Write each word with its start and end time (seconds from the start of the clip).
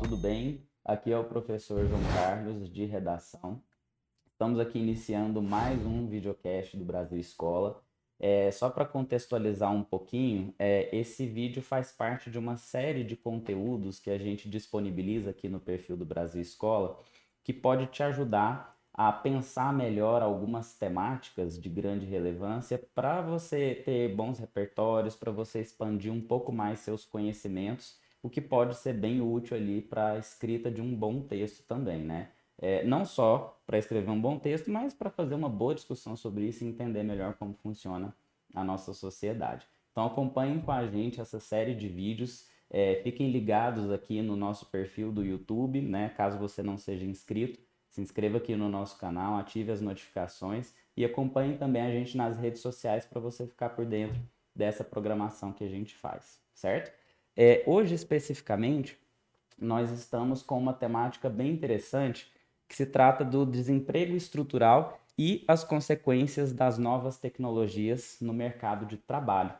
tudo 0.00 0.16
bem? 0.16 0.66
Aqui 0.82 1.12
é 1.12 1.18
o 1.18 1.24
professor 1.24 1.86
João 1.86 2.00
Carlos, 2.14 2.72
de 2.72 2.86
redação. 2.86 3.62
Estamos 4.32 4.58
aqui 4.58 4.78
iniciando 4.78 5.42
mais 5.42 5.84
um 5.84 6.08
videocast 6.08 6.74
do 6.74 6.86
Brasil 6.86 7.18
Escola. 7.18 7.82
É, 8.18 8.50
só 8.50 8.70
para 8.70 8.86
contextualizar 8.86 9.70
um 9.70 9.84
pouquinho, 9.84 10.54
é, 10.58 10.88
esse 10.96 11.26
vídeo 11.26 11.62
faz 11.62 11.92
parte 11.92 12.30
de 12.30 12.38
uma 12.38 12.56
série 12.56 13.04
de 13.04 13.14
conteúdos 13.14 13.98
que 13.98 14.10
a 14.10 14.16
gente 14.16 14.48
disponibiliza 14.48 15.30
aqui 15.30 15.50
no 15.50 15.60
perfil 15.60 15.98
do 15.98 16.06
Brasil 16.06 16.40
Escola, 16.40 16.98
que 17.44 17.52
pode 17.52 17.86
te 17.88 18.02
ajudar 18.02 18.78
a 18.94 19.12
pensar 19.12 19.70
melhor 19.70 20.22
algumas 20.22 20.72
temáticas 20.78 21.60
de 21.60 21.68
grande 21.68 22.06
relevância 22.06 22.82
para 22.94 23.20
você 23.20 23.82
ter 23.84 24.14
bons 24.16 24.38
repertórios, 24.38 25.14
para 25.14 25.30
você 25.30 25.60
expandir 25.60 26.10
um 26.10 26.22
pouco 26.22 26.50
mais 26.50 26.78
seus 26.78 27.04
conhecimentos, 27.04 28.00
o 28.22 28.28
que 28.28 28.40
pode 28.40 28.76
ser 28.76 28.92
bem 28.92 29.20
útil 29.20 29.56
ali 29.56 29.80
para 29.80 30.12
a 30.12 30.18
escrita 30.18 30.70
de 30.70 30.80
um 30.80 30.94
bom 30.94 31.22
texto 31.22 31.64
também, 31.66 32.02
né? 32.02 32.30
É, 32.58 32.84
não 32.84 33.06
só 33.06 33.58
para 33.66 33.78
escrever 33.78 34.10
um 34.10 34.20
bom 34.20 34.38
texto, 34.38 34.70
mas 34.70 34.92
para 34.92 35.08
fazer 35.08 35.34
uma 35.34 35.48
boa 35.48 35.74
discussão 35.74 36.14
sobre 36.14 36.46
isso 36.46 36.62
e 36.62 36.68
entender 36.68 37.02
melhor 37.02 37.34
como 37.34 37.54
funciona 37.54 38.14
a 38.54 38.62
nossa 38.62 38.92
sociedade. 38.92 39.66
Então 39.90 40.04
acompanhem 40.04 40.60
com 40.60 40.70
a 40.70 40.86
gente 40.86 41.20
essa 41.20 41.40
série 41.40 41.74
de 41.74 41.88
vídeos. 41.88 42.46
É, 42.68 43.00
fiquem 43.02 43.30
ligados 43.30 43.90
aqui 43.90 44.20
no 44.20 44.36
nosso 44.36 44.66
perfil 44.66 45.10
do 45.10 45.24
YouTube, 45.24 45.80
né? 45.80 46.10
Caso 46.10 46.38
você 46.38 46.62
não 46.62 46.76
seja 46.76 47.06
inscrito, 47.06 47.58
se 47.88 48.00
inscreva 48.00 48.36
aqui 48.36 48.54
no 48.54 48.68
nosso 48.68 48.98
canal, 48.98 49.36
ative 49.36 49.72
as 49.72 49.80
notificações 49.80 50.74
e 50.96 51.04
acompanhe 51.04 51.56
também 51.56 51.82
a 51.82 51.90
gente 51.90 52.16
nas 52.16 52.36
redes 52.36 52.60
sociais 52.60 53.06
para 53.06 53.20
você 53.20 53.46
ficar 53.46 53.70
por 53.70 53.86
dentro 53.86 54.20
dessa 54.54 54.84
programação 54.84 55.52
que 55.52 55.64
a 55.64 55.68
gente 55.68 55.94
faz, 55.94 56.40
certo? 56.52 56.99
É, 57.36 57.62
hoje 57.66 57.94
especificamente, 57.94 58.98
nós 59.58 59.90
estamos 59.90 60.42
com 60.42 60.58
uma 60.58 60.72
temática 60.72 61.28
bem 61.28 61.52
interessante 61.52 62.32
que 62.68 62.74
se 62.74 62.86
trata 62.86 63.24
do 63.24 63.44
desemprego 63.44 64.14
estrutural 64.16 65.00
e 65.18 65.44
as 65.46 65.64
consequências 65.64 66.52
das 66.52 66.78
novas 66.78 67.18
tecnologias 67.18 68.16
no 68.20 68.32
mercado 68.32 68.86
de 68.86 68.96
trabalho. 68.96 69.52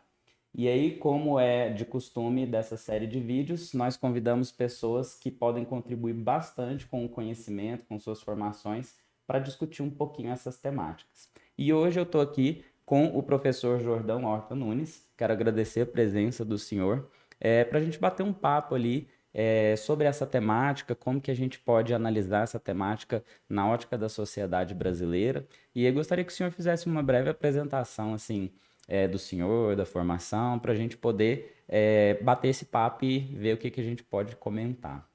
E 0.54 0.66
aí, 0.68 0.96
como 0.96 1.38
é 1.38 1.70
de 1.70 1.84
costume 1.84 2.44
dessa 2.44 2.76
série 2.76 3.06
de 3.06 3.20
vídeos, 3.20 3.72
nós 3.72 3.96
convidamos 3.96 4.50
pessoas 4.50 5.14
que 5.14 5.30
podem 5.30 5.64
contribuir 5.64 6.14
bastante 6.14 6.86
com 6.86 7.04
o 7.04 7.08
conhecimento, 7.08 7.84
com 7.86 7.98
suas 8.00 8.20
formações, 8.20 8.96
para 9.26 9.38
discutir 9.38 9.82
um 9.82 9.90
pouquinho 9.90 10.32
essas 10.32 10.58
temáticas. 10.58 11.28
E 11.56 11.72
hoje 11.72 12.00
eu 12.00 12.04
estou 12.04 12.20
aqui 12.20 12.64
com 12.84 13.16
o 13.16 13.22
professor 13.22 13.78
Jordão 13.78 14.24
Horta 14.24 14.54
Nunes. 14.54 15.06
Quero 15.16 15.32
agradecer 15.32 15.82
a 15.82 15.86
presença 15.86 16.44
do 16.44 16.58
senhor 16.58 17.08
é, 17.40 17.64
para 17.64 17.78
a 17.78 17.82
gente 17.82 17.98
bater 17.98 18.22
um 18.22 18.32
papo 18.32 18.74
ali 18.74 19.08
é, 19.32 19.76
sobre 19.76 20.06
essa 20.06 20.26
temática, 20.26 20.94
como 20.94 21.20
que 21.20 21.30
a 21.30 21.34
gente 21.34 21.58
pode 21.58 21.94
analisar 21.94 22.42
essa 22.42 22.58
temática 22.60 23.24
na 23.48 23.68
ótica 23.68 23.96
da 23.96 24.08
sociedade 24.08 24.74
brasileira. 24.74 25.46
E 25.74 25.84
eu 25.84 25.92
gostaria 25.92 26.24
que 26.24 26.32
o 26.32 26.34
senhor 26.34 26.50
fizesse 26.52 26.86
uma 26.86 27.02
breve 27.02 27.30
apresentação, 27.30 28.14
assim, 28.14 28.52
é, 28.88 29.06
do 29.08 29.18
senhor, 29.18 29.76
da 29.76 29.86
formação, 29.86 30.58
para 30.58 30.72
a 30.72 30.74
gente 30.74 30.96
poder 30.96 31.62
é, 31.68 32.14
bater 32.22 32.48
esse 32.48 32.64
papo 32.66 33.04
e 33.04 33.20
ver 33.20 33.54
o 33.54 33.58
que, 33.58 33.70
que 33.70 33.80
a 33.80 33.84
gente 33.84 34.02
pode 34.02 34.36
comentar. 34.36 35.08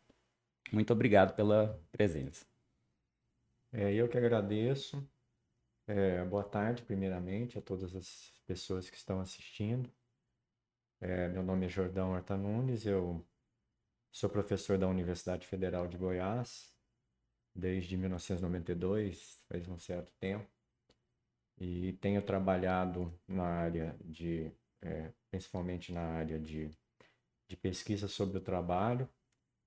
Muito 0.71 0.91
obrigado 0.93 1.35
pela 1.35 1.79
presença. 1.91 2.45
É, 3.71 3.93
eu 3.93 4.07
que 4.07 4.17
agradeço. 4.17 5.05
É, 5.87 6.23
boa 6.23 6.43
tarde, 6.43 6.81
primeiramente, 6.81 7.57
a 7.59 7.61
todas 7.61 7.95
as 7.95 8.31
pessoas 8.47 8.89
que 8.89 8.97
estão 8.97 9.19
assistindo. 9.19 9.91
É, 11.01 11.27
meu 11.27 11.43
nome 11.43 11.65
é 11.65 11.69
Jordão 11.69 12.11
Horta 12.11 12.37
Nunes, 12.37 12.85
eu 12.85 13.25
Sou 14.11 14.29
professor 14.29 14.77
da 14.77 14.87
Universidade 14.87 15.45
Federal 15.45 15.89
de 15.89 15.97
Goiás 15.97 16.73
desde 17.53 17.97
1992, 17.97 19.43
faz 19.49 19.67
um 19.67 19.77
certo 19.77 20.13
tempo, 20.19 20.49
e 21.57 21.93
tenho 22.01 22.21
trabalhado 22.21 23.13
na 23.27 23.43
área 23.43 23.97
de, 24.05 24.51
é, 24.81 25.11
principalmente 25.29 25.91
na 25.91 26.01
área 26.01 26.39
de, 26.39 26.71
de 27.49 27.57
pesquisa 27.57 28.07
sobre 28.07 28.37
o 28.37 28.41
trabalho, 28.41 29.09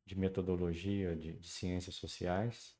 de 0.06 0.18
metodologia 0.18 1.14
de, 1.14 1.34
de 1.34 1.48
ciências 1.48 1.96
sociais, 1.96 2.74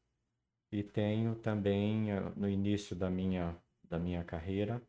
e 0.73 0.83
tenho 0.83 1.37
também, 1.37 2.13
eh, 2.13 2.21
no 2.37 2.49
início 2.49 2.97
da 2.97 3.11
minha, 3.11 3.57
da 3.85 3.99
minha 3.99 4.25
carreira, 4.25 4.83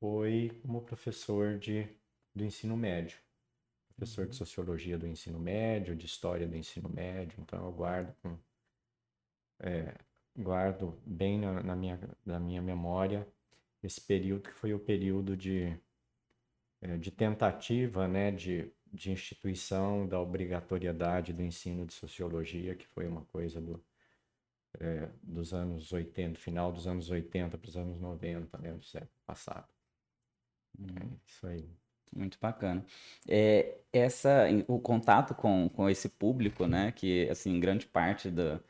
foi 0.00 0.58
como 0.62 0.82
professor 0.84 1.58
de, 1.58 1.88
do 2.38 2.44
ensino 2.44 2.76
médio 2.76 3.18
professor 3.98 4.28
de 4.28 4.36
sociologia 4.36 4.96
do 4.96 5.08
ensino 5.08 5.40
médio, 5.40 5.96
de 5.96 6.06
história 6.06 6.46
do 6.46 6.56
ensino 6.56 6.88
médio, 6.88 7.40
então 7.40 7.64
eu 7.64 7.72
guardo 7.72 8.14
com, 8.22 8.38
é, 9.58 9.92
guardo 10.36 10.96
bem 11.04 11.40
na, 11.40 11.60
na, 11.64 11.74
minha, 11.74 11.98
na 12.24 12.38
minha 12.38 12.62
memória 12.62 13.26
esse 13.82 14.00
período 14.00 14.42
que 14.42 14.52
foi 14.52 14.72
o 14.72 14.78
período 14.78 15.36
de, 15.36 15.76
é, 16.80 16.96
de 16.96 17.10
tentativa 17.10 18.06
né, 18.06 18.30
de, 18.30 18.70
de 18.92 19.10
instituição 19.10 20.06
da 20.06 20.20
obrigatoriedade 20.20 21.32
do 21.32 21.42
ensino 21.42 21.84
de 21.84 21.92
sociologia, 21.92 22.76
que 22.76 22.86
foi 22.86 23.08
uma 23.08 23.24
coisa 23.26 23.60
do, 23.60 23.84
é, 24.78 25.08
dos 25.22 25.52
anos 25.52 25.92
80, 25.92 26.38
final 26.38 26.72
dos 26.72 26.86
anos 26.86 27.10
80 27.10 27.58
para 27.58 27.68
os 27.68 27.76
anos 27.76 28.00
90, 28.00 28.58
né, 28.58 28.72
do 28.72 28.84
século 28.84 29.10
passado. 29.26 29.68
Hum. 30.78 30.86
É 31.00 31.16
isso 31.26 31.46
aí. 31.48 31.87
Muito 32.14 32.38
bacana. 32.40 32.84
É, 33.28 33.78
essa, 33.92 34.46
o 34.66 34.78
contato 34.80 35.34
com, 35.34 35.68
com 35.68 35.88
esse 35.88 36.08
público, 36.08 36.66
né, 36.66 36.92
que, 36.92 37.28
assim, 37.30 37.60
grande 37.60 37.86
parte 37.86 38.30
do, 38.30 38.60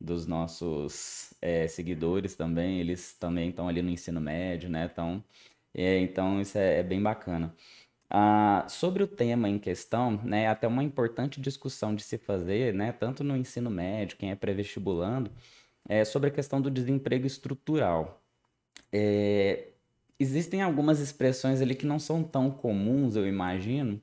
dos 0.00 0.26
nossos 0.26 1.34
é, 1.40 1.68
seguidores 1.68 2.34
também, 2.36 2.80
eles 2.80 3.14
também 3.14 3.50
estão 3.50 3.68
ali 3.68 3.82
no 3.82 3.90
ensino 3.90 4.20
médio, 4.20 4.68
né, 4.68 4.88
então, 4.92 5.24
é, 5.74 5.98
então 6.00 6.40
isso 6.40 6.58
é, 6.58 6.80
é 6.80 6.82
bem 6.82 7.02
bacana. 7.02 7.54
Ah, 8.10 8.66
sobre 8.68 9.02
o 9.02 9.08
tema 9.08 9.48
em 9.48 9.58
questão, 9.58 10.12
né, 10.24 10.48
até 10.48 10.66
uma 10.68 10.82
importante 10.84 11.40
discussão 11.40 11.94
de 11.94 12.02
se 12.02 12.18
fazer, 12.18 12.74
né, 12.74 12.92
tanto 12.92 13.24
no 13.24 13.36
ensino 13.36 13.70
médio, 13.70 14.16
quem 14.18 14.30
é 14.30 14.36
pré-vestibulando, 14.36 15.30
é 15.88 16.04
sobre 16.04 16.28
a 16.30 16.32
questão 16.32 16.60
do 16.60 16.70
desemprego 16.70 17.26
estrutural. 17.26 18.22
É, 18.92 19.68
existem 20.18 20.62
algumas 20.62 21.00
expressões 21.00 21.60
ali 21.60 21.74
que 21.74 21.86
não 21.86 21.98
são 21.98 22.22
tão 22.24 22.50
comuns, 22.50 23.16
eu 23.16 23.26
imagino. 23.26 24.00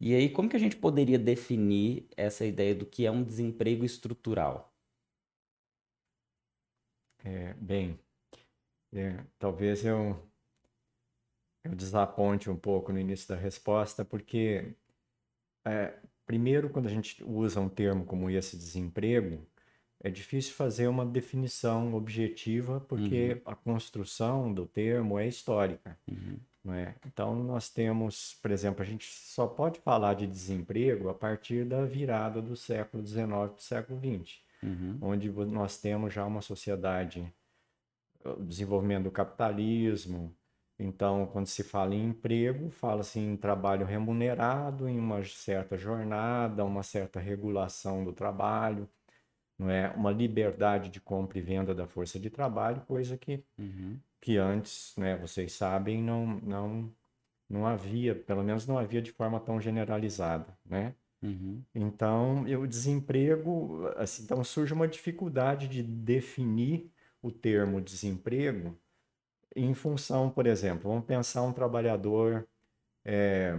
E 0.00 0.14
aí, 0.14 0.28
como 0.30 0.48
que 0.48 0.56
a 0.56 0.60
gente 0.60 0.76
poderia 0.76 1.18
definir 1.18 2.08
essa 2.16 2.44
ideia 2.46 2.74
do 2.74 2.86
que 2.86 3.06
é 3.06 3.10
um 3.10 3.22
desemprego 3.24 3.84
estrutural? 3.84 4.72
É, 7.24 7.52
bem, 7.54 7.98
é, 8.92 9.24
talvez 9.38 9.84
eu, 9.84 10.16
eu 11.64 11.74
desaponte 11.74 12.50
um 12.50 12.56
pouco 12.56 12.92
no 12.92 12.98
início 12.98 13.28
da 13.28 13.36
resposta, 13.36 14.04
porque, 14.04 14.74
é, 15.66 15.98
primeiro, 16.26 16.70
quando 16.70 16.86
a 16.86 16.90
gente 16.90 17.22
usa 17.24 17.60
um 17.60 17.68
termo 17.68 18.04
como 18.06 18.30
esse 18.30 18.56
desemprego, 18.56 19.46
é 20.00 20.10
difícil 20.10 20.54
fazer 20.54 20.86
uma 20.86 21.04
definição 21.04 21.94
objetiva 21.94 22.80
porque 22.80 23.34
uhum. 23.34 23.52
a 23.52 23.54
construção 23.54 24.52
do 24.52 24.64
termo 24.64 25.18
é 25.18 25.26
histórica. 25.26 25.98
Uhum. 26.08 26.38
Não 26.64 26.74
é? 26.74 26.94
Então, 27.06 27.34
nós 27.42 27.70
temos, 27.70 28.34
por 28.42 28.50
exemplo, 28.50 28.82
a 28.82 28.84
gente 28.84 29.06
só 29.06 29.46
pode 29.46 29.80
falar 29.80 30.14
de 30.14 30.26
desemprego 30.26 31.08
a 31.08 31.14
partir 31.14 31.64
da 31.64 31.84
virada 31.84 32.42
do 32.42 32.54
século 32.56 33.04
XIX 33.06 33.26
para 33.26 33.44
o 33.44 33.60
século 33.60 33.98
XX, 33.98 34.38
uhum. 34.62 34.98
onde 35.00 35.30
nós 35.30 35.78
temos 35.78 36.12
já 36.12 36.26
uma 36.26 36.42
sociedade, 36.42 37.32
o 38.22 38.42
desenvolvimento 38.42 39.04
do 39.04 39.10
capitalismo. 39.10 40.34
Então, 40.78 41.26
quando 41.26 41.46
se 41.46 41.64
fala 41.64 41.94
em 41.94 42.08
emprego, 42.08 42.70
fala-se 42.70 43.18
em 43.18 43.36
trabalho 43.36 43.86
remunerado, 43.86 44.88
em 44.88 44.98
uma 44.98 45.24
certa 45.24 45.76
jornada, 45.76 46.64
uma 46.64 46.82
certa 46.82 47.18
regulação 47.18 48.04
do 48.04 48.12
trabalho 48.12 48.88
não 49.58 49.70
é 49.70 49.90
uma 49.90 50.12
liberdade 50.12 50.88
de 50.88 51.00
compra 51.00 51.38
e 51.38 51.42
venda 51.42 51.74
da 51.74 51.86
força 51.86 52.18
de 52.18 52.30
trabalho, 52.30 52.80
coisa 52.82 53.18
que, 53.18 53.42
uhum. 53.58 53.98
que 54.20 54.36
antes, 54.36 54.94
né, 54.96 55.16
vocês 55.16 55.52
sabem, 55.52 56.00
não, 56.00 56.26
não, 56.40 56.94
não 57.50 57.66
havia, 57.66 58.14
pelo 58.14 58.44
menos 58.44 58.66
não 58.66 58.78
havia 58.78 59.02
de 59.02 59.10
forma 59.10 59.40
tão 59.40 59.60
generalizada, 59.60 60.56
né? 60.64 60.94
Uhum. 61.20 61.64
Então, 61.74 62.42
o 62.44 62.66
desemprego, 62.66 63.88
assim, 63.96 64.22
então 64.22 64.44
surge 64.44 64.72
uma 64.72 64.86
dificuldade 64.86 65.66
de 65.66 65.82
definir 65.82 66.92
o 67.20 67.32
termo 67.32 67.80
desemprego 67.80 68.78
em 69.56 69.74
função, 69.74 70.30
por 70.30 70.46
exemplo, 70.46 70.88
vamos 70.88 71.04
pensar 71.04 71.42
um 71.42 71.52
trabalhador, 71.52 72.46
é, 73.04 73.52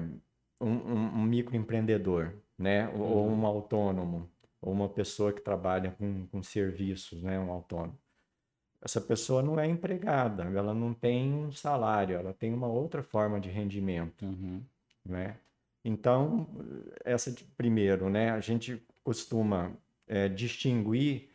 um, 0.61 0.69
um, 0.69 1.05
um 1.19 1.23
microempreendedor, 1.23 2.33
né, 2.57 2.87
uhum. 2.87 3.01
ou 3.01 3.29
um 3.29 3.45
autônomo 3.45 4.29
ou 4.61 4.73
uma 4.73 4.89
pessoa 4.89 5.31
que 5.31 5.41
trabalha 5.41 5.91
com, 5.91 6.27
com 6.27 6.43
serviços, 6.43 7.23
né, 7.23 7.39
um 7.39 7.51
autônomo. 7.51 7.97
Essa 8.81 9.01
pessoa 9.01 9.41
não 9.41 9.59
é 9.59 9.67
empregada, 9.67 10.43
ela 10.43 10.73
não 10.73 10.93
tem 10.93 11.33
um 11.33 11.51
salário, 11.51 12.15
ela 12.15 12.33
tem 12.33 12.53
uma 12.53 12.67
outra 12.67 13.03
forma 13.03 13.39
de 13.39 13.49
rendimento, 13.49 14.25
uhum. 14.25 14.61
né? 15.05 15.37
Então, 15.83 16.47
essa 17.03 17.31
de, 17.31 17.43
primeiro, 17.43 18.09
né, 18.09 18.31
a 18.31 18.39
gente 18.39 18.81
costuma 19.03 19.71
é, 20.07 20.27
distinguir 20.27 21.29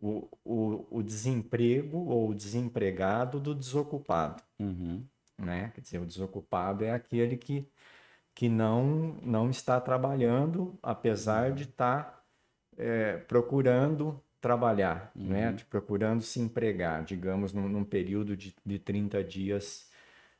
o, 0.00 0.28
o, 0.44 0.86
o, 0.90 1.02
desemprego 1.02 1.98
ou 1.98 2.30
o 2.30 2.34
desempregado 2.34 3.40
do 3.40 3.54
desocupado. 3.54 4.42
Uhum. 4.58 5.04
Né? 5.36 5.72
Quer 5.74 5.80
dizer, 5.80 5.98
o 5.98 6.06
desocupado 6.06 6.84
é 6.84 6.92
aquele 6.92 7.36
que, 7.36 7.68
que 8.34 8.48
não, 8.48 9.16
não 9.22 9.50
está 9.50 9.80
trabalhando, 9.80 10.78
apesar 10.82 11.52
de 11.52 11.64
estar 11.64 12.04
tá, 12.04 12.17
é, 12.78 13.16
procurando 13.16 14.22
trabalhar, 14.40 15.10
né? 15.14 15.48
uhum. 15.48 15.52
né? 15.52 15.56
Procurando 15.68 16.22
se 16.22 16.40
empregar, 16.40 17.04
digamos, 17.04 17.52
num, 17.52 17.68
num 17.68 17.84
período 17.84 18.36
de, 18.36 18.54
de 18.64 18.78
30 18.78 19.22
dias 19.24 19.90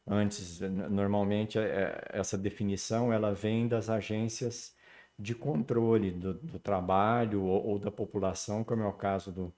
antes. 0.06 0.60
Normalmente, 0.60 1.58
é, 1.58 2.00
essa 2.10 2.38
definição 2.38 3.12
ela 3.12 3.34
vem 3.34 3.68
das 3.68 3.90
agências 3.90 4.74
de 5.18 5.34
controle 5.34 6.12
do, 6.12 6.34
do 6.34 6.58
trabalho 6.58 7.42
ou, 7.42 7.66
ou, 7.66 7.78
da 7.78 7.90
população, 7.90 8.62
como 8.62 8.82
é 8.82 8.86
o 8.86 8.92
caso 8.92 9.32
do, 9.32 9.52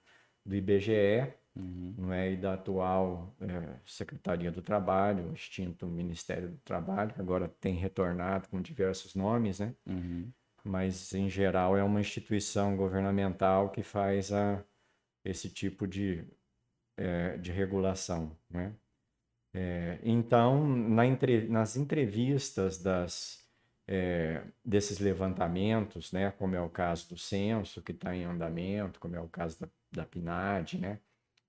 do 0.44 0.56
IBGE, 0.56 1.34
uhum. 1.54 1.94
não 1.98 2.12
é? 2.12 2.32
e 2.32 2.36
da 2.36 2.54
atual 2.54 3.34
é, 3.40 3.76
Secretaria 3.84 4.50
do 4.50 4.62
Trabalho, 4.62 5.28
o 5.30 5.34
extinto 5.34 5.86
Ministério 5.86 6.48
do 6.48 6.58
Trabalho, 6.58 7.12
que 7.12 7.20
agora 7.20 7.46
tem 7.60 7.74
retornado 7.74 8.48
com 8.48 8.60
diversos 8.62 9.14
nomes, 9.14 9.60
né? 9.60 9.74
Uhum. 9.86 10.32
Mas 10.64 11.12
em 11.14 11.28
geral 11.28 11.76
é 11.76 11.82
uma 11.82 12.00
instituição 12.00 12.76
governamental 12.76 13.70
que 13.70 13.82
faz 13.82 14.32
a, 14.32 14.62
esse 15.24 15.50
tipo 15.50 15.86
de, 15.86 16.24
é, 16.96 17.36
de 17.38 17.52
regulação. 17.52 18.36
Né? 18.48 18.74
É, 19.52 19.98
então, 20.02 20.66
na 20.66 21.06
entre, 21.06 21.48
nas 21.48 21.76
entrevistas 21.76 22.78
das 22.82 23.40
é, 23.88 24.44
desses 24.64 25.00
levantamentos, 25.00 26.12
né, 26.12 26.30
como 26.38 26.54
é 26.54 26.60
o 26.60 26.70
caso 26.70 27.08
do 27.08 27.18
censo, 27.18 27.82
que 27.82 27.90
está 27.90 28.14
em 28.14 28.24
andamento, 28.24 29.00
como 29.00 29.16
é 29.16 29.20
o 29.20 29.26
caso 29.26 29.58
da, 29.58 29.68
da 29.90 30.06
PNAD, 30.06 30.78
né, 30.78 31.00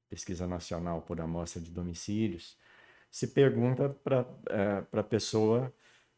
Pesquisa 0.09 0.47
Nacional 0.47 1.03
por 1.03 1.21
Amostra 1.21 1.61
de 1.61 1.69
Domicílios, 1.69 2.57
se 3.11 3.27
pergunta 3.27 3.89
para 3.89 4.25
é, 4.49 4.83
a 4.91 5.03
pessoa 5.03 5.71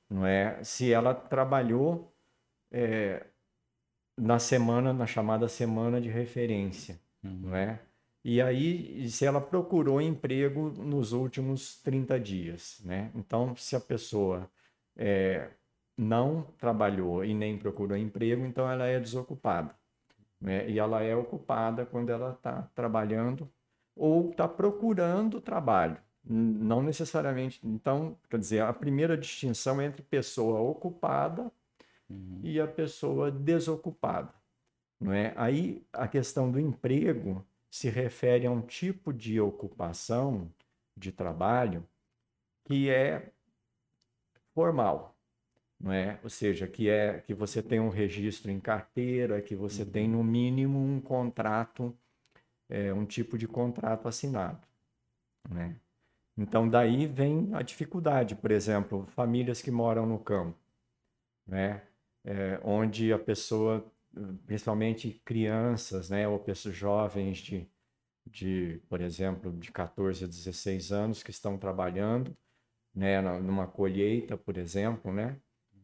não 0.09 0.25
é, 0.25 0.63
se 0.63 0.93
ela 0.93 1.13
trabalhou 1.13 2.12
é, 2.73 3.25
na 4.17 4.39
semana, 4.39 4.91
na 4.91 5.05
chamada 5.05 5.47
semana 5.47 6.01
de 6.01 6.09
referência, 6.09 6.99
uhum. 7.23 7.39
não 7.43 7.55
é? 7.55 7.79
E 8.25 8.41
aí, 8.41 9.09
se 9.09 9.25
ela 9.25 9.41
procurou 9.41 10.01
emprego 10.01 10.69
nos 10.69 11.11
últimos 11.11 11.81
30 11.81 12.19
dias, 12.19 12.81
né? 12.83 13.11
Então, 13.13 13.55
se 13.55 13.75
a 13.75 13.81
pessoa 13.81 14.49
é, 14.95 15.49
não 15.97 16.43
trabalhou 16.57 17.25
e 17.25 17.33
nem 17.33 17.57
procurou 17.57 17.97
emprego, 17.97 18.45
então 18.45 18.69
ela 18.69 18.85
é 18.87 18.99
desocupada. 18.99 19.75
Né? 20.39 20.69
E 20.69 20.79
ela 20.79 21.01
é 21.03 21.15
ocupada 21.15 21.85
quando 21.85 22.09
ela 22.09 22.31
está 22.31 22.63
trabalhando 22.73 23.49
ou 23.95 24.31
está 24.31 24.47
procurando 24.47 25.41
trabalho. 25.41 25.97
Não 26.23 26.81
necessariamente. 26.81 27.59
Então, 27.63 28.17
quer 28.29 28.39
dizer, 28.39 28.61
a 28.61 28.73
primeira 28.73 29.17
distinção 29.17 29.81
é 29.81 29.85
entre 29.85 30.01
pessoa 30.01 30.61
ocupada 30.61 31.51
uhum. 32.13 32.39
e 32.43 32.59
a 32.59 32.67
pessoa 32.67 33.31
desocupada. 33.31 34.33
Não 34.99 35.11
é? 35.11 35.33
Aí 35.35 35.85
a 35.91 36.07
questão 36.07 36.51
do 36.51 36.59
emprego 36.59 37.45
se 37.69 37.89
refere 37.89 38.45
a 38.45 38.51
um 38.51 38.61
tipo 38.61 39.11
de 39.11 39.39
ocupação 39.39 40.49
de 40.95 41.11
trabalho 41.11 41.85
que 42.65 42.89
é 42.89 43.31
formal 44.53 45.13
não 45.83 45.91
é? 45.91 46.17
Ou 46.23 46.29
seja, 46.29 46.65
que 46.65 46.89
é 46.89 47.19
que 47.19 47.33
você 47.33 47.61
tem 47.61 47.79
um 47.79 47.89
registro 47.89 48.49
em 48.49 48.59
carteira, 48.59 49.41
que 49.41 49.53
você 49.53 49.83
uhum. 49.83 49.89
tem 49.89 50.07
no 50.07 50.23
mínimo 50.23 50.79
um 50.79 51.01
contrato, 51.01 51.93
é, 52.69 52.93
um 52.93 53.05
tipo 53.05 53.37
de 53.37 53.47
contrato 53.49 54.07
assinado, 54.07 54.65
né? 55.49 55.75
Então 56.37 56.67
daí 56.69 57.05
vem 57.05 57.49
a 57.53 57.61
dificuldade, 57.61 58.33
por 58.33 58.49
exemplo, 58.49 59.05
famílias 59.07 59.61
que 59.61 59.69
moram 59.69 60.05
no 60.05 60.17
campo, 60.17 60.57
né? 61.45 61.81
É, 62.25 62.59
onde 62.63 63.11
a 63.11 63.19
pessoa, 63.19 63.85
principalmente 64.45 65.21
crianças, 65.25 66.09
né, 66.09 66.27
ou 66.27 66.39
pessoas 66.39 66.75
jovens 66.75 67.39
de, 67.39 67.67
de, 68.25 68.81
por 68.87 69.01
exemplo, 69.01 69.51
de 69.51 69.71
14 69.71 70.23
a 70.23 70.27
16 70.27 70.91
anos 70.91 71.21
que 71.21 71.31
estão 71.31 71.57
trabalhando, 71.57 72.35
né, 72.95 73.21
numa 73.39 73.67
colheita, 73.67 74.37
por 74.37 74.57
exemplo, 74.57 75.11
né? 75.11 75.37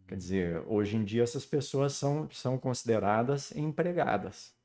Quer 0.08 0.16
dizer, 0.16 0.64
hoje 0.66 0.98
em 0.98 1.04
dia 1.04 1.22
essas 1.22 1.46
pessoas 1.46 1.94
são, 1.94 2.28
são 2.32 2.58
consideradas 2.58 3.56
empregadas, 3.56 4.56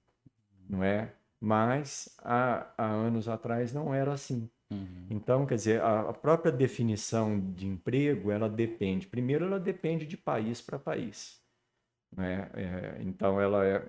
não 0.69 0.83
é? 0.83 1.13
Mas 1.39 2.17
há, 2.19 2.73
há 2.79 2.87
anos 2.87 3.29
atrás 3.29 3.73
não 3.73 3.93
era 3.93 4.13
assim. 4.15 4.49
Uhum. 4.71 5.07
Então, 5.11 5.45
quer 5.45 5.57
dizer, 5.57 5.83
a, 5.83 6.09
a, 6.09 6.13
própria 6.15 6.51
definição 6.51 7.39
de 7.53 7.67
emprego, 7.67 8.31
ela 8.31 8.49
depende. 8.49 9.07
Primeiro, 9.07 9.45
ela 9.45 9.61
depende 9.61 10.07
de 10.07 10.17
país 10.17 10.63
para 10.63 10.79
país. 10.79 11.44
Né? 12.17 12.51
É, 12.55 13.03
então, 13.03 13.41
ela 13.41 13.65
é, 13.67 13.89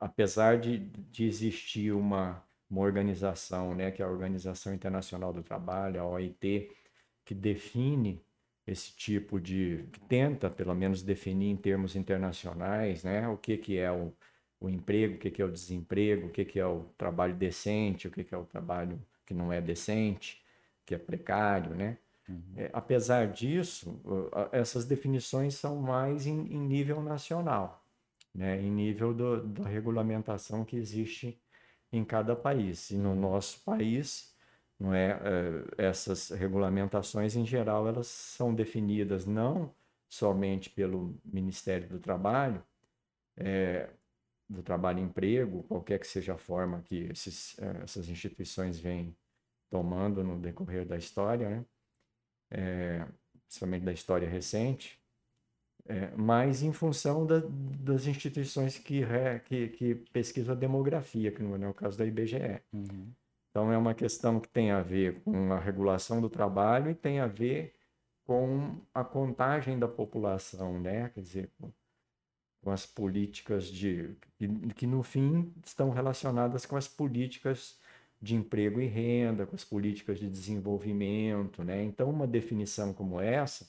apesar 0.00 0.58
de, 0.58 0.78
de 0.78 1.24
existir 1.26 1.92
uma, 1.92 2.42
uma 2.70 2.82
organização, 2.82 3.74
né, 3.74 3.90
que 3.90 4.02
é 4.02 4.04
a 4.04 4.08
Organização 4.08 4.74
Internacional 4.74 5.32
do 5.32 5.42
Trabalho, 5.42 6.00
a 6.00 6.06
OIT, 6.06 6.70
que 7.24 7.34
define 7.34 8.24
esse 8.66 8.94
tipo 8.96 9.40
de 9.40 9.86
que 9.92 10.00
tenta 10.00 10.50
pelo 10.50 10.74
menos 10.74 11.02
definir 11.02 11.50
em 11.50 11.56
termos 11.56 11.96
internacionais, 11.96 13.04
né, 13.04 13.28
o 13.28 13.36
que 13.36 13.56
que 13.58 13.78
é 13.78 13.90
o, 13.92 14.12
o 14.60 14.68
emprego, 14.70 15.16
o 15.16 15.18
que 15.18 15.30
que 15.30 15.42
é 15.42 15.44
o 15.44 15.50
desemprego, 15.52 16.28
o 16.28 16.30
que 16.30 16.44
que 16.44 16.58
é 16.60 16.66
o 16.66 16.84
trabalho 16.96 17.34
decente, 17.34 18.08
o 18.08 18.10
que 18.10 18.24
que 18.24 18.34
é 18.34 18.38
o 18.38 18.44
trabalho 18.46 19.00
que 19.26 19.34
não 19.34 19.52
é 19.52 19.60
decente, 19.60 20.42
que 20.86 20.94
é 20.94 20.98
precário, 20.98 21.74
né? 21.74 21.98
Uhum. 22.28 22.42
É, 22.56 22.70
apesar 22.72 23.28
disso, 23.32 24.00
essas 24.52 24.84
definições 24.86 25.54
são 25.54 25.76
mais 25.76 26.26
em, 26.26 26.46
em 26.52 26.58
nível 26.58 27.02
nacional, 27.02 27.84
né? 28.34 28.60
Em 28.60 28.70
nível 28.70 29.12
do, 29.14 29.46
da 29.46 29.68
regulamentação 29.68 30.64
que 30.64 30.76
existe 30.76 31.38
em 31.92 32.04
cada 32.04 32.34
país. 32.34 32.90
E 32.90 32.96
no 32.96 33.14
nosso 33.14 33.60
país 33.64 34.34
não 34.78 34.94
é? 34.94 35.12
Eh, 35.22 35.64
essas 35.78 36.30
regulamentações, 36.30 37.36
em 37.36 37.46
geral, 37.46 37.86
elas 37.88 38.06
são 38.08 38.54
definidas 38.54 39.26
não 39.26 39.74
somente 40.08 40.70
pelo 40.70 41.18
Ministério 41.24 41.88
do 41.88 41.98
Trabalho, 41.98 42.62
é, 43.36 43.90
do 44.48 44.62
Trabalho 44.62 45.00
e 45.00 45.02
Emprego, 45.02 45.64
qualquer 45.64 45.98
que 46.00 46.06
seja 46.06 46.34
a 46.34 46.38
forma 46.38 46.82
que 46.82 46.96
esses, 47.10 47.58
eh, 47.58 47.80
essas 47.84 48.08
instituições 48.08 48.78
vêm 48.80 49.16
tomando 49.70 50.24
no 50.24 50.38
decorrer 50.40 50.86
da 50.86 50.96
história, 50.96 51.48
né? 51.50 51.66
É, 52.56 53.04
principalmente 53.46 53.84
da 53.84 53.92
história 53.92 54.28
recente, 54.28 54.98
é, 55.86 56.10
mas 56.16 56.62
em 56.62 56.72
função 56.72 57.26
da, 57.26 57.42
das 57.80 58.06
instituições 58.06 58.78
que, 58.78 59.00
re, 59.00 59.40
que, 59.40 59.68
que 59.68 59.94
pesquisam 60.12 60.54
a 60.54 60.58
demografia, 60.58 61.30
que 61.30 61.42
não 61.42 61.54
é 61.62 61.68
o 61.68 61.74
caso 61.74 61.98
da 61.98 62.06
IBGE. 62.06 62.62
Uhum. 62.72 63.12
Então, 63.50 63.72
é 63.72 63.78
uma 63.78 63.94
questão 63.94 64.40
que 64.40 64.48
tem 64.48 64.70
a 64.70 64.82
ver 64.82 65.20
com 65.22 65.52
a 65.52 65.58
regulação 65.60 66.20
do 66.20 66.28
trabalho 66.28 66.90
e 66.90 66.94
tem 66.94 67.20
a 67.20 67.26
ver 67.26 67.74
com 68.24 68.80
a 68.92 69.04
contagem 69.04 69.78
da 69.78 69.86
população, 69.86 70.80
né? 70.80 71.10
Quer 71.10 71.20
dizer, 71.20 71.50
com, 71.58 71.70
com 72.62 72.70
as 72.70 72.86
políticas 72.86 73.68
de 73.68 74.16
que, 74.36 74.48
que, 74.74 74.86
no 74.86 75.02
fim 75.02 75.52
estão 75.64 75.90
relacionadas 75.90 76.64
com 76.66 76.76
as 76.76 76.88
políticas 76.88 77.78
de 78.20 78.34
emprego 78.34 78.80
e 78.80 78.86
renda, 78.86 79.46
com 79.46 79.54
as 79.54 79.64
políticas 79.64 80.18
de 80.18 80.28
desenvolvimento, 80.28 81.62
né? 81.62 81.82
Então, 81.82 82.08
uma 82.10 82.26
definição 82.26 82.92
como 82.92 83.20
essa, 83.20 83.68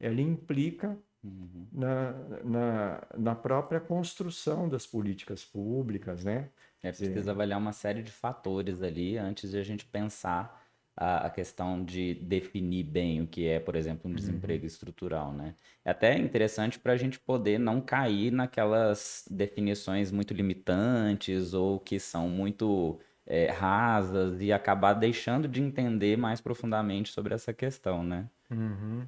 ela 0.00 0.20
implica 0.20 0.98
uhum. 1.22 1.66
na, 1.72 2.12
na, 2.44 3.06
na 3.16 3.34
própria 3.34 3.80
construção 3.80 4.68
das 4.68 4.86
políticas 4.86 5.44
públicas, 5.44 6.24
né? 6.24 6.50
É 6.82 6.90
preciso 6.90 7.30
avaliar 7.30 7.60
uma 7.60 7.72
série 7.72 8.02
de 8.02 8.10
fatores 8.10 8.82
ali 8.82 9.16
antes 9.16 9.52
de 9.52 9.58
a 9.58 9.62
gente 9.62 9.84
pensar 9.84 10.62
a, 10.96 11.30
questão 11.30 11.82
de 11.82 12.14
definir 12.14 12.84
bem 12.84 13.22
o 13.22 13.26
que 13.26 13.46
é, 13.46 13.58
por 13.58 13.76
exemplo, 13.76 14.10
um 14.10 14.14
desemprego 14.14 14.62
uhum. 14.62 14.66
estrutural, 14.66 15.32
né? 15.32 15.54
É 15.84 15.90
até 15.90 16.18
interessante 16.18 16.78
para 16.78 16.92
a 16.92 16.96
gente 16.96 17.18
poder 17.18 17.58
não 17.58 17.80
cair 17.80 18.30
naquelas 18.30 19.24
definições 19.30 20.10
muito 20.10 20.34
limitantes 20.34 21.54
ou 21.54 21.80
que 21.80 21.98
são 21.98 22.28
muito 22.28 23.00
é, 23.26 23.50
rasas 23.50 24.40
e 24.40 24.52
acabar 24.52 24.94
deixando 24.94 25.46
de 25.48 25.62
entender 25.62 26.16
mais 26.16 26.40
profundamente 26.40 27.12
sobre 27.12 27.34
essa 27.34 27.52
questão, 27.52 28.02
né? 28.02 28.28
Uhum. 28.50 29.06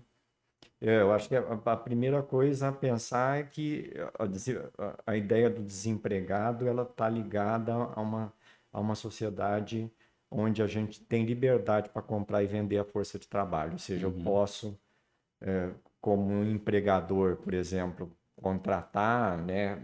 É, 0.81 1.01
eu 1.01 1.13
acho 1.13 1.29
que 1.29 1.37
a, 1.37 1.41
a, 1.41 1.77
primeira 1.77 2.23
coisa 2.23 2.69
a 2.69 2.73
pensar 2.73 3.41
é 3.41 3.43
que 3.43 3.93
a, 4.19 5.13
a 5.13 5.17
ideia 5.17 5.49
do 5.49 5.63
desempregado 5.63 6.69
ela 6.69 6.83
está 6.83 7.09
ligada 7.09 7.73
a 7.73 8.01
uma, 8.01 8.33
a 8.73 8.81
uma 8.81 8.95
sociedade 8.95 9.91
onde 10.31 10.63
a 10.63 10.67
gente 10.67 11.01
tem 11.01 11.25
liberdade 11.25 11.89
para 11.89 12.03
comprar 12.03 12.43
e 12.43 12.47
vender 12.47 12.79
a 12.79 12.85
força 12.85 13.19
de 13.19 13.29
trabalho. 13.29 13.73
Ou 13.73 13.79
seja, 13.79 14.09
uhum. 14.09 14.19
eu 14.19 14.25
posso, 14.25 14.79
é, 15.41 15.71
como 16.01 16.25
um 16.25 16.45
empregador, 16.51 17.37
por 17.37 17.55
exemplo, 17.55 18.11
contratar 18.37 19.39
né, 19.39 19.81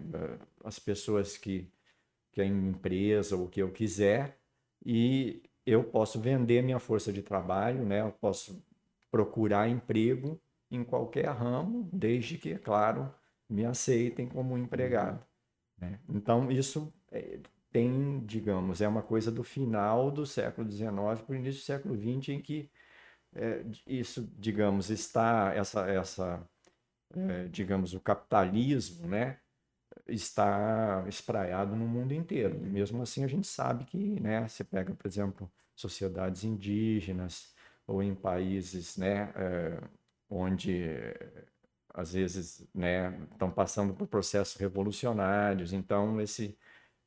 as 0.64 0.78
pessoas 0.78 1.38
que, 1.38 1.70
que 2.32 2.40
a 2.40 2.44
empresa 2.44 3.36
ou 3.36 3.44
o 3.44 3.48
que 3.48 3.60
eu 3.60 3.70
quiser 3.70 4.38
e 4.84 5.42
eu 5.66 5.84
posso 5.84 6.20
vender 6.20 6.62
minha 6.62 6.78
força 6.78 7.12
de 7.12 7.22
trabalho, 7.22 7.84
né? 7.84 8.00
Eu 8.00 8.12
posso 8.12 8.64
procurar 9.10 9.68
emprego 9.68 10.40
em 10.70 10.84
qualquer 10.84 11.28
ramo, 11.28 11.88
desde 11.92 12.38
que, 12.38 12.52
é 12.52 12.58
claro, 12.58 13.12
me 13.48 13.64
aceitem 13.64 14.28
como 14.28 14.56
empregado. 14.56 15.24
Né? 15.76 15.98
Então, 16.08 16.50
isso 16.50 16.92
é, 17.10 17.40
tem, 17.72 18.24
digamos, 18.24 18.80
é 18.80 18.88
uma 18.88 19.02
coisa 19.02 19.30
do 19.30 19.42
final 19.42 20.10
do 20.10 20.24
século 20.24 20.70
XIX 20.70 20.90
para 20.90 21.32
o 21.32 21.34
início 21.34 21.60
do 21.60 21.64
século 21.64 21.96
XX, 21.96 22.28
em 22.30 22.40
que 22.40 22.70
é, 23.34 23.64
isso, 23.86 24.28
digamos, 24.38 24.90
está, 24.90 25.52
essa, 25.54 25.88
essa 25.88 26.48
é, 27.14 27.48
digamos, 27.48 27.94
o 27.94 28.00
capitalismo, 28.00 29.08
né? 29.08 29.38
Está 30.10 31.04
espraiado 31.08 31.74
no 31.76 31.86
mundo 31.86 32.12
inteiro. 32.12 32.56
E 32.64 32.68
mesmo 32.68 33.02
assim, 33.02 33.24
a 33.24 33.28
gente 33.28 33.46
sabe 33.46 33.84
que, 33.84 34.20
né, 34.20 34.46
você 34.48 34.64
pega, 34.64 34.94
por 34.94 35.06
exemplo, 35.06 35.50
sociedades 35.74 36.44
indígenas 36.44 37.54
ou 37.86 38.02
em 38.02 38.14
países, 38.14 38.96
né, 38.96 39.32
é, 39.36 39.80
onde 40.28 40.84
às 41.94 42.12
vezes, 42.12 42.66
né, 42.74 43.16
estão 43.32 43.50
passando 43.50 43.94
por 43.94 44.06
processos 44.06 44.56
revolucionários. 44.56 45.72
Então, 45.72 46.20
esse, 46.20 46.56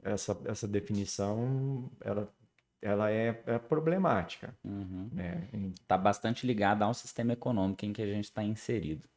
essa, 0.04 0.40
essa 0.46 0.68
definição, 0.68 1.90
ela, 2.02 2.34
ela 2.82 3.12
é, 3.12 3.42
é 3.46 3.60
problemática. 3.60 4.48
Está 4.48 4.70
uhum. 4.70 5.10
né? 5.12 5.50
Tá 5.88 5.98
bastante 5.98 6.46
ligada 6.46 6.86
ao 6.86 6.94
sistema 6.94 7.34
econômico 7.34 7.86
em 7.86 7.94
que 7.94 8.02
a 8.02 8.08
gente 8.08 8.26
está 8.26 8.44
inserido. 8.44 9.08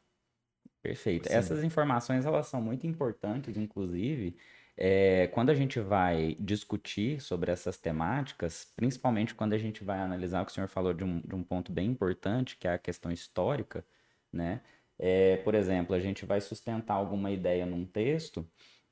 Perfeito. 0.86 1.28
Sim. 1.28 1.34
Essas 1.34 1.64
informações 1.64 2.24
elas 2.24 2.46
são 2.46 2.60
muito 2.62 2.86
importantes, 2.86 3.56
inclusive, 3.56 4.36
é, 4.76 5.26
quando 5.28 5.50
a 5.50 5.54
gente 5.54 5.80
vai 5.80 6.36
discutir 6.38 7.20
sobre 7.20 7.50
essas 7.50 7.76
temáticas, 7.76 8.72
principalmente 8.76 9.34
quando 9.34 9.54
a 9.54 9.58
gente 9.58 9.82
vai 9.82 9.98
analisar 9.98 10.42
o 10.42 10.46
que 10.46 10.52
o 10.52 10.54
senhor 10.54 10.68
falou 10.68 10.94
de 10.94 11.02
um, 11.02 11.20
de 11.20 11.34
um 11.34 11.42
ponto 11.42 11.72
bem 11.72 11.90
importante, 11.90 12.56
que 12.56 12.68
é 12.68 12.74
a 12.74 12.78
questão 12.78 13.10
histórica, 13.10 13.84
né? 14.32 14.60
É, 14.98 15.38
por 15.38 15.54
exemplo, 15.54 15.94
a 15.94 16.00
gente 16.00 16.24
vai 16.24 16.40
sustentar 16.40 16.94
alguma 16.94 17.30
ideia 17.30 17.66
num 17.66 17.84
texto, 17.84 18.48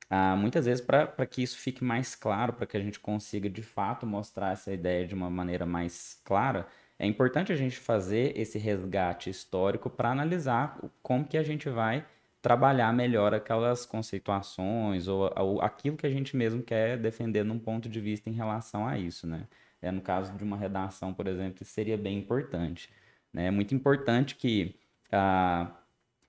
ah, 0.09 0.35
muitas 0.35 0.65
vezes 0.65 0.85
para 0.85 1.25
que 1.25 1.41
isso 1.41 1.57
fique 1.57 1.83
mais 1.83 2.15
claro, 2.15 2.53
para 2.53 2.67
que 2.67 2.77
a 2.77 2.79
gente 2.79 2.99
consiga 2.99 3.49
de 3.49 3.63
fato 3.63 4.05
mostrar 4.05 4.51
essa 4.53 4.71
ideia 4.73 5.07
de 5.07 5.15
uma 5.15 5.29
maneira 5.29 5.65
mais 5.65 6.21
clara, 6.23 6.67
é 6.97 7.05
importante 7.05 7.51
a 7.51 7.55
gente 7.55 7.77
fazer 7.77 8.37
esse 8.37 8.57
resgate 8.57 9.29
histórico 9.29 9.89
para 9.89 10.11
analisar 10.11 10.79
como 11.01 11.25
que 11.25 11.37
a 11.37 11.43
gente 11.43 11.69
vai 11.69 12.05
trabalhar 12.41 12.93
melhor 12.93 13.33
aquelas 13.33 13.85
conceituações 13.85 15.07
ou, 15.07 15.33
ou, 15.35 15.61
aquilo 15.61 15.97
que 15.97 16.05
a 16.05 16.09
gente 16.09 16.37
mesmo 16.37 16.61
quer 16.61 16.97
defender 16.97 17.43
num 17.43 17.57
ponto 17.59 17.89
de 17.89 17.99
vista 17.99 18.29
em 18.29 18.33
relação 18.33 18.87
a 18.87 18.97
isso, 18.97 19.25
né? 19.25 19.47
É, 19.81 19.91
no 19.91 20.01
caso 20.01 20.31
de 20.33 20.43
uma 20.43 20.55
redação, 20.55 21.13
por 21.13 21.27
exemplo, 21.27 21.63
isso 21.63 21.71
seria 21.71 21.97
bem 21.97 22.17
importante. 22.19 22.89
Né? 23.33 23.47
É 23.47 23.51
muito 23.51 23.75
importante 23.75 24.35
que 24.35 24.75
ah, 25.11 25.71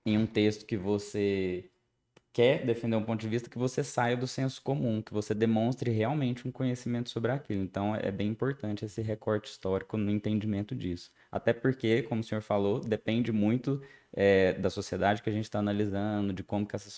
em 0.04 0.18
um 0.18 0.26
texto 0.26 0.66
que 0.66 0.76
você 0.76 1.68
quer 2.36 2.66
defender 2.66 2.96
um 2.96 3.02
ponto 3.02 3.18
de 3.18 3.28
vista 3.30 3.48
que 3.48 3.56
você 3.56 3.82
saia 3.82 4.14
do 4.14 4.26
senso 4.26 4.60
comum, 4.60 5.00
que 5.00 5.10
você 5.10 5.32
demonstre 5.32 5.90
realmente 5.90 6.46
um 6.46 6.52
conhecimento 6.52 7.08
sobre 7.08 7.32
aquilo. 7.32 7.62
Então 7.62 7.96
é 7.96 8.12
bem 8.12 8.28
importante 8.28 8.84
esse 8.84 9.00
recorte 9.00 9.50
histórico 9.50 9.96
no 9.96 10.10
entendimento 10.10 10.74
disso. 10.74 11.10
Até 11.32 11.54
porque, 11.54 12.02
como 12.02 12.20
o 12.20 12.24
senhor 12.24 12.42
falou, 12.42 12.78
depende 12.78 13.32
muito 13.32 13.82
é, 14.12 14.52
da 14.52 14.68
sociedade 14.68 15.22
que 15.22 15.30
a 15.30 15.32
gente 15.32 15.44
está 15.44 15.60
analisando, 15.60 16.30
de 16.34 16.42
como 16.42 16.66
que 16.66 16.76
essa 16.76 16.90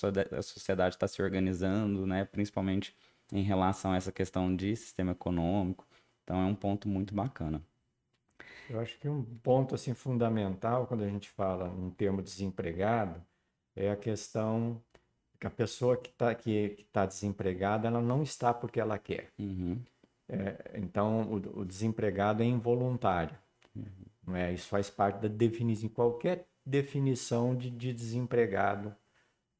sociedade 0.42 0.96
está 0.96 1.06
se 1.06 1.22
organizando, 1.22 2.04
né? 2.04 2.24
principalmente 2.24 2.92
em 3.32 3.44
relação 3.44 3.92
a 3.92 3.96
essa 3.96 4.10
questão 4.10 4.56
de 4.56 4.74
sistema 4.74 5.12
econômico. 5.12 5.86
Então 6.24 6.42
é 6.42 6.46
um 6.46 6.54
ponto 6.54 6.88
muito 6.88 7.14
bacana. 7.14 7.62
Eu 8.68 8.80
acho 8.80 8.98
que 8.98 9.08
um 9.08 9.22
ponto 9.22 9.76
assim 9.76 9.94
fundamental 9.94 10.88
quando 10.88 11.04
a 11.04 11.08
gente 11.08 11.30
fala 11.30 11.72
em 11.78 11.90
termo 11.90 12.20
desempregado 12.20 13.24
é 13.76 13.88
a 13.92 13.96
questão 13.96 14.82
que 15.38 15.46
a 15.46 15.50
pessoa 15.50 15.96
que 15.96 16.10
está 16.10 16.34
que, 16.34 16.70
que 16.70 16.84
tá 16.84 17.06
desempregada, 17.06 17.86
ela 17.88 18.00
não 18.00 18.22
está 18.22 18.52
porque 18.52 18.80
ela 18.80 18.98
quer. 18.98 19.30
Uhum. 19.38 19.80
É, 20.28 20.78
então, 20.78 21.22
o, 21.22 21.60
o, 21.60 21.64
desempregado 21.64 22.42
é 22.42 22.46
involuntário. 22.46 23.36
Uhum. 23.74 23.84
Não 24.26 24.36
é? 24.36 24.52
Isso 24.52 24.68
faz 24.68 24.90
parte 24.90 25.20
da 25.20 25.28
definição, 25.28 25.88
qualquer 25.88 26.46
definição 26.66 27.56
de, 27.56 27.70
de 27.70 27.92
desempregado 27.92 28.94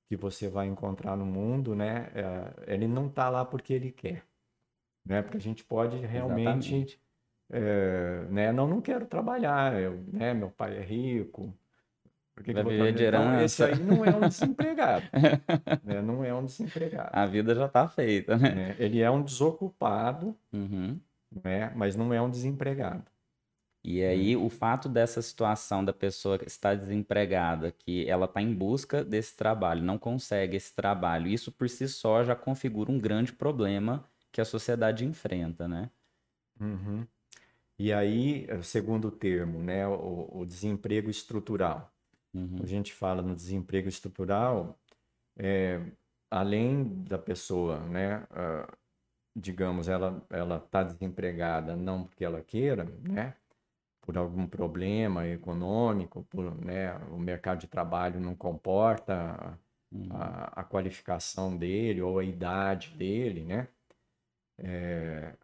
que 0.09 0.17
você 0.17 0.49
vai 0.49 0.67
encontrar 0.67 1.17
no 1.17 1.25
mundo, 1.25 1.75
né? 1.75 2.11
É, 2.15 2.75
ele 2.75 2.89
não 2.89 3.07
está 3.07 3.29
lá 3.29 3.45
porque 3.45 3.73
ele 3.73 3.93
quer. 3.93 4.25
Né? 5.05 5.23
Porque 5.23 5.37
a 5.37 5.41
gente 5.41 5.65
pode 5.65 5.97
realmente... 5.99 7.01
É, 7.51 8.27
né? 8.29 8.53
Não, 8.53 8.67
não 8.67 8.79
quero 8.79 9.07
trabalhar, 9.07 9.81
eu, 9.81 10.03
né? 10.13 10.35
meu 10.35 10.51
pai 10.51 10.77
é 10.77 10.83
rico, 10.83 11.55
porque 12.39 12.53
vai 12.53 12.63
viver 12.63 12.95
de 12.95 13.03
herança. 13.03 13.29
Então, 13.29 13.45
esse 13.45 13.65
aí 13.65 13.85
não 13.85 14.05
é 14.05 14.17
um 14.17 14.29
desempregado. 14.29 15.05
né? 15.85 16.01
Não 16.01 16.25
é 16.25 16.33
um 16.33 16.45
desempregado. 16.45 17.11
A 17.13 17.27
vida 17.27 17.55
já 17.55 17.67
está 17.67 17.89
feita, 17.89 18.37
né? 18.37 18.77
É, 18.79 18.85
ele 18.85 19.01
é 19.01 19.11
um 19.11 19.23
desocupado, 19.23 20.37
uhum. 20.53 20.99
né? 21.45 21.73
mas 21.75 21.97
não 21.97 22.15
é 22.15 22.23
um 22.23 22.31
desempregado. 22.31 23.05
E 23.85 24.03
aí, 24.03 24.37
o 24.37 24.49
fato 24.49 24.89
dessa 24.89 25.23
situação 25.23 25.85
da 25.85 25.93
pessoa 25.93 26.39
estar 26.47 26.77
desempregada, 26.77 27.73
que 27.73 28.09
ela 28.09 28.27
está 28.27 28.43
em 28.43 28.53
busca 28.53 29.05
desse 29.05 29.37
trabalho, 29.37 29.83
não 29.83 29.97
consegue 29.99 30.57
esse 30.57 30.75
trabalho, 30.75 31.29
isso 31.29 31.51
por 31.51 31.69
si 31.69 31.89
só 31.89 32.23
já 32.23 32.35
configura 32.35 32.91
um 32.91 32.99
grande 32.99 33.33
problema 33.33 34.05
que 34.31 34.41
a 34.41 34.45
sociedade 34.45 35.05
enfrenta, 35.05 35.67
né? 35.67 35.91
Uhum. 36.61 37.07
E 37.79 37.93
aí, 37.93 38.47
segundo 38.63 39.11
termo, 39.11 39.61
né, 39.61 39.87
o, 39.87 40.41
o 40.41 40.45
desemprego 40.45 41.09
estrutural. 41.09 41.93
Uhum. 42.39 42.59
A 42.63 42.67
gente 42.67 42.93
fala 42.93 43.23
no 43.23 43.35
desemprego 43.35 43.89
estrutural, 43.89 44.79
é, 45.37 45.81
além 46.31 46.85
da 47.05 47.19
pessoa, 47.19 47.79
né, 47.81 48.27
uh, 48.31 48.77
digamos, 49.35 49.89
ela 49.89 50.25
ela 50.31 50.57
está 50.57 50.83
desempregada 50.83 51.77
não 51.77 52.05
porque 52.05 52.25
ela 52.25 52.43
queira, 52.43 52.85
né, 53.03 53.35
por 54.03 54.17
algum 54.17 54.47
problema 54.47 55.27
econômico, 55.27 56.23
por, 56.25 56.55
né, 56.65 56.95
o 57.11 57.19
mercado 57.19 57.61
de 57.61 57.67
trabalho 57.67 58.21
não 58.21 58.35
comporta 58.35 59.59
uhum. 59.93 60.09
a, 60.13 60.61
a, 60.61 60.65
qualificação 60.65 61.57
dele 61.57 62.01
ou 62.01 62.19
a 62.19 62.25
idade 62.25 62.91
dele, 62.97 63.45
né, 63.45 63.69
é, 64.59 65.35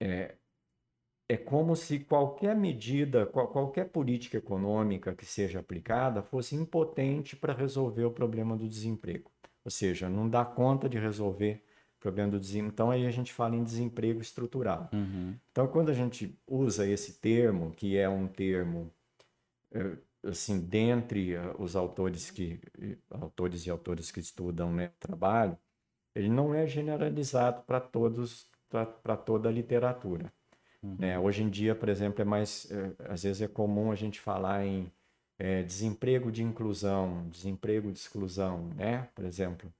é, 0.00 0.34
é 1.30 1.36
como 1.36 1.76
se 1.76 2.00
qualquer 2.00 2.56
medida, 2.56 3.24
qualquer 3.24 3.88
política 3.88 4.38
econômica 4.38 5.14
que 5.14 5.24
seja 5.24 5.60
aplicada 5.60 6.24
fosse 6.24 6.56
impotente 6.56 7.36
para 7.36 7.52
resolver 7.52 8.04
o 8.04 8.10
problema 8.10 8.56
do 8.56 8.68
desemprego. 8.68 9.30
Ou 9.64 9.70
seja, 9.70 10.08
não 10.08 10.28
dá 10.28 10.44
conta 10.44 10.88
de 10.88 10.98
resolver 10.98 11.62
o 11.98 12.00
problema 12.00 12.32
do 12.32 12.40
desemprego. 12.40 12.72
Então, 12.72 12.90
aí 12.90 13.06
a 13.06 13.12
gente 13.12 13.32
fala 13.32 13.54
em 13.54 13.62
desemprego 13.62 14.20
estrutural. 14.20 14.90
Uhum. 14.92 15.36
Então, 15.52 15.68
quando 15.68 15.90
a 15.90 15.94
gente 15.94 16.36
usa 16.48 16.84
esse 16.84 17.20
termo, 17.20 17.70
que 17.70 17.96
é 17.96 18.08
um 18.08 18.26
termo, 18.26 18.92
eh, 19.70 19.98
assim, 20.24 20.58
dentre 20.58 21.34
eh, 21.34 21.54
os 21.60 21.76
autores, 21.76 22.28
que, 22.32 22.58
autores 23.08 23.64
e 23.66 23.70
autores 23.70 24.10
que 24.10 24.18
estudam 24.18 24.72
né, 24.72 24.86
o 24.96 24.98
trabalho, 24.98 25.56
ele 26.12 26.28
não 26.28 26.52
é 26.52 26.66
generalizado 26.66 27.62
para 27.62 27.78
todos, 27.78 28.48
para 28.68 29.16
toda 29.16 29.48
a 29.48 29.52
literatura. 29.52 30.32
Uhum. 30.82 30.96
Né? 30.98 31.18
Hoje 31.18 31.42
em 31.42 31.48
dia, 31.48 31.74
por 31.74 31.88
exemplo, 31.88 32.22
é 32.22 32.24
mais, 32.24 32.70
é, 32.70 33.12
às 33.12 33.22
vezes 33.22 33.42
é 33.42 33.48
comum 33.48 33.92
a 33.92 33.94
gente 33.94 34.20
falar 34.20 34.64
em 34.64 34.90
é, 35.38 35.62
desemprego 35.62 36.30
de 36.30 36.42
inclusão, 36.42 37.26
desemprego 37.30 37.90
de 37.90 37.98
exclusão, 37.98 38.68
né? 38.76 39.08
Por 39.14 39.24
exemplo, 39.24 39.72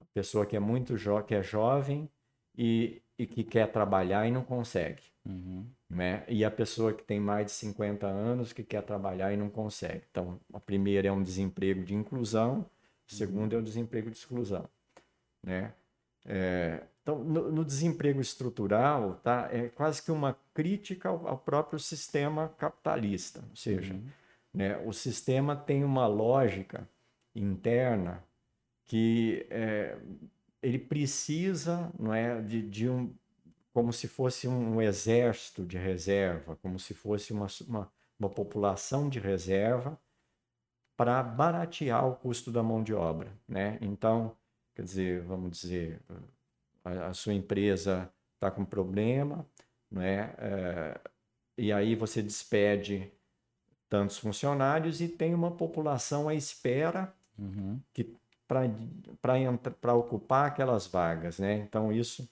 a 0.00 0.04
pessoa 0.14 0.46
que 0.46 0.56
é 0.56 0.60
muito 0.60 0.96
jo 0.96 1.20
que 1.22 1.34
é 1.34 1.42
jovem 1.42 2.08
e, 2.56 3.02
e 3.18 3.26
que 3.26 3.42
quer 3.42 3.70
trabalhar 3.72 4.28
e 4.28 4.30
não 4.30 4.44
consegue. 4.44 5.02
Uhum. 5.26 5.66
Né? 5.90 6.24
E 6.28 6.44
a 6.44 6.50
pessoa 6.50 6.92
que 6.92 7.02
tem 7.02 7.18
mais 7.18 7.46
de 7.46 7.52
50 7.52 8.06
anos 8.06 8.52
que 8.52 8.62
quer 8.62 8.82
trabalhar 8.82 9.32
e 9.32 9.36
não 9.36 9.50
consegue. 9.50 10.02
Então, 10.10 10.40
a 10.52 10.60
primeira 10.60 11.08
é 11.08 11.12
um 11.12 11.22
desemprego 11.22 11.82
de 11.82 11.94
inclusão, 11.94 12.64
a 13.10 13.14
segunda 13.14 13.56
uhum. 13.56 13.60
é 13.60 13.62
o 13.62 13.64
desemprego 13.64 14.10
de 14.10 14.16
exclusão. 14.16 14.68
Né? 15.42 15.72
É, 16.26 16.82
então, 17.08 17.24
no, 17.24 17.50
no, 17.50 17.64
desemprego 17.64 18.20
estrutural, 18.20 19.14
tá, 19.22 19.48
é 19.50 19.70
quase 19.70 20.02
que 20.02 20.12
uma 20.12 20.36
crítica 20.52 21.08
ao, 21.08 21.26
ao 21.26 21.38
próprio 21.38 21.78
sistema 21.78 22.50
capitalista. 22.58 23.42
Ou 23.48 23.56
seja, 23.56 23.94
uhum. 23.94 24.06
né, 24.52 24.76
o 24.84 24.92
sistema 24.92 25.56
tem 25.56 25.82
uma 25.84 26.06
lógica 26.06 26.86
interna 27.34 28.22
que 28.84 29.46
é, 29.48 29.96
ele 30.62 30.78
precisa 30.78 31.90
não 31.98 32.12
é, 32.12 32.42
de, 32.42 32.60
de, 32.60 32.90
um. 32.90 33.10
como 33.72 33.90
se 33.90 34.06
fosse 34.06 34.46
um 34.46 34.82
exército 34.82 35.64
de 35.64 35.78
reserva, 35.78 36.56
como 36.56 36.78
se 36.78 36.92
fosse 36.92 37.32
uma, 37.32 37.46
uma, 37.66 37.90
uma 38.20 38.28
população 38.28 39.08
de 39.08 39.18
reserva 39.18 39.98
para 40.94 41.22
baratear 41.22 42.06
o 42.06 42.16
custo 42.16 42.52
da 42.52 42.62
mão 42.62 42.82
de 42.82 42.92
obra. 42.92 43.32
Né? 43.48 43.78
Então, 43.80 44.36
quer 44.74 44.82
dizer, 44.82 45.22
vamos 45.22 45.58
dizer 45.58 46.02
a, 46.88 47.08
a 47.08 47.14
sua 47.14 47.34
empresa 47.34 48.10
está 48.34 48.50
com 48.50 48.64
problema, 48.64 49.46
não 49.90 50.02
é? 50.02 51.00
E 51.56 51.72
aí 51.72 51.94
você 51.94 52.22
despede 52.22 53.10
tantos 53.88 54.18
funcionários 54.18 55.00
e 55.00 55.08
tem 55.08 55.34
uma 55.34 55.50
população 55.50 56.28
à 56.28 56.34
espera 56.34 57.12
uhum. 57.38 57.80
que 57.92 58.16
para 59.20 59.94
ocupar 59.94 60.46
aquelas 60.46 60.86
vagas, 60.86 61.38
né? 61.38 61.54
Então 61.58 61.92
isso 61.92 62.28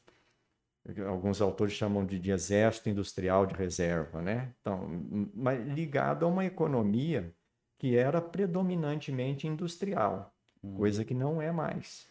alguns 1.06 1.40
autores 1.40 1.74
chamam 1.74 2.06
de, 2.06 2.18
de, 2.18 2.30
exército 2.30 2.88
industrial 2.88 3.44
de 3.44 3.54
reserva, 3.54 4.22
né? 4.22 4.52
Então, 4.60 4.88
mas 5.34 5.66
ligado 5.66 6.24
a 6.24 6.28
uma 6.28 6.44
economia 6.44 7.34
que 7.78 7.96
era 7.96 8.20
predominantemente 8.20 9.46
industrial, 9.46 10.32
hum. 10.62 10.76
coisa 10.76 11.04
que 11.04 11.12
não 11.12 11.42
é 11.42 11.50
mais, 11.50 12.06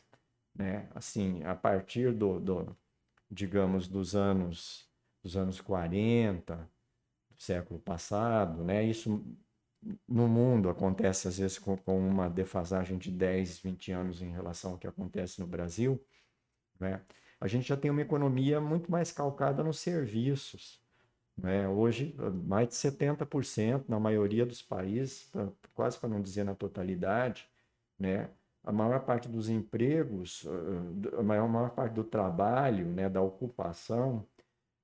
né? 0.55 0.87
Assim, 0.95 1.43
a 1.43 1.53
partir 1.53 2.13
do, 2.13 2.39
do, 2.39 2.77
digamos 3.29 3.87
dos 3.87 4.15
anos 4.15 4.89
dos 5.21 5.35
anos 5.35 5.59
40 5.59 6.55
do 7.31 7.41
século 7.41 7.79
passado, 7.79 8.63
né? 8.63 8.83
Isso 8.83 9.25
no 10.07 10.27
mundo 10.27 10.69
acontece 10.69 11.27
às 11.27 11.37
vezes 11.39 11.59
com, 11.59 11.75
com, 11.77 11.97
uma 11.97 12.29
defasagem 12.29 12.97
de 12.97 13.11
10, 13.11 13.59
20 13.59 13.91
anos 13.91 14.21
em 14.21 14.31
relação 14.31 14.71
ao 14.71 14.77
que 14.77 14.87
acontece 14.87 15.39
no 15.39 15.47
Brasil, 15.47 16.03
né? 16.79 17.01
A 17.39 17.47
gente 17.47 17.67
já 17.67 17.75
tem 17.75 17.91
uma 17.91 18.01
economia 18.01 18.61
muito 18.61 18.89
mais 18.89 19.11
calcada 19.11 19.63
nos 19.63 19.79
serviços. 19.79 20.81
Né? 21.37 21.67
Hoje, 21.67 22.15
mais 22.45 22.69
de 22.69 22.75
70% 22.75 23.85
na 23.89 23.99
maioria 23.99 24.45
dos 24.45 24.61
países, 24.61 25.29
quase 25.73 25.99
para 25.99 26.07
não 26.09 26.21
dizer 26.21 26.45
na 26.45 26.55
totalidade, 26.55 27.47
né? 27.99 28.29
A 28.65 28.71
maior 28.71 28.99
parte 29.01 29.29
dos 29.29 29.47
empregos, 29.47 30.45
a 31.17 31.21
maior, 31.21 31.45
a 31.45 31.47
maior 31.47 31.69
parte 31.69 31.93
do 31.93 32.03
trabalho, 32.03 32.87
né, 32.87 33.07
da 33.07 33.21
ocupação, 33.21 34.25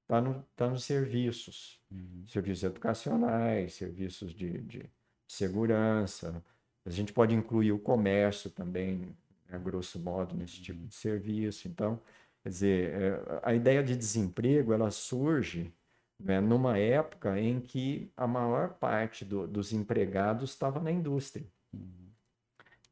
está 0.04 0.22
no, 0.22 0.46
tá 0.56 0.70
nos 0.70 0.84
serviços, 0.84 1.82
uhum. 1.90 2.24
serviços 2.28 2.64
educacionais, 2.64 3.74
serviços 3.74 4.34
de, 4.34 4.62
de, 4.62 4.90
segurança. 5.28 6.44
A 6.86 6.90
gente 6.90 7.14
pode 7.14 7.34
incluir 7.34 7.72
o 7.72 7.80
comércio 7.80 8.50
também, 8.50 9.16
a 9.50 9.54
né, 9.54 9.64
grosso 9.64 9.98
modo, 10.00 10.36
nesse 10.36 10.62
tipo 10.62 10.86
de 10.86 10.94
serviço. 10.94 11.68
Então, 11.68 12.00
quer 12.44 12.50
dizer, 12.50 12.94
é, 12.94 13.40
a 13.42 13.54
ideia 13.54 13.82
de 13.82 13.96
desemprego 13.96 14.74
ela 14.74 14.92
surge 14.92 15.74
né, 16.20 16.40
numa 16.40 16.78
época 16.78 17.40
em 17.40 17.60
que 17.60 18.12
a 18.16 18.28
maior 18.28 18.74
parte 18.74 19.26
do, 19.26 19.48
dos 19.48 19.72
empregados 19.72 20.52
estava 20.52 20.80
na 20.80 20.92
indústria. 20.92 21.48
Uhum. 21.74 22.11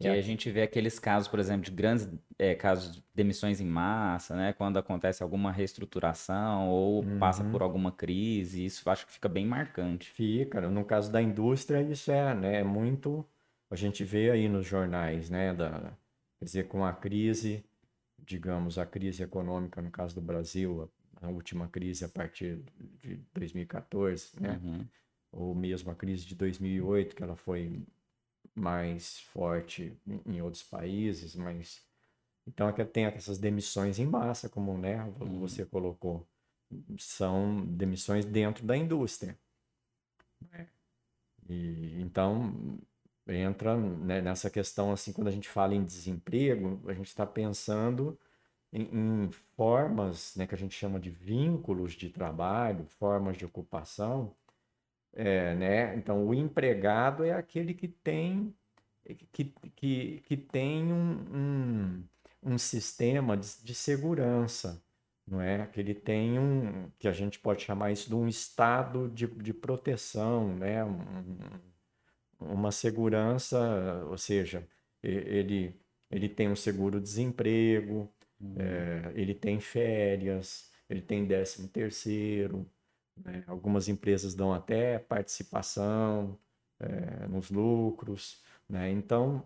E 0.02 0.08
aí 0.08 0.18
a 0.18 0.22
gente 0.22 0.50
vê 0.50 0.62
aqueles 0.62 0.98
casos, 0.98 1.28
por 1.28 1.40
exemplo, 1.40 1.66
de 1.66 1.72
grandes 1.72 2.10
é, 2.38 2.56
casos 2.56 2.96
de 2.96 3.04
demissões 3.14 3.60
em 3.60 3.66
massa, 3.66 4.34
né? 4.34 4.54
Quando 4.54 4.80
acontece 4.80 5.22
alguma 5.22 5.52
reestruturação 5.52 6.70
ou 6.70 7.04
uhum. 7.04 7.20
passa 7.20 7.44
por 7.44 7.62
alguma 7.62 7.92
crise, 7.92 8.64
isso 8.64 8.90
acho 8.90 9.06
que 9.06 9.12
fica 9.12 9.28
bem 9.28 9.46
marcante. 9.46 10.10
Fica, 10.10 10.62
no 10.62 10.86
caso 10.86 11.12
da 11.12 11.22
indústria, 11.22 11.82
isso 11.82 12.10
é, 12.12 12.34
né, 12.34 12.60
é 12.62 12.64
muito. 12.64 13.26
A 13.70 13.76
gente 13.76 14.06
vê 14.06 14.32
aí 14.32 14.48
nos 14.48 14.66
jornais, 14.66 15.30
né? 15.30 15.54
Da, 15.54 15.92
quer 16.40 16.46
dizer, 16.46 16.68
com 16.70 16.86
a 16.86 16.94
crise, 16.94 17.66
digamos, 18.18 18.78
a 18.78 18.86
crise 18.86 19.22
econômica, 19.24 19.82
no 19.82 19.92
caso 19.92 20.16
do 20.16 20.22
Brasil, 20.22 20.90
a, 21.22 21.28
a 21.28 21.30
última 21.30 21.68
crise 21.68 22.06
a 22.06 22.10
partir 22.10 22.62
de 23.02 23.20
2014, 23.34 24.32
né? 24.40 24.62
Uhum. 24.64 24.86
Ou 25.32 25.54
mesmo 25.54 25.92
a 25.92 25.96
crise 25.96 26.26
de 26.26 26.36
2008, 26.36 27.18
que 27.18 27.22
ela 27.22 27.36
foi 27.36 27.84
mais 28.56 29.20
forte 29.20 29.98
em 30.26 30.42
outros 30.42 30.64
países, 30.64 31.36
mas 31.36 31.82
então 32.48 32.68
é 32.68 32.86
tem 32.86 33.06
essas 33.06 33.38
demissões 33.38 34.00
em 34.00 34.06
massa, 34.06 34.50
como 34.50 34.78
né, 34.78 35.04
uhum. 35.20 35.40
você 35.40 35.66
colocou, 35.66 36.28
são 36.98 37.66
demissões 37.66 38.26
dentro 38.26 38.66
da 38.66 38.76
indústria. 38.76 39.38
Né? 40.52 40.68
E, 41.48 42.02
então 42.02 42.80
entra 43.28 43.78
né, 43.78 44.22
nessa 44.22 44.50
questão 44.50 44.92
assim 44.92 45.14
quando 45.14 45.28
a 45.28 45.32
gente 45.32 45.48
fala 45.48 45.76
em 45.76 45.84
desemprego, 45.84 46.82
a 46.90 46.94
gente 46.94 47.08
está 47.08 47.26
pensando 47.26 48.18
em, 48.74 48.84
em, 49.26 49.32
formas 49.56 50.36
né, 50.36 50.48
que 50.48 50.56
a 50.56 50.58
gente 50.58 50.76
chama 50.76 51.00
de 51.00 51.10
vínculos 51.10 51.94
de 51.94 52.10
trabalho, 52.10 52.86
formas 52.86 53.38
de 53.38 53.46
ocupação 53.46 54.36
é, 55.14 55.56
né? 55.56 55.96
Então, 55.96 56.26
o 56.26 56.34
empregado 56.34 57.24
é 57.24 57.32
aquele 57.32 57.74
que 57.74 57.88
tem, 57.88 58.54
que, 59.32 59.54
que, 59.76 60.22
que 60.26 60.38
tem 60.38 60.94
um, 60.94 62.04
um, 62.44 62.52
um 62.54 62.58
sistema 62.58 63.36
de, 63.36 63.48
de, 63.64 63.74
segurança, 63.74 64.82
não 65.28 65.42
é? 65.42 65.66
Que 65.68 65.80
ele 65.80 65.94
tem 65.94 66.40
um, 66.40 66.90
que 67.00 67.08
a 67.08 67.12
gente 67.12 67.40
pode 67.40 67.64
chamar 67.64 67.92
isso 67.92 68.10
de 68.10 68.16
um 68.16 68.28
estado 68.28 69.10
de, 69.10 69.28
de 69.28 69.54
proteção, 69.54 70.56
né? 70.56 70.84
Um, 70.84 71.38
uma 72.40 72.72
segurança, 72.72 74.06
ou 74.10 74.18
seja, 74.18 74.66
ele, 75.04 75.76
ele 76.10 76.30
tem 76.30 76.50
um 76.50 76.56
seguro-desemprego, 76.56 78.10
uhum. 78.40 78.56
é, 78.58 79.12
ele 79.16 79.34
tem 79.34 79.60
férias, 79.60 80.72
ele 80.90 81.02
tem 81.02 81.26
décimo 81.26 81.68
terceiro, 81.68 82.66
né? 83.24 83.44
Algumas 83.48 83.88
empresas 83.88 84.34
dão 84.34 84.54
até 84.54 85.00
participação 85.00 86.38
é, 86.80 87.28
nos 87.28 87.50
lucros. 87.50 88.42
Né? 88.68 88.92
Então, 88.92 89.46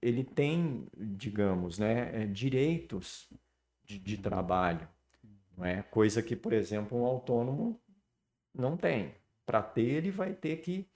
ele 0.00 0.24
tem, 0.24 0.86
digamos, 0.96 1.78
né, 1.78 2.22
é, 2.22 2.26
direitos 2.26 3.28
de, 3.84 3.98
de 3.98 4.16
trabalho, 4.18 4.86
é? 5.60 5.82
coisa 5.82 6.22
que, 6.22 6.36
por 6.36 6.52
exemplo, 6.52 6.98
um 6.98 7.04
autônomo 7.04 7.80
não 8.54 8.76
tem. 8.76 9.14
Para 9.44 9.62
ter, 9.62 9.82
ele 9.82 10.10
vai 10.10 10.32
ter 10.32 10.58
que, 10.58 10.86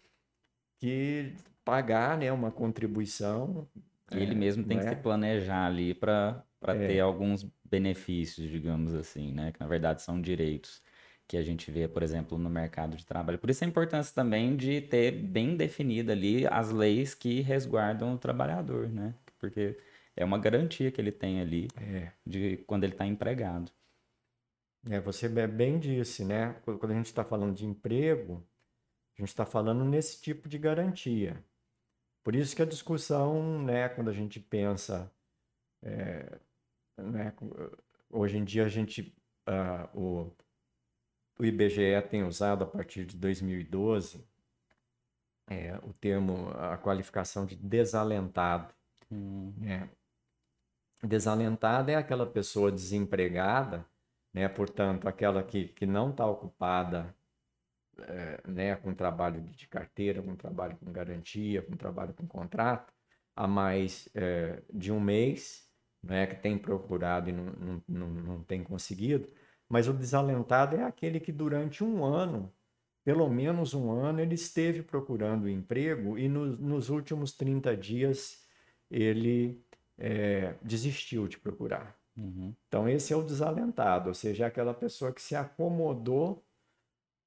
que 0.79 1.35
pagar 1.65 2.17
né, 2.19 2.31
uma 2.31 2.51
contribuição. 2.51 3.67
E 4.13 4.19
ele 4.19 4.33
é, 4.33 4.37
mesmo 4.37 4.65
tem 4.65 4.79
que 4.79 4.87
é? 4.87 4.91
se 4.91 4.97
planejar 4.97 5.67
ali 5.67 5.95
para 5.95 6.45
é. 6.63 6.87
ter 6.87 7.01
alguns 7.01 7.45
benefícios, 7.65 8.49
digamos 8.51 8.95
assim, 8.95 9.33
né? 9.33 9.53
que 9.53 9.59
na 9.59 9.67
verdade 9.67 10.03
são 10.03 10.21
direitos 10.21 10.83
que 11.29 11.37
a 11.37 11.43
gente 11.43 11.71
vê, 11.71 11.89
por 11.89 12.03
exemplo, 12.03 12.37
no 12.37 12.51
mercado 12.51 12.97
de 12.97 13.07
trabalho. 13.07 13.39
Por 13.39 13.51
isso 13.51 13.65
a 13.65 13.67
importância 13.67 14.15
também 14.15 14.57
de 14.57 14.81
ter 14.81 15.13
bem 15.13 15.57
definida 15.57 16.13
ali 16.13 16.47
as 16.47 16.71
leis 16.71 17.15
que 17.15 17.41
resguardam 17.41 18.15
o 18.15 18.19
trabalhador, 18.19 18.89
né? 18.89 19.15
Porque 19.39 19.79
é 20.17 20.25
uma 20.25 20.39
garantia 20.39 20.91
que 20.91 21.01
ele 21.01 21.13
tem 21.13 21.41
ali 21.41 21.69
é. 21.77 22.13
de 22.27 22.59
quando 22.67 22.85
ele 22.85 22.93
está 22.93 23.07
empregado. 23.07 23.73
É, 24.91 25.01
você 25.01 25.29
bem 25.29 25.79
disse, 25.79 26.25
né? 26.25 26.57
Quando 26.65 26.91
a 26.91 26.95
gente 26.95 27.07
está 27.07 27.25
falando 27.25 27.55
de 27.55 27.65
emprego, 27.65 28.45
a 29.17 29.23
gente 29.23 29.29
está 29.29 29.47
falando 29.47 29.85
nesse 29.85 30.21
tipo 30.21 30.49
de 30.49 30.59
garantia. 30.59 31.43
Por 32.23 32.35
isso 32.35 32.55
que 32.55 32.63
a 32.63 32.67
discussão, 32.67 33.63
né, 33.63 33.89
quando 33.89 34.09
a 34.09 34.13
gente 34.13 34.39
pensa, 34.39 35.11
é, 35.83 36.39
né, 36.97 37.33
hoje 38.11 38.39
em 38.39 38.45
dia 38.45 38.65
a 38.65 38.69
gente, 38.69 39.15
uh, 39.49 39.99
o, 39.99 40.33
o 41.43 41.45
IBGE 41.45 42.01
tem 42.09 42.23
usado 42.23 42.63
a 42.63 42.67
partir 42.67 43.05
de 43.05 43.17
2012 43.17 44.25
é, 45.51 45.77
o 45.83 45.93
termo, 45.93 46.51
a 46.51 46.77
qualificação 46.79 47.45
de 47.45 47.57
desalentado. 47.57 48.73
Hum. 49.11 49.53
Né? 49.59 49.91
Desalentada 51.03 51.91
é 51.91 51.97
aquela 51.97 52.25
pessoa 52.25 52.71
desempregada, 52.71 53.85
né? 54.33 54.49
portanto, 54.49 55.09
aquela 55.09 55.43
que, 55.43 55.67
que 55.67 55.85
não 55.85 56.11
está 56.11 56.25
ocupada 56.25 57.13
é, 57.99 58.41
né? 58.47 58.77
com 58.77 58.95
trabalho 58.95 59.43
de 59.43 59.67
carteira, 59.67 60.23
com 60.23 60.37
trabalho 60.37 60.77
com 60.77 60.93
garantia, 60.93 61.61
com 61.61 61.77
trabalho 61.77 62.15
com 62.15 62.25
contrato, 62.25 62.93
há 63.35 63.49
mais 63.49 64.09
é, 64.15 64.63
de 64.73 64.93
um 64.93 65.01
mês, 65.01 65.69
né? 66.01 66.25
que 66.25 66.37
tem 66.37 66.57
procurado 66.57 67.29
e 67.29 67.33
não, 67.33 67.47
não, 67.47 67.83
não, 67.89 68.09
não 68.09 68.45
tem 68.45 68.63
conseguido, 68.63 69.29
mas 69.73 69.89
o 69.89 69.93
desalentado 69.95 70.77
é 70.77 70.85
aquele 70.85 71.19
que 71.19 71.33
durante 71.33 71.83
um 71.83 72.05
ano, 72.05 72.53
pelo 73.03 73.27
menos 73.31 73.73
um 73.73 73.91
ano, 73.91 74.21
ele 74.21 74.35
esteve 74.35 74.83
procurando 74.83 75.49
emprego 75.49 76.19
e 76.19 76.29
no, 76.29 76.45
nos 76.45 76.91
últimos 76.91 77.33
30 77.33 77.75
dias 77.75 78.45
ele 78.91 79.65
é, 79.97 80.57
desistiu 80.61 81.27
de 81.27 81.39
procurar. 81.39 81.99
Uhum. 82.15 82.55
Então, 82.69 82.87
esse 82.87 83.15
é 83.15 83.17
o 83.17 83.23
desalentado, 83.23 84.11
ou 84.11 84.15
seja, 84.15 84.45
é 84.45 84.47
aquela 84.47 84.75
pessoa 84.75 85.11
que 85.11 85.23
se 85.23 85.35
acomodou 85.35 86.45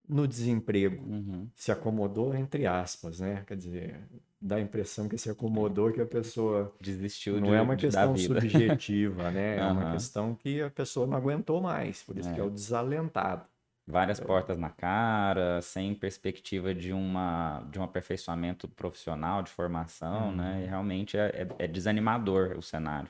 no 0.07 0.27
desemprego. 0.27 1.03
Uhum. 1.03 1.49
Se 1.55 1.71
acomodou 1.71 2.35
entre 2.35 2.67
aspas, 2.67 3.21
né? 3.21 3.43
Quer 3.47 3.57
dizer, 3.57 4.07
dá 4.45 4.57
a 4.57 4.61
impressão 4.61 5.09
que 5.09 5.17
se 5.17 5.27
acomodou 5.27 5.91
que 5.91 5.99
a 5.99 6.05
pessoa 6.05 6.71
desistiu 6.79 7.41
não 7.41 7.49
de, 7.49 7.55
é 7.55 7.61
uma 7.61 7.75
questão 7.75 8.15
subjetiva, 8.15 9.31
né? 9.31 9.57
É 9.57 9.63
uhum. 9.63 9.71
uma 9.71 9.91
questão 9.91 10.35
que 10.35 10.61
a 10.61 10.69
pessoa 10.69 11.07
não 11.07 11.17
aguentou 11.17 11.59
mais, 11.59 12.03
por 12.03 12.15
isso 12.15 12.29
é. 12.29 12.33
que 12.33 12.39
é 12.39 12.43
o 12.43 12.49
desalentado. 12.49 13.43
Várias 13.87 14.19
então 14.19 14.27
portas 14.27 14.57
na 14.57 14.69
cara, 14.69 15.61
sem 15.63 15.95
perspectiva 15.95 16.75
de, 16.75 16.93
uma, 16.93 17.63
de 17.71 17.79
um 17.79 17.83
aperfeiçoamento 17.83 18.67
profissional, 18.67 19.41
de 19.41 19.49
formação, 19.49 20.29
uhum. 20.29 20.35
né? 20.35 20.61
E 20.63 20.67
realmente 20.67 21.17
é, 21.17 21.47
é, 21.59 21.65
é 21.65 21.67
desanimador 21.67 22.55
o 22.55 22.61
cenário. 22.61 23.09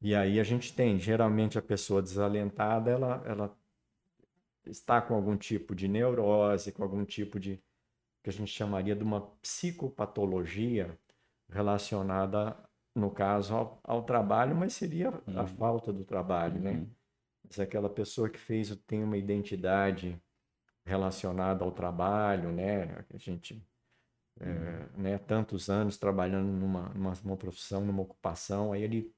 E 0.00 0.14
aí 0.14 0.38
a 0.38 0.44
gente 0.44 0.72
tem, 0.72 0.96
geralmente 0.98 1.58
a 1.58 1.62
pessoa 1.62 2.00
desalentada, 2.00 2.90
ela, 2.90 3.22
ela 3.26 3.56
está 4.64 5.00
com 5.00 5.14
algum 5.14 5.36
tipo 5.36 5.74
de 5.74 5.88
neurose, 5.88 6.70
com 6.70 6.84
algum 6.84 7.04
tipo 7.04 7.40
de 7.40 7.60
que 8.26 8.30
a 8.30 8.32
gente 8.32 8.50
chamaria 8.50 8.96
de 8.96 9.04
uma 9.04 9.20
psicopatologia 9.40 10.98
relacionada, 11.48 12.56
no 12.92 13.08
caso, 13.08 13.54
ao, 13.54 13.80
ao 13.84 14.02
trabalho, 14.02 14.56
mas 14.56 14.72
seria 14.72 15.10
a 15.36 15.42
Uhum. 15.42 15.46
falta 15.46 15.92
do 15.92 16.04
trabalho, 16.04 16.60
né? 16.60 16.72
Uhum. 16.72 16.90
Se 17.50 17.62
aquela 17.62 17.88
pessoa 17.88 18.28
que 18.28 18.36
fez 18.36 18.74
tem 18.84 19.04
uma 19.04 19.16
identidade 19.16 20.20
relacionada 20.84 21.64
ao 21.64 21.70
trabalho, 21.70 22.50
né? 22.50 23.04
A 23.14 23.16
gente, 23.16 23.64
é, 24.40 24.88
né, 24.98 25.18
tantos 25.18 25.70
anos 25.70 25.96
trabalhando 25.96 26.48
numa, 26.50 26.88
numa, 26.88 27.12
numa 27.22 27.36
profissão, 27.36 27.80
numa 27.84 28.02
ocupação, 28.02 28.72
aí 28.72 28.82
ele 28.82 29.14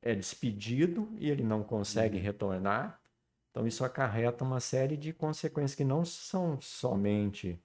é 0.00 0.14
despedido 0.14 1.12
e 1.18 1.28
ele 1.28 1.42
não 1.42 1.64
consegue 1.64 2.16
Uhum. 2.18 2.22
retornar. 2.22 3.02
Então, 3.50 3.66
isso 3.66 3.84
acarreta 3.84 4.44
uma 4.44 4.60
série 4.60 4.96
de 4.96 5.12
consequências 5.12 5.74
que 5.74 5.82
não 5.84 6.04
são 6.04 6.60
somente 6.60 7.60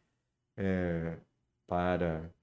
é, 0.62 1.20
para, 1.68 2.34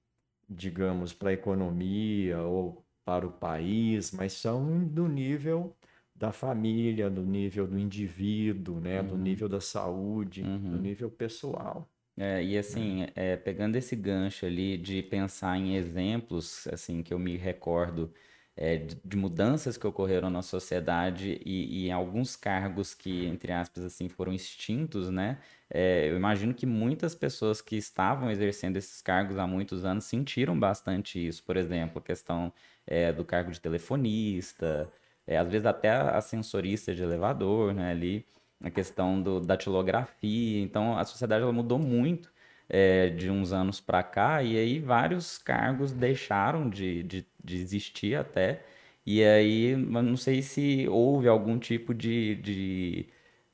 digamos, 0.49 1.13
para 1.13 1.29
a 1.31 1.33
economia 1.33 2.41
ou 2.43 2.85
para 3.05 3.27
o 3.27 3.31
país, 3.31 4.11
mas 4.11 4.33
são 4.33 4.87
do 4.87 5.07
nível 5.07 5.77
da 6.15 6.31
família, 6.33 7.09
do 7.09 7.23
nível 7.25 7.67
do 7.67 7.79
indivíduo, 7.79 8.79
né, 8.81 9.03
do 9.03 9.17
Uhum. 9.17 9.23
nível 9.23 9.49
da 9.49 9.61
saúde, 9.61 10.51
do 10.69 10.77
Uhum. 10.77 10.79
nível 10.79 11.09
pessoal. 11.11 11.89
É, 12.17 12.43
e 12.43 12.57
assim, 12.57 13.05
é, 13.15 13.37
pegando 13.37 13.77
esse 13.77 13.95
gancho 13.95 14.45
ali 14.45 14.77
de 14.77 15.01
pensar 15.03 15.57
em 15.57 15.75
exemplos, 15.75 16.67
assim, 16.67 17.01
que 17.01 17.13
eu 17.13 17.19
me 17.19 17.37
recordo 17.37 18.13
é, 18.57 18.75
de, 18.77 18.95
de 19.05 19.15
mudanças 19.17 19.77
que 19.77 19.87
ocorreram 19.87 20.29
na 20.29 20.41
sociedade 20.41 21.41
e, 21.45 21.85
e 21.87 21.91
alguns 21.91 22.35
cargos 22.35 22.93
que, 22.93 23.25
entre 23.25 23.53
aspas, 23.53 23.85
assim, 23.85 24.09
foram 24.09 24.33
extintos, 24.33 25.09
né? 25.09 25.39
É, 25.69 26.09
eu 26.09 26.15
imagino 26.17 26.53
que 26.53 26.65
muitas 26.65 27.13
pessoas 27.13 27.61
que 27.61 27.75
estavam 27.75 28.31
exercendo 28.31 28.77
esses 28.77 29.01
cargos 29.01 29.37
há 29.37 29.45
muitos 29.47 29.85
anos 29.85 30.05
sentiram 30.05 30.59
bastante 30.59 31.25
isso. 31.25 31.43
Por 31.43 31.57
exemplo, 31.57 31.99
a 31.99 32.01
questão 32.01 32.51
é, 32.87 33.11
do 33.13 33.23
cargo 33.23 33.51
de 33.51 33.61
telefonista, 33.61 34.91
é, 35.27 35.37
às 35.37 35.47
vezes 35.47 35.65
até 35.67 35.91
ascensorista 35.91 36.93
de 36.95 37.03
elevador, 37.03 37.73
né? 37.73 37.91
Ali 37.91 38.25
a 38.61 38.69
questão 38.69 39.21
do, 39.21 39.39
da 39.39 39.55
datilografia. 39.55 40.61
Então, 40.61 40.97
a 40.97 41.05
sociedade 41.05 41.43
ela 41.43 41.53
mudou 41.53 41.79
muito 41.79 42.31
é, 42.67 43.09
de 43.09 43.29
uns 43.29 43.51
anos 43.53 43.79
para 43.79 44.03
cá, 44.03 44.43
e 44.43 44.57
aí 44.57 44.79
vários 44.79 45.37
cargos 45.37 45.91
deixaram 45.91 46.69
de, 46.69 47.03
de, 47.03 47.27
de 47.43 47.57
existir 47.57 48.15
até. 48.15 48.63
E 49.05 49.23
aí, 49.23 49.75
não 49.75 50.15
sei 50.17 50.41
se 50.41 50.87
houve 50.87 51.27
algum 51.27 51.57
tipo 51.57 51.93
de, 51.93 52.35
de 52.35 53.09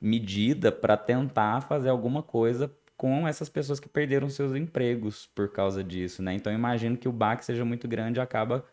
medida 0.06 0.72
para 0.72 0.96
tentar 0.96 1.62
fazer 1.62 1.88
alguma 1.88 2.22
coisa 2.22 2.74
com 2.96 3.26
essas 3.28 3.48
pessoas 3.48 3.80
que 3.80 3.88
perderam 3.88 4.28
seus 4.30 4.54
empregos 4.54 5.26
por 5.34 5.52
causa 5.52 5.84
disso, 5.84 6.22
né? 6.22 6.34
Então, 6.34 6.52
eu 6.52 6.58
imagino 6.58 6.96
que 6.96 7.08
o 7.08 7.12
baque 7.12 7.44
seja 7.44 7.64
muito 7.64 7.86
grande 7.88 8.18
e 8.18 8.22
acaba 8.22 8.64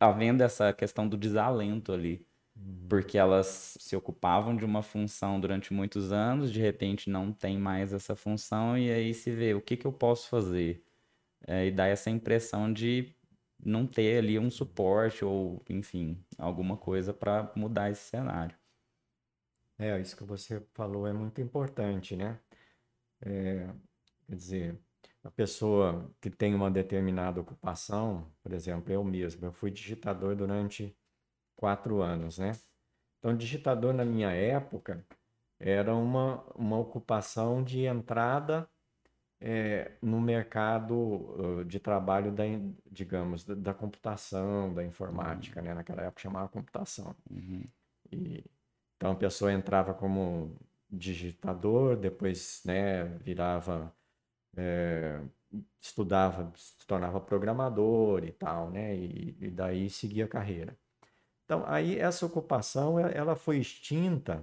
havendo 0.00 0.42
essa 0.42 0.72
questão 0.72 1.08
do 1.08 1.16
desalento 1.16 1.92
ali 1.92 2.26
porque 2.88 3.18
elas 3.18 3.76
se 3.80 3.96
ocupavam 3.96 4.56
de 4.56 4.64
uma 4.64 4.82
função 4.82 5.40
durante 5.40 5.72
muitos 5.72 6.12
anos, 6.12 6.52
de 6.52 6.60
repente 6.60 7.10
não 7.10 7.32
tem 7.32 7.58
mais 7.58 7.92
essa 7.92 8.14
função, 8.14 8.78
e 8.78 8.90
aí 8.90 9.12
se 9.12 9.30
vê 9.30 9.54
o 9.54 9.60
que 9.60 9.76
que 9.76 9.86
eu 9.86 9.92
posso 9.92 10.28
fazer. 10.28 10.82
É, 11.46 11.66
e 11.66 11.70
dá 11.70 11.86
essa 11.86 12.10
impressão 12.10 12.72
de 12.72 13.14
não 13.64 13.86
ter 13.86 14.18
ali 14.18 14.38
um 14.38 14.50
suporte 14.50 15.24
ou, 15.24 15.62
enfim, 15.68 16.18
alguma 16.38 16.76
coisa 16.76 17.12
para 17.14 17.52
mudar 17.56 17.90
esse 17.90 18.02
cenário. 18.08 18.56
É, 19.78 20.00
isso 20.00 20.16
que 20.16 20.24
você 20.24 20.60
falou 20.74 21.06
é 21.06 21.12
muito 21.12 21.40
importante, 21.40 22.14
né? 22.16 22.38
É, 23.22 23.68
quer 24.26 24.36
dizer, 24.36 24.80
a 25.24 25.30
pessoa 25.30 26.10
que 26.20 26.30
tem 26.30 26.54
uma 26.54 26.70
determinada 26.70 27.40
ocupação, 27.40 28.32
por 28.42 28.52
exemplo, 28.52 28.92
eu 28.92 29.04
mesmo, 29.04 29.46
eu 29.46 29.52
fui 29.52 29.70
digitador 29.70 30.36
durante 30.36 30.96
quatro 31.56 32.02
anos, 32.02 32.38
né? 32.38 32.52
Então, 33.18 33.36
digitador 33.36 33.94
na 33.94 34.04
minha 34.04 34.30
época 34.32 35.06
era 35.60 35.94
uma, 35.94 36.42
uma 36.56 36.78
ocupação 36.78 37.64
de 37.64 37.84
entrada 37.86 38.68
é, 39.40 39.92
no 40.02 40.20
mercado 40.20 41.64
de 41.66 41.78
trabalho 41.80 42.32
da, 42.32 42.44
digamos, 42.90 43.44
da, 43.44 43.54
da 43.54 43.74
computação, 43.74 44.72
da 44.74 44.84
informática, 44.84 45.60
né? 45.62 45.74
Naquela 45.74 46.02
época 46.02 46.22
chamava 46.22 46.48
computação. 46.48 47.14
Uhum, 47.30 47.64
E, 48.12 48.44
então 49.04 49.12
a 49.12 49.16
pessoa 49.16 49.52
entrava 49.52 49.92
como 49.92 50.56
digitador, 50.88 51.94
depois, 51.94 52.62
né, 52.64 53.04
virava, 53.18 53.94
é, 54.56 55.20
estudava, 55.78 56.50
se 56.56 56.86
tornava 56.86 57.20
programador 57.20 58.24
e 58.24 58.32
tal, 58.32 58.70
né? 58.70 58.96
E, 58.96 59.36
e 59.40 59.50
daí 59.50 59.90
seguia 59.90 60.24
a 60.24 60.28
carreira. 60.28 60.74
Então, 61.44 61.64
aí 61.66 61.98
essa 61.98 62.24
ocupação, 62.24 62.98
ela 62.98 63.36
foi 63.36 63.58
extinta, 63.58 64.42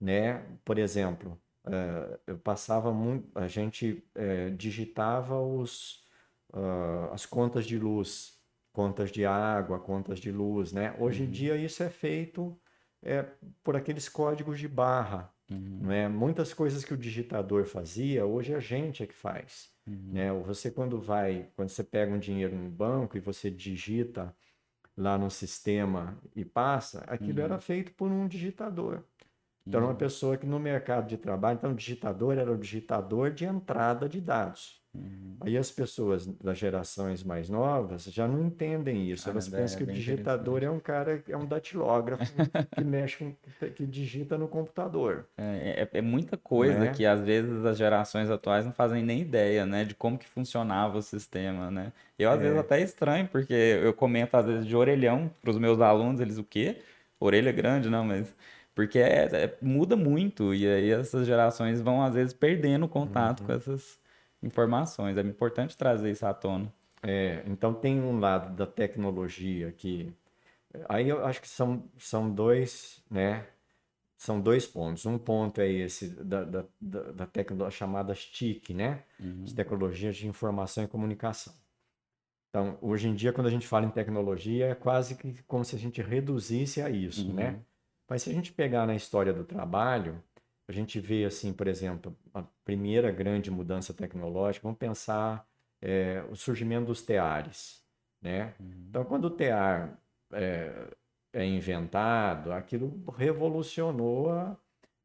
né? 0.00 0.44
Por 0.64 0.78
exemplo, 0.78 1.40
eh, 1.66 2.20
eu 2.26 2.38
passava 2.38 2.92
muito, 2.92 3.30
a 3.38 3.48
gente 3.48 4.04
eh, 4.14 4.50
digitava 4.50 5.40
os, 5.40 6.04
ah, 6.52 7.10
as 7.14 7.26
contas 7.26 7.66
de 7.66 7.78
luz, 7.78 8.38
contas 8.72 9.10
de 9.10 9.24
água, 9.24 9.80
contas 9.80 10.20
de 10.20 10.30
luz, 10.32 10.72
né? 10.72 10.94
Hoje 10.98 11.22
em 11.24 11.26
uhum, 11.26 11.32
dia 11.32 11.56
isso 11.56 11.82
é 11.82 11.90
feito 11.90 12.60
eh, 13.02 13.24
por 13.62 13.76
aqueles 13.76 14.08
códigos 14.08 14.58
de 14.58 14.68
barra, 14.68 15.34
uhum, 15.50 15.80
não 15.80 15.92
é? 15.92 16.08
Muitas 16.08 16.54
coisas 16.54 16.84
que 16.84 16.94
o 16.94 16.96
digitador 16.98 17.64
fazia, 17.66 18.26
hoje 18.26 18.54
a 18.54 18.60
gente 18.60 19.02
é 19.02 19.06
que 19.06 19.14
faz, 19.14 19.72
uhum, 19.86 20.12
né? 20.12 20.32
Você 20.32 20.70
quando 20.70 21.00
vai, 21.00 21.50
quando 21.56 21.68
você 21.70 21.84
pega 21.84 22.12
um 22.12 22.18
dinheiro 22.18 22.56
no 22.56 22.70
banco 22.70 23.16
e 23.16 23.20
você 23.20 23.50
digita 23.50 24.36
lá 24.96 25.18
no 25.18 25.30
sistema 25.30 26.20
e 26.36 26.44
passa, 26.44 27.00
aquilo 27.08 27.40
era 27.40 27.58
uhum, 27.58 27.60
feito 27.60 27.94
por 27.94 28.10
um 28.10 28.28
digitador. 28.28 29.04
Então, 29.66 29.80
era 29.80 29.86
uma 29.88 29.94
uhum, 29.94 29.98
pessoa 29.98 30.36
que 30.36 30.46
no 30.46 30.60
mercado 30.60 31.08
de 31.08 31.16
trabalho, 31.18 31.56
então 31.58 31.72
o 31.72 31.74
digitador 31.76 32.38
era 32.38 32.52
o 32.52 32.58
digitador 32.58 33.32
de 33.32 33.44
entrada 33.46 34.08
de 34.08 34.20
dados. 34.20 34.81
Uhum. 34.94 35.36
Aí 35.40 35.56
as 35.58 35.70
pessoas 35.70 36.26
das 36.26 36.56
gerações 36.58 37.22
mais 37.24 37.48
novas 37.50 38.04
já 38.04 38.28
não 38.28 38.46
entendem 38.46 39.10
isso. 39.10 39.28
Elas 39.28 39.46
Caramba, 39.46 39.56
pensam 39.56 39.76
é 39.76 39.78
que 39.78 39.84
o 39.84 39.86
digitador 39.94 40.62
é 40.62 40.70
um 40.70 40.80
cara, 40.80 41.22
é 41.28 41.36
um 41.36 41.46
datilógrafo 41.46 42.32
que 42.70 42.84
mexe, 42.84 43.16
com- 43.18 43.34
que 43.74 43.86
digita 43.86 44.38
no 44.38 44.48
computador, 44.48 45.26
É, 45.36 45.88
é, 45.94 45.98
é 45.98 46.02
muita 46.02 46.36
coisa 46.36 46.86
né? 46.86 46.92
que 46.94 47.06
às 47.06 47.20
vezes 47.22 47.64
as 47.64 47.78
gerações 47.78 48.30
atuais 48.30 48.66
não 48.66 48.72
fazem 48.72 49.02
nem 49.02 49.20
ideia, 49.22 49.64
né, 49.64 49.82
de 49.84 49.94
como 49.94 50.18
que 50.18 50.28
funcionava 50.28 50.98
o 50.98 51.02
sistema, 51.02 51.70
né? 51.70 51.92
Eu 52.18 52.30
às 52.30 52.40
vezes 52.40 52.56
É, 52.56 52.58
até 52.58 52.80
estranho, 52.80 53.26
porque 53.28 53.52
eu 53.54 53.94
comento 53.94 54.36
às 54.36 54.44
vezes 54.46 54.66
de 54.66 54.76
orelhão 54.76 55.30
para 55.40 55.50
os 55.50 55.58
meus 55.58 55.80
alunos, 55.80 56.20
eles 56.20 56.36
o 56.38 56.44
quê? 56.44 56.82
Orelha 57.18 57.50
grande, 57.50 57.88
não, 57.88 58.04
mas 58.04 58.34
porque 58.74 58.98
é- 58.98 59.24
é- 59.44 59.58
muda 59.62 59.96
muito 59.96 60.54
e 60.54 60.66
aí 60.66 60.90
essas 60.90 61.26
gerações 61.26 61.80
vão 61.80 62.02
às 62.02 62.14
vezes 62.14 62.32
perdendo 62.34 62.86
contato 62.88 63.42
com 63.42 63.52
uhum. 63.52 63.56
essas 63.56 63.98
informações. 64.42 65.16
É 65.16 65.20
importante 65.22 65.76
trazer 65.76 66.10
isso 66.10 66.26
à 66.26 66.34
tona. 66.34 66.72
É, 67.02 67.42
então 67.46 67.74
tem 67.74 68.00
um 68.00 68.18
lado 68.20 68.54
da 68.54 68.66
tecnologia 68.66 69.72
que 69.72 70.12
aí 70.88 71.08
eu 71.08 71.24
acho 71.26 71.40
que 71.40 71.48
são, 71.48 71.84
são 71.98 72.30
dois, 72.32 73.02
né? 73.10 73.46
São 74.18 74.40
dois 74.40 74.66
pontos. 74.66 75.06
Um 75.06 75.18
ponto 75.18 75.60
é 75.60 75.70
esse 75.70 76.08
da, 76.24 76.44
da, 76.44 76.64
da, 76.80 77.12
da 77.12 77.26
tecno, 77.26 77.70
chamadas 77.70 78.24
TIC, 78.26 78.74
né? 78.74 79.04
As 79.44 79.52
Uhum, 79.52 79.54
tecnologias 79.54 80.16
de 80.16 80.28
informação 80.28 80.84
e 80.84 80.88
comunicação. 80.88 81.54
Então, 82.50 82.78
hoje 82.82 83.08
em 83.08 83.14
dia, 83.14 83.32
quando 83.32 83.46
a 83.46 83.50
gente 83.50 83.66
fala 83.66 83.86
em 83.86 83.90
tecnologia, 83.90 84.66
é 84.68 84.74
quase 84.74 85.16
que 85.16 85.42
como 85.44 85.64
se 85.64 85.74
a 85.74 85.78
gente 85.78 86.02
reduzisse 86.02 86.82
a 86.82 86.90
isso, 86.90 87.32
né? 87.32 87.56
uhum, 87.56 87.64
Mas 88.08 88.22
se 88.22 88.30
a 88.30 88.32
gente 88.32 88.52
pegar 88.52 88.86
na 88.86 88.94
história 88.94 89.32
do 89.32 89.44
trabalho, 89.44 90.22
a 90.68 90.72
gente 90.72 91.00
vê 91.00 91.24
assim, 91.24 91.52
por 91.52 91.66
exemplo, 91.68 92.16
a 92.34 92.42
primeira 92.64 93.10
grande 93.10 93.50
mudança 93.50 93.92
tecnológica, 93.94 94.62
vamos 94.64 94.78
pensar 94.78 95.46
é, 95.80 96.22
o 96.30 96.36
surgimento 96.36 96.86
dos 96.86 97.02
teares, 97.02 97.84
né? 98.20 98.54
uhum, 98.60 98.90
Então, 98.90 99.04
quando 99.04 99.26
o 99.26 99.30
tear 99.30 100.00
é, 100.32 100.88
é 101.32 101.44
inventado, 101.46 102.52
aquilo 102.52 103.04
revolucionou 103.16 104.30
a, 104.30 104.56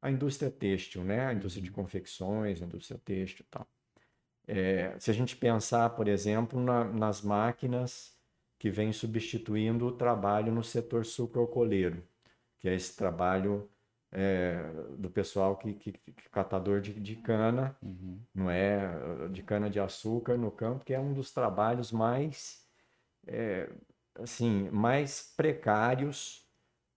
a 0.02 0.12
indústria 0.12 0.52
têxtil, 0.52 1.04
né? 1.04 1.26
A 1.28 1.34
indústria 1.34 1.63
de 1.63 1.72
uhum, 1.72 1.72
confecções, 1.72 2.62
a 2.62 2.65
indústria 2.65 3.00
têxtil 3.04 3.46
e 3.46 3.50
tal. 3.50 3.67
É, 4.48 4.98
se 5.00 5.12
a 5.12 5.13
gente 5.13 5.36
pensar, 5.36 5.89
por 5.91 6.08
exemplo, 6.08 6.60
na- 6.60 6.84
nas 6.86 7.22
máquinas 7.22 8.17
que 8.60 8.70
vêm 8.72 8.91
substituindo 8.93 9.86
o 9.88 9.91
trabalho 9.91 10.52
no 10.52 10.63
setor 10.63 11.06
sucroalcooleiro, 11.06 12.04
que 12.60 12.70
é 12.70 12.76
esse 12.76 12.96
trabalho 12.96 13.70
é, 14.12 14.63
do 14.98 15.10
pessoal 15.10 15.58
que, 15.58 15.74
que, 15.74 15.91
que 15.91 16.30
catador 16.30 16.82
de, 16.82 16.93
de 16.93 17.15
cana, 17.17 17.76
uhum, 17.82 18.20
não 18.34 18.50
é? 18.50 19.28
De 19.30 19.43
cana 19.43 19.70
de 19.70 19.80
açúcar 19.80 20.38
no 20.38 20.52
campo, 20.52 20.86
que 20.86 20.93
é 20.93 21.00
um 21.00 21.13
dos 21.13 21.32
trabalhos 21.32 21.91
mais, 21.91 22.65
é, 23.28 23.70
assim, 24.15 24.70
mais 24.72 25.34
precários 25.36 26.48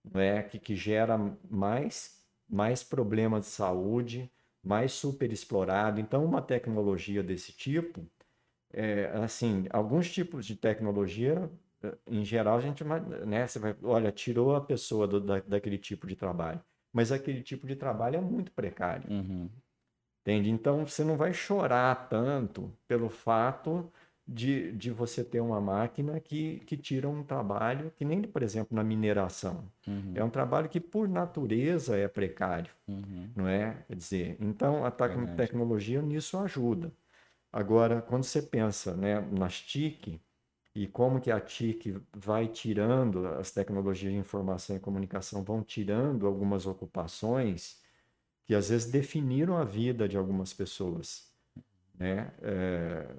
né, 0.03 0.43
que, 0.43 0.59
que 0.59 0.75
gera 0.75 1.17
mais, 1.49 2.23
mais 2.49 2.83
problemas 2.83 3.45
de 3.45 3.51
saúde, 3.51 4.31
mais 4.63 4.93
superexplorado. 4.93 5.99
Então, 5.99 6.23
uma 6.25 6.41
tecnologia 6.41 7.23
desse 7.23 7.51
tipo, 7.53 8.05
é, 8.73 9.05
assim, 9.23 9.65
alguns 9.71 10.11
tipos 10.11 10.45
de 10.45 10.55
tecnologia, 10.55 11.51
eh, 11.83 11.97
em 12.07 12.23
geral, 12.25 12.57
a 12.57 12.61
gente, 12.61 12.83
né, 13.25 13.47
você 13.47 13.59
vai, 13.59 13.75
olha, 13.83 14.11
tirou 14.11 14.55
a 14.55 14.61
pessoa 14.61 15.07
do, 15.07 15.19
da, 15.19 15.39
daquele 15.41 15.77
tipo 15.77 16.07
de 16.07 16.15
trabalho, 16.15 16.61
mas 16.93 17.11
aquele 17.11 17.41
tipo 17.41 17.67
de 17.67 17.75
trabalho 17.75 18.17
é 18.17 18.21
muito 18.21 18.51
precário. 18.51 19.09
Uhum. 19.11 19.49
Entende? 20.21 20.49
Então, 20.51 20.85
você 20.85 21.03
não 21.03 21.17
vai 21.17 21.33
chorar 21.33 22.07
tanto 22.07 22.71
pelo 22.87 23.09
fato 23.09 23.91
de, 24.27 24.71
de 24.73 24.91
você 24.91 25.23
ter 25.23 25.39
uma 25.39 25.59
máquina 25.59 26.19
que, 26.19 26.59
que 26.59 26.77
tira 26.77 27.09
um 27.09 27.23
trabalho 27.23 27.91
que 27.97 28.05
nem, 28.05 28.21
por 28.21 28.43
exemplo, 28.43 28.75
na 28.75 28.83
mineração. 28.83 29.71
Uhum. 29.87 30.13
É 30.15 30.23
um 30.23 30.29
trabalho 30.29 30.69
que, 30.69 30.79
por 30.79 31.07
natureza, 31.09 31.97
é 31.97 32.07
precário, 32.07 32.73
Uhum. 32.87 33.31
não 33.35 33.47
é? 33.47 33.83
Quer 33.87 33.95
dizer, 33.95 34.37
então 34.39 34.85
a 34.85 34.91
tecnologia 34.91 36.01
nisso 36.01 36.37
ajuda. 36.37 36.91
Agora, 37.51 38.01
quando 38.01 38.23
você 38.23 38.41
pensa, 38.41 38.95
né, 38.95 39.19
nas 39.19 39.59
TIC 39.59 40.21
e 40.75 40.87
como 40.87 41.19
que 41.21 41.31
a 41.31 41.39
TIC 41.41 42.01
vai 42.15 42.47
tirando, 42.47 43.27
as 43.27 43.51
tecnologias 43.51 44.11
de 44.13 44.19
informação 44.19 44.75
e 44.75 44.79
comunicação 44.79 45.43
vão 45.43 45.63
tirando 45.63 46.27
algumas 46.27 46.65
ocupações 46.65 47.81
que 48.45 48.55
às 48.55 48.69
vezes 48.69 48.91
definiram 48.91 49.57
a 49.57 49.65
vida 49.65 50.07
de 50.09 50.17
algumas 50.17 50.53
pessoas, 50.53 51.31
né? 51.95 52.33
É, 52.41 53.15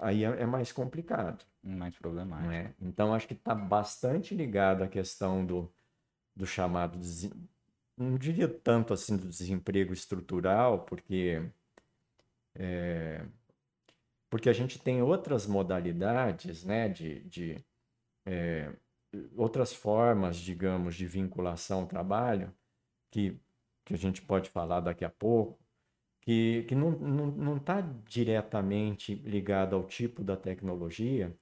aí 0.00 0.24
é, 0.24 0.42
é 0.42 0.46
mais 0.46 0.72
complicado, 0.72 1.44
Mais 1.62 1.96
problemático. 1.96 2.52
é? 2.52 2.74
Então 2.80 3.14
acho 3.14 3.26
que 3.28 3.34
está 3.34 3.54
bastante 3.54 4.34
ligado 4.34 4.82
à 4.84 4.88
questão 4.88 5.44
do, 5.44 5.72
do 6.36 6.46
chamado, 6.46 6.98
desen- 6.98 7.32
não 7.96 8.16
diria 8.18 8.48
tanto 8.48 8.94
assim 8.94 9.16
do 9.16 9.28
desemprego 9.28 9.92
estrutural, 9.92 10.84
porque 10.86 11.42
é, 12.54 13.24
porque 14.30 14.48
a 14.48 14.52
gente 14.52 14.78
tem 14.78 15.02
outras 15.02 15.46
modalidades, 15.46 16.64
né, 16.64 16.88
de, 16.88 17.20
de 17.24 17.64
é, 18.26 18.72
outras 19.36 19.72
formas, 19.72 20.36
digamos, 20.36 20.94
de 20.96 21.06
vinculação 21.06 21.80
ao 21.80 21.86
trabalho, 21.86 22.52
que, 23.10 23.40
que 23.84 23.94
a 23.94 23.98
gente 23.98 24.22
pode 24.22 24.50
falar 24.50 24.80
daqui 24.80 25.04
a 25.04 25.10
pouco, 25.10 25.58
que, 26.22 26.64
que 26.68 26.74
não 26.74 26.92
está 26.92 27.06
não, 27.06 27.26
não 27.28 27.58
tá 27.58 27.80
diretamente 27.80 29.14
ligado 29.14 29.76
ao 29.76 29.84
tipo 29.86 30.22
da 30.24 30.36
tecnologia, 30.36 31.36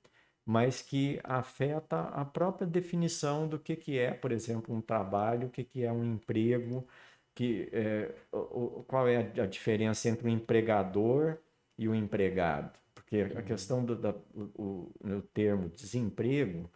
mas 0.44 0.82
que 0.82 1.20
afeta 1.24 2.02
a 2.10 2.24
própria 2.24 2.66
definição 2.66 3.48
do 3.48 3.58
que, 3.58 3.76
que 3.76 3.98
é, 3.98 4.12
por 4.12 4.32
exemplo, 4.32 4.74
um 4.74 4.80
trabalho, 4.80 5.48
o 5.48 5.50
que, 5.50 5.64
que 5.64 5.84
é 5.84 5.92
um 5.92 6.04
emprego, 6.04 6.86
que, 7.34 7.68
é, 7.72 8.14
o- 8.32 8.84
qual 8.86 9.08
é 9.08 9.16
a, 9.40 9.46
diferença 9.46 10.08
entre 10.08 10.26
o 10.26 10.30
empregador 10.30 11.38
e 11.78 11.88
o 11.88 11.94
empregado. 11.94 12.78
Porque 12.94 13.18
a 13.36 13.42
questão 13.42 13.84
do 13.84 13.94
da, 13.96 14.14
o, 14.34 14.90
o, 15.00 15.22
termo 15.32 15.68
desemprego, 15.68 16.70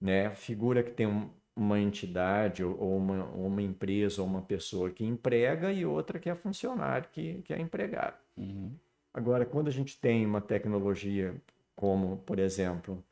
né, 0.00 0.34
figura 0.34 0.82
que 0.82 0.90
tem 0.92 1.06
um- 1.06 1.30
uma 1.54 1.80
entidade 1.80 2.62
ou, 2.62 2.96
uma, 2.96 3.24
uma 3.24 3.62
empresa 3.62 4.20
ou 4.22 4.28
uma 4.28 4.42
pessoa 4.42 4.90
que 4.90 5.04
emprega 5.04 5.72
e 5.72 5.86
outra 5.86 6.18
que 6.18 6.28
é 6.28 6.34
funcionário, 6.34 7.08
que, 7.10 7.42
que 7.42 7.52
é 7.52 7.60
empregado. 7.60 8.16
Uhum. 8.36 8.72
Agora, 9.12 9.46
quando 9.46 9.68
a 9.68 9.70
gente 9.70 9.98
tem 9.98 10.26
uma 10.26 10.40
tecnologia 10.40 11.34
como, 11.74 12.18
por 12.18 12.38
exemplo, 12.38 13.02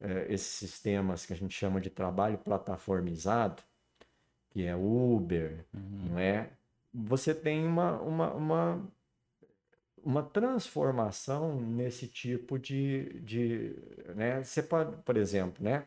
eh, 0.00 0.26
esses 0.30 0.48
sistemas 0.48 1.26
que 1.26 1.32
a 1.32 1.36
gente 1.36 1.54
chama 1.54 1.80
de 1.80 1.90
trabalho 1.90 2.38
plataformizado, 2.38 3.62
que 4.50 4.64
é 4.64 4.74
Uber, 4.74 5.64
Uhum. 5.74 6.08
não 6.10 6.18
é? 6.18 6.50
Você 6.92 7.34
tem 7.34 7.66
uma, 7.66 8.00
uma, 8.00 8.32
uma, 8.34 8.92
uma 10.04 10.22
transformação 10.22 11.60
nesse 11.60 12.08
tipo 12.08 12.58
de, 12.58 13.20
de, 13.20 13.74
né? 14.14 14.42
Você 14.42 14.62
pode, 14.62 14.96
por 15.02 15.16
exemplo, 15.16 15.62
né? 15.62 15.86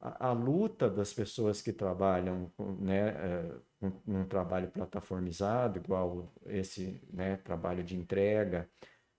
A, 0.00 0.28
a 0.28 0.32
luta 0.32 0.88
das 0.90 1.12
pessoas 1.12 1.62
que 1.62 1.72
trabalham, 1.72 2.52
né, 2.80 3.10
eh, 3.10 3.60
com- 3.80 4.02
num 4.06 4.24
trabalho 4.28 4.70
plataformizado, 4.70 5.78
igual 5.78 6.32
esse, 6.46 7.00
né, 7.12 7.36
trabalho 7.38 7.82
de 7.84 7.96
entrega, 7.96 8.68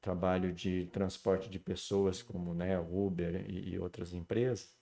trabalho 0.02 0.54
de 0.54 0.88
transporte 0.88 1.50
de 1.50 1.60
pessoas, 1.60 2.22
como, 2.24 2.54
né, 2.56 2.80
Uber 2.80 3.46
e, 3.50 3.72
e 3.74 3.80
outras 3.80 4.14
empresas, 4.14 4.74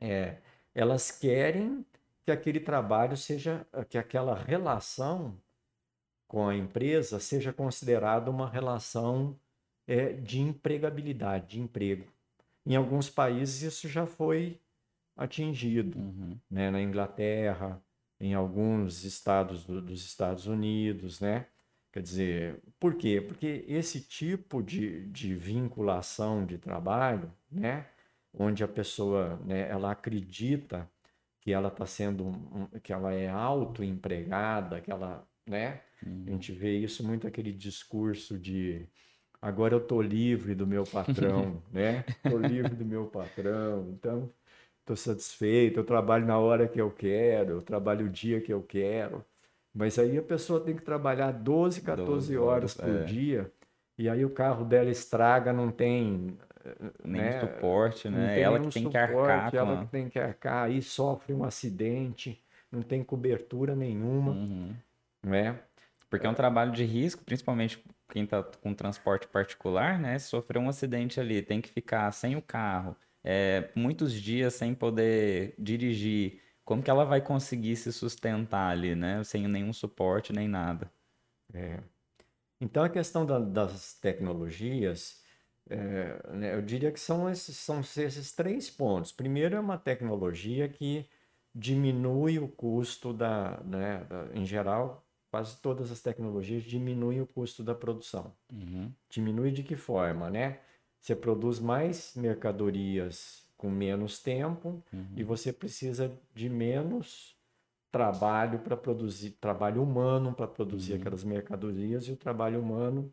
é, 0.00 0.40
elas 0.74 1.10
querem 1.10 1.84
que 2.24 2.30
aquele 2.32 2.60
trabalho 2.60 3.16
seja, 3.16 3.66
que 3.88 3.98
aquela 3.98 4.34
relação 4.34 5.40
com 6.26 6.48
a 6.48 6.56
empresa 6.56 7.18
seja 7.20 7.52
considerada 7.52 8.30
uma 8.30 8.48
relação 8.48 9.38
é, 9.86 10.12
de 10.12 10.40
empregabilidade, 10.40 11.48
de 11.50 11.60
emprego. 11.60 12.06
Em 12.64 12.74
alguns 12.76 13.08
países 13.08 13.62
isso 13.62 13.88
já 13.88 14.06
foi 14.06 14.60
atingido, 15.16 15.98
Uhum. 15.98 16.38
né? 16.50 16.70
Na 16.70 16.80
Inglaterra, 16.82 17.80
em 18.20 18.34
alguns 18.34 19.04
estados 19.04 19.64
do- 19.64 19.80
dos 19.80 20.04
Estados 20.04 20.46
Unidos, 20.46 21.20
né? 21.20 21.46
Quer 21.92 22.02
dizer, 22.02 22.62
por 22.78 22.94
quê? 22.96 23.20
Porque 23.20 23.64
esse 23.68 24.00
tipo 24.02 24.62
de, 24.62 25.06
de 25.08 25.34
vinculação 25.34 26.44
de 26.44 26.58
trabalho, 26.58 27.32
né? 27.50 27.86
Onde 28.38 28.62
a 28.62 28.68
pessoa, 28.68 29.36
né, 29.46 29.68
ela 29.70 29.92
acredita 29.92 30.90
que 31.40 31.52
ela 31.52 31.68
está 31.68 31.86
sendo, 31.86 32.24
um- 32.26 32.66
que 32.82 32.92
ela 32.92 33.14
é 33.14 33.28
autoempregada, 33.28 34.80
que 34.80 34.90
ela, 34.90 35.26
né? 35.46 35.80
A 36.26 36.30
Uhum. 36.30 36.30
gente 36.30 36.52
vê 36.52 36.76
isso 36.78 37.04
muito 37.06 37.26
aquele 37.26 37.52
discurso 37.52 38.38
de 38.38 38.86
agora 39.40 39.74
eu 39.74 39.80
tô 39.86 40.02
livre 40.02 40.54
do 40.54 40.66
meu 40.66 40.84
patrão, 40.86 41.62
né? 41.72 42.04
Tô 42.26 42.38
livre 42.38 42.74
do 42.76 42.84
meu 42.84 43.06
patrão, 43.06 43.90
então 43.90 44.32
tô 44.84 44.96
satisfeito, 44.96 45.80
eu 45.80 45.84
trabalho 45.84 46.26
na 46.26 46.38
hora 46.38 46.68
que 46.68 46.80
eu 46.80 46.90
quero, 46.90 47.52
eu 47.54 47.62
trabalho 47.62 48.06
o 48.06 48.10
dia 48.10 48.40
que 48.40 48.52
eu 48.52 48.62
quero. 48.62 49.24
Mas 49.74 49.98
aí 49.98 50.18
a 50.18 50.22
pessoa 50.22 50.60
tem 50.60 50.74
que 50.76 50.82
trabalhar 50.82 51.32
12, 51.32 51.82
14 51.82 52.36
12 52.36 52.38
horas 52.38 52.74
por 52.74 52.98
é. 52.98 53.04
dia, 53.04 53.52
e 53.98 54.08
aí 54.08 54.24
o 54.24 54.30
carro 54.30 54.64
dela 54.64 54.90
estraga, 54.90 55.52
não 55.52 55.70
tem, 55.70 56.38
Nem 57.04 57.22
né? 57.22 57.40
suporte, 57.40 58.08
né? 58.08 58.40
Ela 58.40 58.58
que 58.60 58.72
tem 58.72 58.88
que 58.88 58.96
suporte, 58.96 58.98
arcar 58.98 59.52
com 59.58 59.58
ela 59.58 59.72
a... 59.72 59.84
que 59.84 59.86
tem 59.86 60.08
que 60.08 60.18
arcar, 60.18 60.64
aí 60.64 60.82
sofre 60.82 61.32
um 61.34 61.44
acidente, 61.44 62.42
não 62.70 62.82
tem 62.82 63.02
cobertura 63.04 63.74
nenhuma, 63.76 64.32
Uhum. 64.32 64.74
Né? 65.28 65.62
Porque 66.10 66.26
é 66.26 66.30
um 66.30 66.34
trabalho 66.34 66.72
de 66.72 66.84
risco, 66.84 67.24
principalmente 67.24 67.82
quem 68.10 68.24
está 68.24 68.42
com 68.42 68.74
transporte 68.74 69.26
particular, 69.28 69.98
né? 69.98 70.18
Se 70.18 70.28
sofrer 70.28 70.58
um 70.58 70.68
acidente 70.68 71.20
ali, 71.20 71.42
tem 71.42 71.60
que 71.60 71.68
ficar 71.68 72.10
sem 72.12 72.36
o 72.36 72.42
carro, 72.42 72.96
é, 73.24 73.70
muitos 73.76 74.12
dias 74.14 74.54
sem 74.54 74.74
poder 74.74 75.54
dirigir. 75.58 76.40
Como 76.64 76.82
que 76.82 76.90
ela 76.90 77.04
vai 77.04 77.20
conseguir 77.20 77.76
se 77.76 77.92
sustentar 77.92 78.70
ali, 78.72 78.94
né? 78.94 79.22
Sem 79.24 79.46
nenhum 79.48 79.72
suporte 79.72 80.32
nem 80.32 80.48
nada. 80.48 80.90
Então, 82.60 82.82
a 82.84 82.88
questão 82.88 83.26
da- 83.26 83.38
das 83.38 83.94
tecnologias, 83.94 85.22
é, 85.68 86.32
né, 86.32 86.54
eu 86.54 86.62
diria 86.62 86.90
que 86.92 87.00
são 87.00 87.28
esses, 87.28 87.56
são 87.56 87.80
esses 87.80 88.32
três 88.32 88.70
pontos. 88.70 89.12
Primeiro, 89.12 89.56
é 89.56 89.60
uma 89.60 89.78
tecnologia 89.78 90.68
que 90.68 91.08
diminui 91.54 92.38
o 92.38 92.48
custo 92.48 93.12
da, 93.12 93.60
né, 93.64 94.04
da- 94.04 94.28
em 94.34 94.44
geral, 94.44 95.05
quase 95.30 95.60
todas 95.60 95.90
as 95.90 96.00
tecnologias 96.00 96.62
diminuem 96.62 97.20
o 97.20 97.26
custo 97.26 97.62
da 97.62 97.74
produção. 97.74 98.32
Uhum. 98.52 98.92
Diminui 99.10 99.50
de 99.50 99.62
que 99.62 99.76
forma, 99.76 100.30
né? 100.30 100.60
Você 101.00 101.14
produz 101.14 101.58
mais 101.60 102.14
mercadorias 102.16 103.46
com 103.56 103.70
menos 103.70 104.18
tempo 104.20 104.82
e 105.16 105.22
você 105.22 105.52
precisa 105.52 106.12
de 106.34 106.48
menos 106.48 107.36
trabalho 107.92 108.58
para 108.58 108.76
produzir, 108.76 109.30
trabalho 109.40 109.82
humano 109.82 110.34
para 110.34 110.46
produzir 110.46 110.94
Uhum. 110.94 111.00
aquelas 111.00 111.24
mercadorias 111.24 112.04
e 112.08 112.12
o 112.12 112.16
trabalho 112.16 112.60
humano 112.60 113.12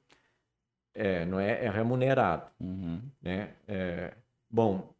é, 0.94 1.26
não 1.26 1.40
é, 1.40 1.66
é 1.66 1.70
remunerado, 1.70 2.50
Uhum. 2.60 3.02
né? 3.22 3.56
É, 3.68 4.14
bom, 4.50 4.94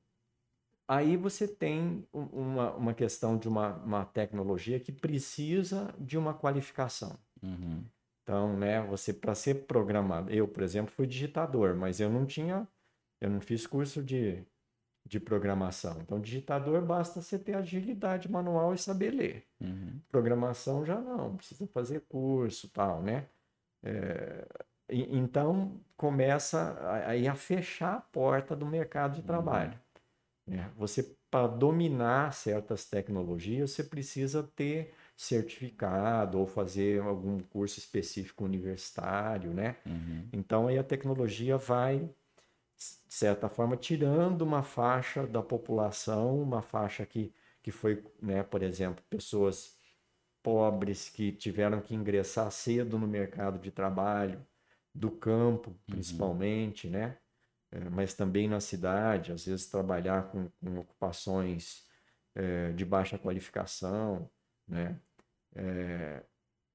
aí 0.96 1.18
você 1.18 1.48
tem 1.48 2.08
um- 2.14 2.26
uma, 2.26 2.72
uma 2.74 2.94
questão 2.94 3.38
de 3.38 3.48
uma, 3.48 3.76
uma 3.78 4.06
tecnologia 4.06 4.80
que 4.80 4.92
precisa 4.92 5.94
de 6.00 6.18
uma 6.18 6.34
qualificação. 6.34 7.18
Uhum. 7.42 7.84
Então, 8.24 8.58
né, 8.58 8.82
você 8.82 9.14
para 9.14 9.36
ser 9.36 9.66
programador, 9.66 10.34
eu, 10.34 10.48
por 10.48 10.64
exemplo, 10.64 10.94
fui 10.94 11.06
digitador, 11.06 11.76
mas 11.76 12.00
eu 12.00 12.10
não 12.10 12.26
tinha, 12.26 12.68
eu 13.20 13.30
não 13.30 13.42
fiz 13.42 13.68
curso 13.68 14.02
de, 14.02 14.44
de 15.06 15.20
programação. 15.20 16.00
Então, 16.02 16.22
digitador 16.22 16.82
basta 16.82 17.22
você 17.22 17.38
ter 17.38 17.56
agilidade 17.56 18.32
manual 18.32 18.74
e 18.74 18.78
saber 18.78 19.12
ler. 19.12 19.46
Uhum. 19.60 20.00
Programação 20.10 20.86
já 20.86 21.00
não, 21.02 21.36
precisa 21.36 21.68
fazer 21.68 22.02
curso, 22.08 22.70
tal, 22.70 23.02
né? 23.02 23.28
É, 23.84 24.48
e- 24.90 25.18
então 25.18 25.82
começa 25.98 26.60
a- 26.80 27.10
aí 27.10 27.28
a 27.28 27.36
fechar 27.36 27.96
a 27.96 28.02
porta 28.02 28.56
do 28.56 28.66
mercado 28.66 29.16
de 29.16 29.24
trabalho. 29.24 29.78
Né? 30.48 30.72
Você 30.78 31.16
para 31.32 31.48
dominar 31.48 32.34
certas 32.34 32.86
tecnologias, 32.86 33.72
você 33.72 33.84
precisa 33.84 34.44
ter 34.44 34.94
certificado 35.18 36.40
ou 36.40 36.46
fazer 36.48 37.02
algum 37.02 37.40
curso 37.40 37.80
específico 37.80 38.44
universitário, 38.46 39.54
né? 39.54 39.78
Uhum. 39.86 40.34
Então 40.34 40.68
aí 40.68 40.78
a 40.78 40.84
tecnologia 40.84 41.58
vai, 41.58 42.00
de 42.78 43.14
certa 43.16 43.50
forma, 43.50 43.78
tirando 43.78 44.42
uma 44.42 44.64
faixa 44.64 45.26
da 45.28 45.42
população, 45.42 46.42
uma 46.42 46.62
faixa 46.62 47.06
que, 47.06 47.34
que 47.62 47.72
foi, 47.72 48.04
né, 48.22 48.44
por 48.44 48.62
exemplo, 48.64 49.04
pessoas 49.10 49.78
pobres 50.44 51.10
que 51.10 51.32
tiveram 51.34 51.82
que 51.82 51.96
ingressar 51.96 52.52
cedo 52.52 53.00
no 53.00 53.08
mercado 53.08 53.60
de 53.60 53.72
trabalho, 53.72 54.46
do 54.96 55.12
campo, 55.12 55.80
Uhum. 55.88 55.90
principalmente, 55.90 56.90
né? 56.90 57.20
É, 57.76 57.90
mas 57.90 58.14
também 58.14 58.48
na 58.48 58.60
cidade, 58.60 59.32
às 59.32 59.46
vezes 59.46 59.66
trabalhar 59.68 60.30
com, 60.30 60.48
com 60.62 60.78
ocupações 60.80 61.88
é, 62.36 62.72
de 62.74 62.86
baixa 62.86 63.18
qualificação, 63.18 64.30
né? 64.68 65.00
É, 65.56 66.22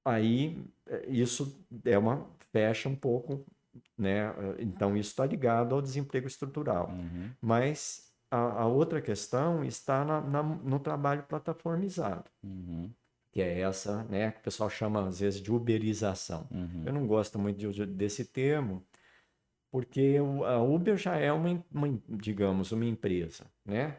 aí 0.03 0.61
isso 1.07 1.65
é 1.85 1.97
uma 1.97 2.27
fecha 2.51 2.89
um 2.89 2.95
pouco, 2.95 3.45
né? 3.97 4.33
Então 4.59 4.97
isso 4.97 5.11
está 5.11 5.25
ligado 5.25 5.73
ao 5.75 5.81
desemprego 5.81 6.27
estrutural. 6.27 6.89
Uhum. 6.89 7.31
Mas 7.41 8.11
a, 8.31 8.61
a 8.63 8.65
outra 8.67 9.01
questão 9.01 9.63
está 9.63 10.03
na- 10.03 10.21
na- 10.21 10.43
no 10.43 10.79
trabalho 10.79 11.23
plataformizado, 11.23 12.29
Uhum. 12.43 12.91
que 13.31 13.41
é 13.41 13.59
essa, 13.61 14.03
né? 14.05 14.31
Que 14.31 14.39
o 14.39 14.43
pessoal 14.43 14.69
chama 14.69 15.07
às 15.07 15.19
vezes 15.19 15.39
de 15.41 15.51
uberização. 15.51 16.47
Uhum. 16.51 16.83
Eu 16.85 16.93
não 16.93 17.07
gosto 17.07 17.37
muito 17.39 17.57
de- 17.71 17.85
desse 17.85 18.25
termo, 18.25 18.83
porque 19.71 20.19
o- 20.19 20.43
a 20.45 20.61
Uber 20.61 20.97
já 20.97 21.15
é 21.17 21.31
uma, 21.31 21.63
uma 21.71 22.01
digamos, 22.09 22.71
uma 22.71 22.85
empresa, 22.85 23.45
né? 23.65 23.97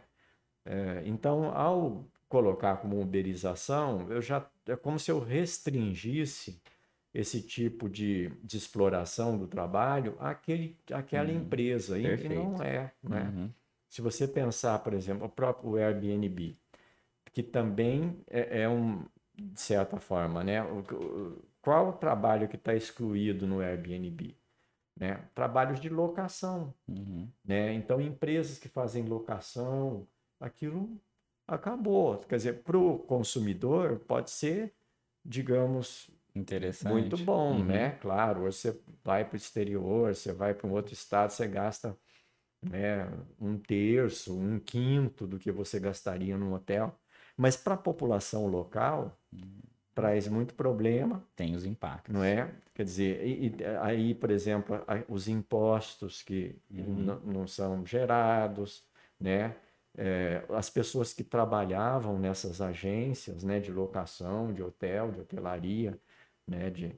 É, 0.65 1.03
então, 1.07 1.47
ao 1.57 2.07
colocar 2.29 2.77
como 2.79 3.01
uberização, 3.01 4.11
eu 4.11 4.23
já 4.23 4.49
é 4.67 4.77
como 4.77 4.99
se 4.99 5.11
eu 5.11 5.19
restringisse 5.21 6.61
esse 7.15 7.43
tipo 7.43 7.89
de, 7.89 8.29
de 8.45 8.57
exploração 8.57 9.37
do 9.39 9.49
trabalho 9.49 10.17
àquele, 10.21 10.77
àquela 10.93 11.31
Uhum. 11.31 11.39
empresa, 11.39 11.99
e, 11.99 12.05
não 12.29 12.63
é, 12.63 12.93
né? 13.03 13.35
Uhum. 13.35 13.51
Se 13.89 14.01
você 14.03 14.29
pensar, 14.29 14.79
por 14.81 14.95
exemplo, 14.95 15.27
o 15.27 15.31
próprio 15.31 15.77
Airbnb, 15.77 16.57
que 17.33 17.43
também 17.43 18.21
é, 18.29 18.63
é 18.63 18.69
um, 18.69 19.05
de 19.37 19.61
certa 19.61 19.99
forma, 20.01 20.45
né? 20.45 20.63
O- 20.63 21.43
qual 21.63 21.89
o 21.91 21.93
trabalho 21.93 22.49
que 22.49 22.57
está 22.57 22.75
excluído 22.75 23.47
no 23.47 23.61
Airbnb? 23.61 24.37
Né? 25.01 25.17
Trabalhos 25.35 25.81
de 25.81 25.89
locação, 25.89 26.75
Uhum. 26.87 27.33
né? 27.45 27.73
Então, 27.73 28.01
empresas 28.01 28.59
que 28.59 28.69
fazem 28.69 29.05
locação, 29.07 30.07
aquilo 30.39 31.01
acabou. 31.49 32.19
Quer 32.19 32.37
dizer, 32.37 32.63
para 32.63 32.79
o 32.79 32.99
consumidor 32.99 34.01
pode 34.01 34.31
ser, 34.31 34.75
digamos, 35.25 36.11
Interessante. 36.35 36.93
muito 36.93 37.17
bom, 37.17 37.55
Uhum. 37.55 37.67
né? 37.67 37.93
Claro, 37.99 38.43
você 38.43 38.79
vai 39.03 39.25
para 39.25 39.35
o 39.35 39.37
exterior, 39.37 40.15
você 40.15 40.33
vai 40.33 40.55
para 40.55 40.67
um 40.67 40.73
outro 40.73 40.93
estado, 40.93 41.31
você 41.33 41.49
gasta, 41.49 41.99
né, 42.63 43.07
um 43.41 43.59
terço, 43.59 44.37
um 44.39 44.61
quinto 44.61 45.27
do 45.27 45.39
que 45.39 45.51
você 45.51 45.81
gastaria 45.81 46.37
num 46.39 46.53
hotel. 46.55 46.99
Mas 47.37 47.57
para 47.57 47.75
a 47.75 47.79
população 47.79 48.47
local, 48.47 49.19
traz 50.01 50.29
muito 50.29 50.55
problema, 50.55 51.23
Tem 51.37 51.55
os 51.55 51.65
impactos. 51.65 52.13
não 52.15 52.23
é? 52.25 52.51
Quer 52.75 52.85
dizer, 52.85 53.27
e- 53.27 53.49
e 53.49 53.65
aí, 53.83 54.15
por 54.15 54.31
exemplo, 54.31 54.77
os 55.09 55.29
impostos 55.29 56.23
que 56.23 56.57
Uhum. 56.71 56.85
não- 57.05 57.21
não 57.21 57.47
são 57.47 57.85
gerados, 57.85 58.85
né? 59.19 59.57
É, 59.99 60.45
as 60.51 60.71
pessoas 60.71 61.13
que 61.13 61.25
trabalhavam 61.25 62.19
nessas 62.19 62.61
agências, 62.61 63.43
né, 63.43 63.59
de 63.59 63.73
locação, 63.73 64.53
de 64.53 64.63
hotel, 64.63 65.11
de 65.11 65.21
hotelaria, 65.21 65.99
né, 66.47 66.71
de, 66.71 66.95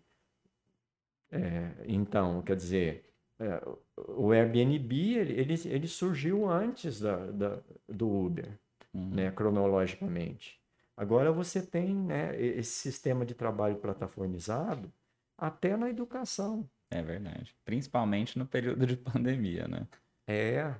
é, 1.31 1.73
então, 1.87 2.43
quer 2.43 2.55
dizer, 2.57 3.11
é, 3.41 3.61
o 3.97 4.31
Airbnb 4.31 4.95
ele, 5.17 5.33
ele, 5.41 5.55
ele 5.67 5.88
surgiu 5.88 6.49
antes 6.49 7.01
da, 7.01 7.17
da- 7.31 7.59
do 7.88 8.09
Uber, 8.09 8.59
Uhum. 8.95 9.09
né, 9.15 9.31
cronologicamente. 9.31 10.61
Agora 10.97 11.33
você 11.33 11.65
tem, 11.65 11.95
né, 11.95 12.41
esse 12.41 12.73
sistema 12.73 13.25
de 13.25 13.35
trabalho 13.35 13.77
plataformizado 13.77 14.93
até 15.39 15.77
na 15.77 15.89
educação. 15.89 16.69
É 16.91 17.03
verdade. 17.03 17.57
Principalmente 17.65 18.39
no 18.39 18.47
período 18.47 18.87
de 18.87 18.97
pandemia, 18.97 19.67
né? 19.67 19.89
É. 20.29 20.75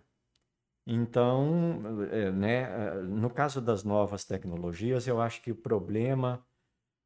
Então, 0.87 1.81
é, 2.11 2.31
né, 2.31 2.63
é, 2.63 2.95
no 3.03 3.31
caso 3.31 3.61
das 3.61 3.85
novas 3.85 4.25
tecnologias, 4.25 5.07
eu 5.07 5.21
acho 5.21 5.41
que 5.41 5.53
o 5.53 5.57
problema, 5.57 6.45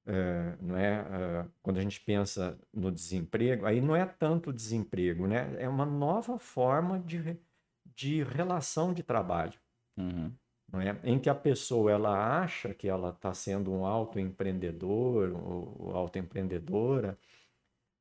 é, 0.06 0.56
não 0.60 0.76
é, 0.76 0.94
é, 0.94 1.48
quando 1.62 1.78
a 1.78 1.82
gente 1.82 2.00
pensa 2.00 2.58
no 2.72 2.90
desemprego, 2.90 3.66
aí 3.66 3.80
não 3.80 3.94
é 3.94 4.04
tanto 4.06 4.50
o 4.50 4.52
desemprego, 4.52 5.26
né? 5.26 5.54
É 5.58 5.68
uma 5.68 5.86
nova 5.86 6.38
forma 6.38 6.98
de, 6.98 7.38
de 7.84 8.22
relação 8.22 8.92
de 8.92 9.02
trabalho. 9.02 9.58
Uhum. 9.96 10.34
Não 10.72 10.80
é? 10.80 10.98
Em 11.04 11.18
que 11.18 11.28
a 11.30 11.34
pessoa 11.34 11.90
ela 11.92 12.40
acha 12.42 12.74
que 12.74 12.88
ela 12.88 13.10
está 13.10 13.32
sendo 13.34 13.72
um 13.72 13.84
autoempreendedor 13.86 15.32
ou, 15.34 15.76
ou 15.90 15.96
autoempreendedora, 15.96 17.18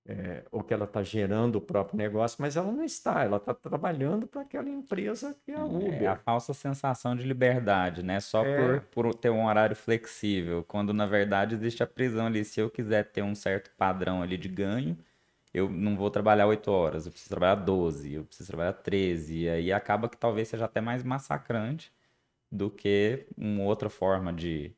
é, 0.07 0.45
ou 0.51 0.63
que 0.63 0.73
ela 0.73 0.85
está 0.85 1.01
gerando 1.03 1.55
o 1.57 1.61
próprio 1.61 1.97
negócio, 1.97 2.37
mas 2.41 2.55
ela 2.55 2.71
não 2.71 2.83
está, 2.83 3.23
ela 3.23 3.37
está 3.37 3.53
trabalhando 3.53 4.27
para 4.27 4.41
aquela 4.41 4.69
empresa 4.69 5.35
que 5.43 5.51
é 5.51 5.55
a 5.55 5.65
É 5.99 6.07
a 6.07 6.15
Uber. 6.15 6.23
falsa 6.23 6.53
sensação 6.53 7.15
de 7.15 7.23
liberdade, 7.23 8.03
né? 8.03 8.19
Só 8.19 8.45
É. 8.45 8.55
por, 8.55 8.81
por 8.81 9.15
ter 9.15 9.29
um 9.29 9.45
horário 9.45 9.75
flexível, 9.75 10.63
quando 10.63 10.93
na 10.93 11.05
verdade 11.05 11.55
existe 11.55 11.81
a 11.83 11.87
prisão 11.87 12.27
ali. 12.27 12.45
Se 12.45 12.59
eu 12.59 12.69
quiser 12.69 13.11
ter 13.11 13.23
um 13.23 13.33
certo 13.35 13.71
padrão 13.77 14.21
ali 14.21 14.37
de 14.37 14.47
ganho, 14.49 14.97
eu 15.53 15.69
não 15.69 15.95
vou 15.97 16.11
trabalhar 16.11 16.47
8 16.47 16.71
horas, 16.71 17.05
eu 17.05 17.11
preciso 17.11 17.29
trabalhar 17.31 17.55
12, 17.55 18.13
eu 18.13 18.25
preciso 18.25 18.47
trabalhar 18.49 18.73
13, 18.73 19.39
e 19.43 19.49
aí 19.49 19.73
acaba 19.73 20.09
que 20.09 20.17
talvez 20.17 20.47
seja 20.49 20.65
até 20.65 20.81
mais 20.81 21.03
massacrante 21.03 21.91
do 22.51 22.69
que 22.71 23.27
uma 23.37 23.63
outra 23.63 23.89
forma 23.89 24.31
de, 24.33 24.75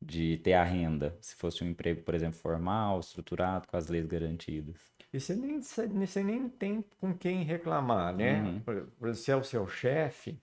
de 0.00 0.38
ter 0.38 0.54
a 0.54 0.64
renda, 0.64 1.16
se 1.20 1.34
fosse 1.36 1.64
um 1.64 1.68
emprego, 1.68 2.02
por 2.02 2.14
exemplo, 2.14 2.38
formal, 2.38 3.00
estruturado, 3.00 3.66
com 3.68 3.76
as 3.76 3.88
leis 3.88 4.06
garantidas. 4.06 4.76
E 5.12 5.18
você 5.20 5.34
nem, 5.34 5.60
você 5.60 6.22
nem 6.22 6.48
tem 6.48 6.82
com 7.00 7.16
quem 7.16 7.42
reclamar, 7.42 8.14
né? 8.16 8.42
Uhum. 8.42 8.60
Por, 8.60 8.86
por 8.98 9.14
ser 9.14 9.34
o 9.36 9.44
seu 9.44 9.66
chefe, 9.66 10.40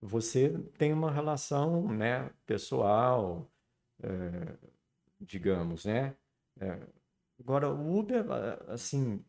você 0.00 0.50
tem 0.78 0.92
uma 0.92 1.10
relação, 1.10 1.88
né, 1.88 2.30
pessoal, 2.46 3.50
é, 4.02 4.56
digamos, 5.20 5.84
né? 5.84 6.16
É, 6.60 6.78
agora, 7.38 7.70
o 7.70 7.98
Uber, 7.98 8.24
assim, 8.68 9.24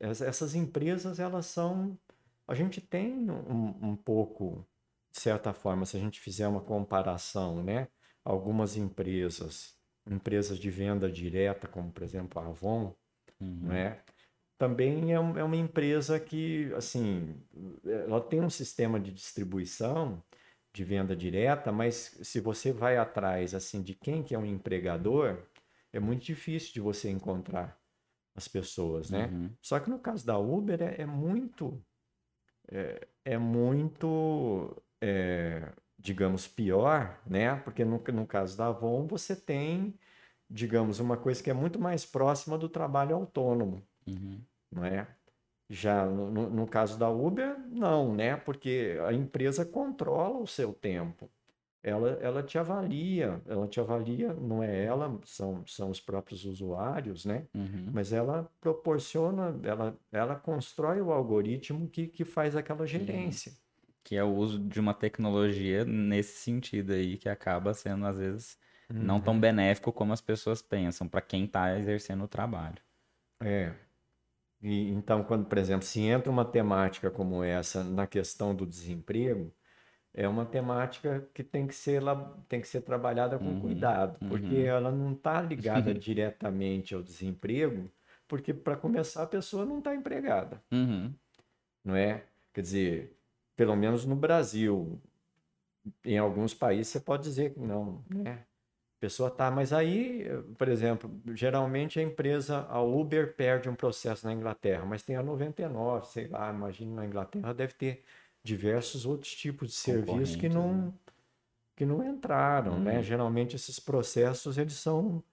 es- 0.00 0.20
essas 0.22 0.54
empresas, 0.54 1.20
elas 1.20 1.46
são... 1.46 1.98
A 2.46 2.54
gente 2.54 2.80
tem 2.80 3.30
um, 3.30 3.90
um 3.90 3.96
pouco, 3.96 4.66
de 5.12 5.20
certa 5.20 5.52
forma, 5.52 5.84
se 5.86 5.96
a 5.96 6.00
gente 6.00 6.20
fizer 6.20 6.46
uma 6.48 6.60
comparação, 6.62 7.62
né? 7.62 7.88
Algumas 8.24 8.76
empresas, 8.76 9.76
empresas 10.06 10.58
de 10.58 10.70
venda 10.70 11.10
direta, 11.10 11.66
como, 11.68 11.92
por 11.92 12.02
exemplo, 12.02 12.40
a 12.40 12.46
Avon, 12.46 12.94
Uhum. 13.40 13.66
não 13.66 13.74
é? 13.74 14.04
Também 14.58 15.12
é, 15.12 15.20
um- 15.20 15.38
é 15.38 15.44
uma 15.44 15.56
empresa 15.56 16.20
que, 16.20 16.72
assim, 16.74 17.42
ela 17.84 18.20
tem 18.20 18.40
um 18.42 18.50
sistema 18.50 19.00
de 19.00 19.12
distribuição 19.12 20.22
de 20.72 20.84
venda 20.84 21.16
direta, 21.16 21.72
mas 21.72 22.18
se 22.22 22.40
você 22.40 22.72
vai 22.72 22.96
atrás, 22.98 23.54
assim, 23.54 23.82
de 23.82 23.94
quem 23.94 24.22
que 24.22 24.34
é 24.34 24.38
um 24.38 24.46
empregador, 24.46 25.46
é 25.92 25.98
muito 26.00 26.24
difícil 26.24 26.72
de 26.74 26.80
você 26.80 27.10
encontrar 27.10 27.78
as 28.34 28.48
pessoas, 28.48 29.10
né? 29.10 29.32
Uhum. 29.32 29.56
Só 29.62 29.80
que 29.80 29.90
no 29.90 29.98
caso 29.98 30.26
da 30.26 30.38
Uber 30.38 30.82
é, 30.82 31.02
é 31.02 31.06
muito, 31.06 31.84
é, 32.70 33.08
é 33.24 33.38
muito, 33.38 34.82
é, 35.00 35.72
digamos, 35.98 36.46
pior, 36.48 37.20
né? 37.26 37.56
Porque 37.56 37.84
no, 37.84 37.98
no 37.98 38.26
caso 38.26 38.56
da 38.56 38.66
Avon 38.68 39.06
você 39.06 39.36
tem, 39.36 39.98
digamos, 40.48 41.00
uma 41.00 41.16
coisa 41.16 41.42
que 41.42 41.50
é 41.50 41.54
muito 41.54 41.78
mais 41.78 42.04
próxima 42.06 42.58
do 42.58 42.68
trabalho 42.68 43.14
autônomo, 43.16 43.82
Uhum. 44.06 44.40
não 44.72 44.84
é? 44.84 45.06
Já 45.68 46.04
no, 46.04 46.50
no- 46.50 46.66
caso 46.66 46.98
da 46.98 47.08
Uber, 47.08 47.56
não, 47.68 48.12
né? 48.14 48.36
Porque 48.36 48.98
a 49.06 49.12
empresa 49.12 49.64
controla 49.64 50.38
o 50.38 50.46
seu 50.46 50.72
tempo. 50.72 51.30
Ela, 51.82 52.10
ela 52.20 52.42
te 52.42 52.58
avalia, 52.58 53.40
ela 53.46 53.66
te 53.68 53.80
avalia, 53.80 54.34
não 54.34 54.62
é 54.62 54.84
ela, 54.84 55.18
são, 55.24 55.64
são 55.66 55.90
os 55.90 56.00
próprios 56.00 56.44
usuários, 56.44 57.24
né? 57.24 57.46
Uhum. 57.54 57.90
Mas 57.92 58.12
ela 58.12 58.50
proporciona, 58.60 59.58
ela, 59.62 59.96
ela 60.12 60.34
constrói 60.36 61.00
o 61.00 61.12
algoritmo 61.12 61.88
que, 61.88 62.06
que 62.06 62.24
faz 62.24 62.54
aquela 62.56 62.86
gerência. 62.86 63.52
Que 64.02 64.16
é 64.16 64.24
o 64.24 64.34
uso 64.34 64.58
de 64.58 64.80
uma 64.80 64.94
tecnologia 64.94 65.84
nesse 65.84 66.38
sentido 66.38 66.92
aí, 66.92 67.16
que 67.16 67.28
acaba 67.28 67.74
sendo, 67.74 68.06
às 68.06 68.18
vezes, 68.18 68.58
não 68.88 69.20
tão 69.20 69.38
benéfico 69.38 69.92
como 69.92 70.12
as 70.12 70.20
pessoas 70.20 70.60
pensam, 70.60 71.06
para 71.06 71.20
quem 71.20 71.44
está 71.44 71.78
exercendo 71.78 72.24
o 72.24 72.28
trabalho. 72.28 72.78
É. 73.40 73.72
E, 74.62 74.90
então, 74.90 75.22
quando, 75.22 75.46
por 75.46 75.58
exemplo, 75.58 75.86
se 75.86 76.00
entra 76.00 76.30
uma 76.30 76.44
temática 76.44 77.10
como 77.10 77.42
essa 77.42 77.82
na 77.84 78.06
questão 78.06 78.54
do 78.54 78.66
desemprego, 78.66 79.52
é 80.12 80.28
uma 80.28 80.44
temática 80.44 81.26
que 81.32 81.42
tem 81.42 81.66
que 81.66 81.74
ser, 81.74 82.02
tem 82.48 82.60
que 82.60 82.68
ser 82.68 82.82
trabalhada 82.82 83.38
com 83.38 83.46
uhum, 83.46 83.60
cuidado, 83.60 84.18
porque 84.28 84.56
uhum. 84.56 84.66
ela 84.66 84.90
não 84.90 85.12
está 85.12 85.40
ligada 85.40 85.94
diretamente 85.94 86.94
ao 86.94 87.02
desemprego, 87.02 87.90
porque 88.26 88.52
para 88.52 88.76
começar 88.76 89.22
a 89.22 89.26
pessoa 89.26 89.64
não 89.64 89.78
está 89.78 89.94
empregada, 89.94 90.60
uhum. 90.70 91.14
não 91.84 91.94
é? 91.94 92.24
Quer 92.52 92.60
dizer, 92.60 93.19
pelo 93.56 93.76
menos 93.76 94.04
no 94.04 94.16
Brasil, 94.16 95.00
em 96.04 96.18
alguns 96.18 96.54
países 96.54 96.88
você 96.88 97.00
pode 97.00 97.22
dizer 97.22 97.54
que 97.54 97.60
não, 97.60 98.04
né? 98.08 98.44
A 98.96 99.00
pessoa 99.00 99.30
tá, 99.30 99.50
mas 99.50 99.72
aí, 99.72 100.26
por 100.58 100.68
exemplo, 100.68 101.10
geralmente 101.34 101.98
a 101.98 102.02
empresa, 102.02 102.66
a 102.68 102.82
Uber 102.82 103.34
perde 103.34 103.66
um 103.68 103.74
processo 103.74 104.26
na 104.26 104.32
Inglaterra, 104.32 104.84
mas 104.84 105.02
tem 105.02 105.16
a 105.16 105.22
99, 105.22 106.06
sei 106.06 106.28
lá, 106.28 106.50
imagina 106.50 106.96
na 106.96 107.06
Inglaterra 107.06 107.54
deve 107.54 107.72
ter 107.72 108.04
diversos 108.42 109.06
outros 109.06 109.34
tipos 109.34 109.68
de 109.68 109.74
serviços 109.74 110.36
que 110.36 110.48
não 110.48 110.74
né? 110.74 110.92
que 111.76 111.86
não 111.86 112.06
entraram, 112.06 112.78
né? 112.78 112.98
Uhum. 112.98 113.02
Geralmente 113.02 113.56
esses 113.56 113.80
processos 113.80 114.58
eles 114.58 114.74
são 114.74 115.24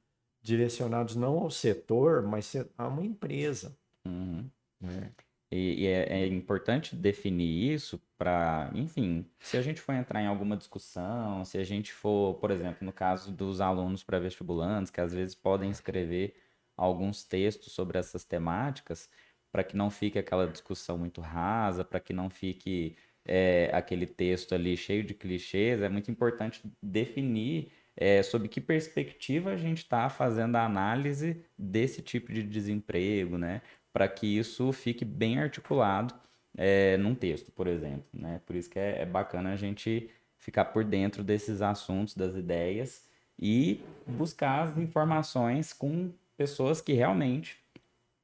direcionados 0.41 1.13
não 1.17 1.39
ao 1.39 1.51
setor, 1.51 2.23
mas 2.23 2.55
a 2.77 2.87
uma 2.87 3.03
empresa. 3.03 3.77
Uhum. 4.05 4.49
Né? 4.79 5.11
E, 5.49 5.83
e 5.83 5.87
é, 5.87 6.23
é, 6.23 6.27
importante 6.27 6.95
definir 6.95 7.73
isso 7.73 8.01
para, 8.17 8.69
enfim, 8.75 9.25
se 9.39 9.55
a 9.55 9.61
gente 9.61 9.79
for 9.79 9.93
entrar 9.93 10.21
em 10.21 10.27
alguma 10.27 10.57
discussão, 10.57 11.45
se 11.45 11.57
a 11.57 11.63
gente 11.63 11.93
for, 11.93 12.35
por 12.35 12.51
exemplo, 12.51 12.85
no 12.85 12.91
caso 12.91 13.31
dos 13.31 13.61
alunos 13.61 14.03
pré-vestibulantes, 14.03 14.91
que 14.91 14.99
às 14.99 15.13
vezes 15.13 15.35
podem 15.35 15.69
escrever 15.69 16.35
alguns 16.75 17.23
textos 17.23 17.71
sobre 17.71 17.97
essas 17.97 18.25
temáticas, 18.25 19.09
para 19.51 19.63
que 19.63 19.77
não 19.77 19.89
fique 19.89 20.19
aquela 20.19 20.47
discussão 20.47 20.97
muito 20.97 21.21
rasa, 21.21 21.83
para 21.85 21.99
que 21.99 22.11
não 22.13 22.29
fique 22.29 22.97
é, 23.25 23.69
aquele 23.73 24.05
texto 24.05 24.53
ali 24.53 24.75
cheio 24.77 25.03
de 25.03 25.13
clichês, 25.13 25.81
é 25.81 25.89
muito 25.89 26.11
importante 26.11 26.61
definir 26.81 27.71
é, 27.95 28.21
sob 28.21 28.47
que 28.47 28.61
perspectiva 28.61 29.51
a 29.51 29.57
gente 29.57 29.79
está 29.79 30.09
fazendo 30.09 30.55
a 30.55 30.65
análise 30.65 31.43
desse 31.57 32.01
tipo 32.01 32.31
de 32.31 32.43
desemprego, 32.43 33.37
né? 33.37 33.61
Para 33.97 34.07
que 34.07 34.27
isso 34.27 34.71
fique 34.71 35.03
bem 35.03 35.39
articulado 35.39 36.13
é, 36.55 36.97
num 36.97 37.15
texto, 37.15 37.51
por 37.51 37.65
exemplo, 37.65 38.05
né? 38.13 38.39
Por 38.45 38.55
isso 38.55 38.69
que 38.69 38.77
é, 38.77 39.01
é 39.01 39.05
bacana 39.07 39.53
a 39.53 39.55
gente 39.55 40.07
ficar 40.37 40.65
por 40.65 40.83
dentro 40.83 41.23
desses 41.23 41.63
assuntos, 41.63 42.13
das 42.13 42.35
ideias 42.35 43.07
e 43.39 43.81
buscar 44.05 44.65
as 44.65 44.77
informações 44.77 45.73
com 45.73 46.11
pessoas 46.37 46.79
que 46.79 46.93
realmente 46.93 47.57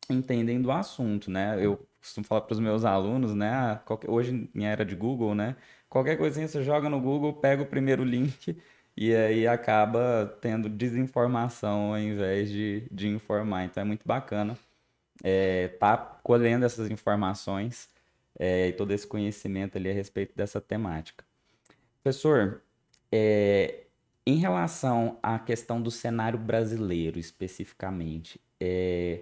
entendem 0.08 0.62
do 0.62 0.72
assunto, 0.72 1.32
né? 1.32 1.58
Eu 1.60 1.84
costumo 2.00 2.24
falar 2.24 2.42
para 2.42 2.54
os 2.54 2.60
meus 2.60 2.86
alunos, 2.86 3.34
né? 3.34 3.50
Ah, 3.50 3.82
qualquer, 3.84 4.12
hoje 4.12 4.48
em 4.54 4.66
era 4.66 4.86
de 4.86 4.96
Google, 4.96 5.34
né? 5.34 5.56
Qualquer 5.90 6.18
coisinha 6.20 6.48
você 6.48 6.62
joga 6.62 6.88
no 6.88 7.02
Google, 7.02 7.34
pega 7.34 7.64
o 7.64 7.66
primeiro 7.66 8.04
link 8.04 8.56
e 8.96 9.16
aí 9.16 9.48
acaba 9.48 10.38
tendo 10.40 10.70
desinformação 10.70 11.94
ao 11.94 11.98
invés 11.98 12.52
de, 12.52 12.88
de 12.92 13.08
informar. 13.08 13.66
Então 13.66 13.82
é 13.82 13.84
muito 13.84 14.08
bacana 14.08 14.56
é, 15.22 15.68
tá 15.68 15.98
colhendo 15.98 16.66
essas 16.66 16.90
informações 16.90 17.90
é, 18.40 18.70
e 18.70 18.74
todo 18.74 18.92
esse 18.92 19.06
conhecimento 19.06 19.78
ali 19.78 19.90
a 19.90 19.94
respeito 19.94 20.36
dessa 20.36 20.60
temática. 20.62 21.26
Professor, 22.02 22.62
é, 23.12 23.84
em 24.26 24.38
relação 24.38 25.20
à 25.22 25.38
questão 25.38 25.82
do 25.82 25.92
cenário 25.92 26.40
brasileiro 26.40 27.20
especificamente, 27.20 28.40
é, 28.60 29.22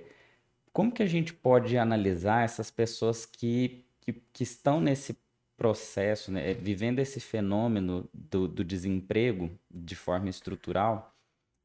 como 0.72 0.92
que 0.92 1.04
a 1.04 1.08
gente 1.08 1.34
pode 1.34 1.78
analisar 1.78 2.44
essas 2.44 2.72
pessoas 2.72 3.26
que, 3.26 3.84
que, 4.00 4.14
que 4.32 4.44
estão 4.44 4.80
nesse 4.80 5.18
processo, 5.58 6.32
né, 6.32 6.54
vivendo 6.54 7.00
esse 7.00 7.20
fenômeno 7.20 8.10
do, 8.14 8.48
do 8.48 8.64
desemprego 8.64 9.52
de 9.70 9.96
forma 9.96 10.30
estrutural, 10.30 11.11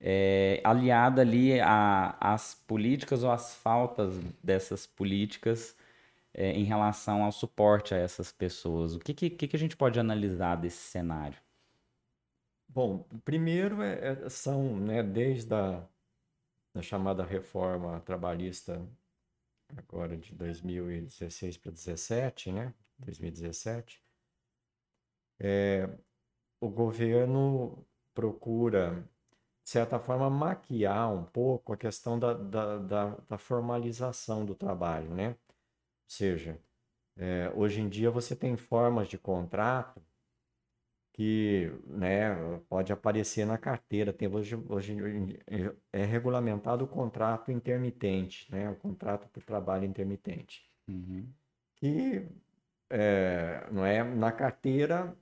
é, 0.00 0.60
aliada 0.64 1.22
ali 1.22 1.58
às 1.60 2.54
políticas 2.54 3.22
ou 3.22 3.30
às 3.30 3.54
faltas 3.54 4.18
dessas 4.42 4.86
políticas 4.86 5.76
é, 6.34 6.52
em 6.52 6.64
relação 6.64 7.24
ao 7.24 7.32
suporte 7.32 7.94
a 7.94 7.98
essas 7.98 8.32
pessoas? 8.32 8.94
O 8.94 8.98
que, 8.98 9.14
que, 9.14 9.30
que 9.30 9.56
a 9.56 9.58
gente 9.58 9.76
pode 9.76 9.98
analisar 9.98 10.56
desse 10.56 10.78
cenário? 10.78 11.38
Bom, 12.68 13.06
primeiro 13.24 13.82
é, 13.82 14.24
é 14.24 14.28
são, 14.28 14.76
né, 14.76 15.02
desde 15.02 15.54
a 15.54 15.82
da 16.76 16.82
chamada 16.82 17.24
reforma 17.24 18.00
trabalhista 18.00 18.86
agora 19.74 20.14
de 20.14 20.34
2016 20.34 21.56
para 21.56 21.70
2017, 21.70 22.52
né? 22.52 22.74
2017, 22.98 24.02
é, 25.40 25.88
o 26.60 26.68
governo 26.68 27.84
procura, 28.14 29.08
de 29.66 29.70
certa 29.72 29.98
forma, 29.98 30.30
maquiar 30.30 31.12
um 31.12 31.24
pouco 31.24 31.72
a 31.72 31.76
questão 31.76 32.16
da, 32.16 32.34
da, 32.34 32.78
da, 32.78 33.16
da 33.28 33.36
formalização 33.36 34.46
do 34.46 34.54
trabalho, 34.54 35.12
né? 35.12 35.30
Ou 35.30 35.34
seja, 36.06 36.56
é, 37.16 37.50
hoje 37.52 37.80
em 37.80 37.88
dia 37.88 38.08
você 38.08 38.36
tem 38.36 38.56
formas 38.56 39.08
de 39.08 39.18
contrato 39.18 40.00
que 41.12 41.68
né, 41.84 42.32
pode 42.68 42.92
aparecer 42.92 43.44
na 43.44 43.58
carteira. 43.58 44.12
Tem 44.12 44.28
hoje, 44.28 44.54
hoje 44.68 44.96
é 45.92 46.04
regulamentado 46.04 46.84
o 46.84 46.88
contrato 46.88 47.50
intermitente, 47.50 48.48
né, 48.52 48.70
o 48.70 48.76
contrato 48.76 49.26
por 49.30 49.42
trabalho 49.42 49.84
intermitente. 49.84 50.70
Uhum. 50.86 51.28
Que 51.74 52.24
é, 52.88 53.66
não 53.72 53.84
é, 53.84 54.04
na 54.04 54.30
carteira 54.30 55.12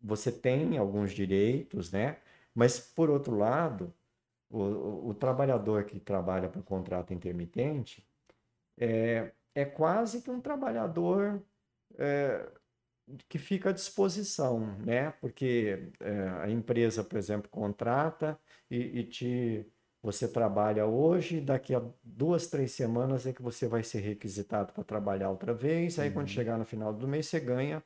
você 0.00 0.30
tem 0.30 0.78
alguns 0.78 1.10
direitos, 1.10 1.90
né? 1.90 2.20
Mas 2.54 2.78
por 2.78 3.10
outro 3.10 3.36
lado, 3.36 3.92
o, 4.48 5.10
o 5.10 5.14
trabalhador 5.14 5.84
que 5.84 6.00
trabalha 6.00 6.48
por 6.48 6.62
contrato 6.62 7.14
intermitente 7.14 8.06
é, 8.78 9.32
é 9.54 9.64
quase 9.64 10.22
que 10.22 10.30
um 10.30 10.40
trabalhador 10.40 11.42
é, 11.98 12.48
que 13.28 13.38
fica 13.38 13.70
à 13.70 13.72
disposição, 13.72 14.76
né? 14.78 15.10
Porque 15.20 15.90
é, 16.00 16.28
a 16.42 16.50
empresa, 16.50 17.02
por 17.02 17.18
exemplo, 17.18 17.48
contrata 17.50 18.38
e, 18.70 19.00
e, 19.00 19.04
te 19.04 19.66
você 20.02 20.26
trabalha 20.26 20.86
hoje, 20.86 21.42
daqui 21.42 21.74
a 21.74 21.82
duas, 22.02 22.46
três 22.46 22.72
semanas 22.72 23.26
é 23.26 23.34
que 23.34 23.42
você 23.42 23.68
vai 23.68 23.82
ser 23.82 24.00
requisitado 24.00 24.72
para 24.72 24.82
trabalhar 24.82 25.28
outra 25.28 25.52
vez. 25.52 25.98
Aí, 25.98 26.08
uhum. 26.08 26.14
quando 26.14 26.28
chegar 26.28 26.56
no 26.56 26.64
final 26.64 26.90
do 26.90 27.06
mês, 27.06 27.26
você 27.26 27.38
ganha 27.38 27.82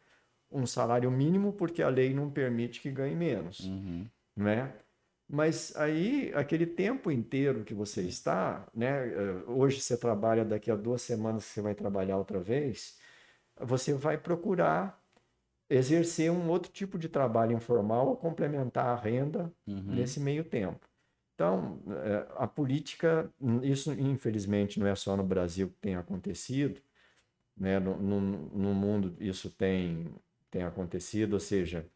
um 0.48 0.64
salário 0.64 1.10
mínimo, 1.10 1.52
porque 1.52 1.82
a 1.82 1.88
lei 1.88 2.14
não 2.14 2.30
permite 2.30 2.80
que 2.80 2.90
ganhe 2.90 3.16
menos, 3.16 3.60
uhum. 3.60 4.06
Né? 4.36 4.72
Mas 5.28 5.74
aí, 5.76 6.32
aquele 6.34 6.66
tempo 6.66 7.10
inteiro 7.10 7.64
que 7.64 7.74
você 7.74 8.02
está, 8.02 8.66
né? 8.74 9.02
Hoje 9.46 9.80
você 9.80 9.96
trabalha, 9.96 10.44
daqui 10.44 10.70
a 10.70 10.76
duas 10.76 11.02
semanas 11.02 11.44
você 11.44 11.62
vai 11.62 11.74
trabalhar 11.74 12.18
outra 12.18 12.40
vez, 12.40 12.98
você 13.58 13.94
vai 13.94 14.18
procurar 14.18 15.02
exercer 15.68 16.30
um 16.30 16.48
outro 16.48 16.70
tipo 16.70 16.98
de 16.98 17.08
trabalho 17.08 17.56
informal 17.56 18.08
ou 18.08 18.16
complementar 18.16 18.86
a 18.86 18.96
renda 18.96 19.52
uhum. 19.66 19.94
nesse 19.94 20.20
meio 20.20 20.44
tempo. 20.44 20.86
Então, 21.34 21.80
é, 21.88 22.26
a 22.36 22.46
política, 22.46 23.32
isso 23.62 23.92
infelizmente 23.92 24.78
não 24.78 24.86
é 24.86 24.94
só 24.94 25.16
no 25.16 25.24
Brasil 25.24 25.68
que 25.68 25.78
tem 25.80 25.96
acontecido, 25.96 26.80
né? 27.56 27.78
no, 27.80 27.96
no, 27.96 28.20
no 28.20 28.74
mundo 28.74 29.16
isso 29.18 29.50
tem, 29.50 30.14
tem 30.50 30.62
acontecido, 30.62 31.34
ou 31.34 31.40
seja, 31.40 31.88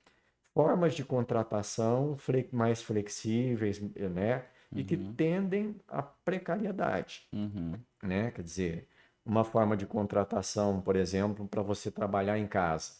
formas 0.58 0.94
de 0.94 1.04
contratação 1.04 2.16
mais 2.50 2.82
flexíveis, 2.82 3.80
né? 3.80 4.44
E 4.72 4.80
uhum. 4.80 4.86
que 4.86 4.96
tendem 4.96 5.76
à 5.86 6.02
precariedade, 6.02 7.28
uhum. 7.32 7.74
né? 8.02 8.32
Quer 8.32 8.42
dizer, 8.42 8.88
uma 9.24 9.44
forma 9.44 9.76
de 9.76 9.86
contratação, 9.86 10.80
por 10.80 10.96
exemplo, 10.96 11.46
para 11.46 11.62
você 11.62 11.90
trabalhar 11.92 12.38
em 12.38 12.46
casa 12.48 12.92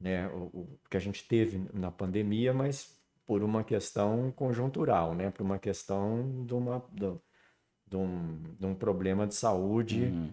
né, 0.00 0.26
o, 0.28 0.38
o, 0.52 0.80
que 0.88 0.96
a 0.96 1.00
gente 1.00 1.28
teve 1.28 1.62
na 1.74 1.90
pandemia, 1.90 2.54
mas 2.54 2.98
por 3.26 3.42
uma 3.42 3.62
questão 3.62 4.32
conjuntural, 4.32 5.14
né, 5.14 5.30
por 5.30 5.44
uma 5.44 5.58
questão 5.58 6.44
de, 6.44 6.54
uma, 6.54 6.82
de, 6.90 7.12
de, 7.86 7.96
um, 7.96 8.42
de 8.58 8.66
um 8.66 8.74
problema 8.74 9.26
de 9.26 9.34
saúde, 9.34 10.04
uhum. 10.04 10.30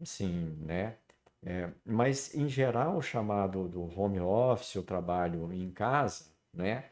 assim, 0.00 0.56
né, 0.60 0.96
é, 1.44 1.70
mas 1.84 2.34
em 2.34 2.48
geral 2.48 2.96
o 2.96 3.02
chamado 3.02 3.68
do 3.68 3.82
home 3.98 4.20
office, 4.20 4.76
o 4.76 4.82
trabalho 4.82 5.52
em 5.52 5.70
casa, 5.70 6.26
né, 6.52 6.84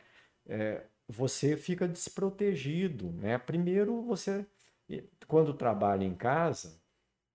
é, 0.47 0.85
você 1.09 1.57
fica 1.57 1.87
desprotegido, 1.87 3.11
né, 3.13 3.39
primeiro 3.39 4.03
você, 4.03 4.47
quando 5.27 5.55
trabalha 5.55 6.05
em 6.05 6.15
casa, 6.15 6.81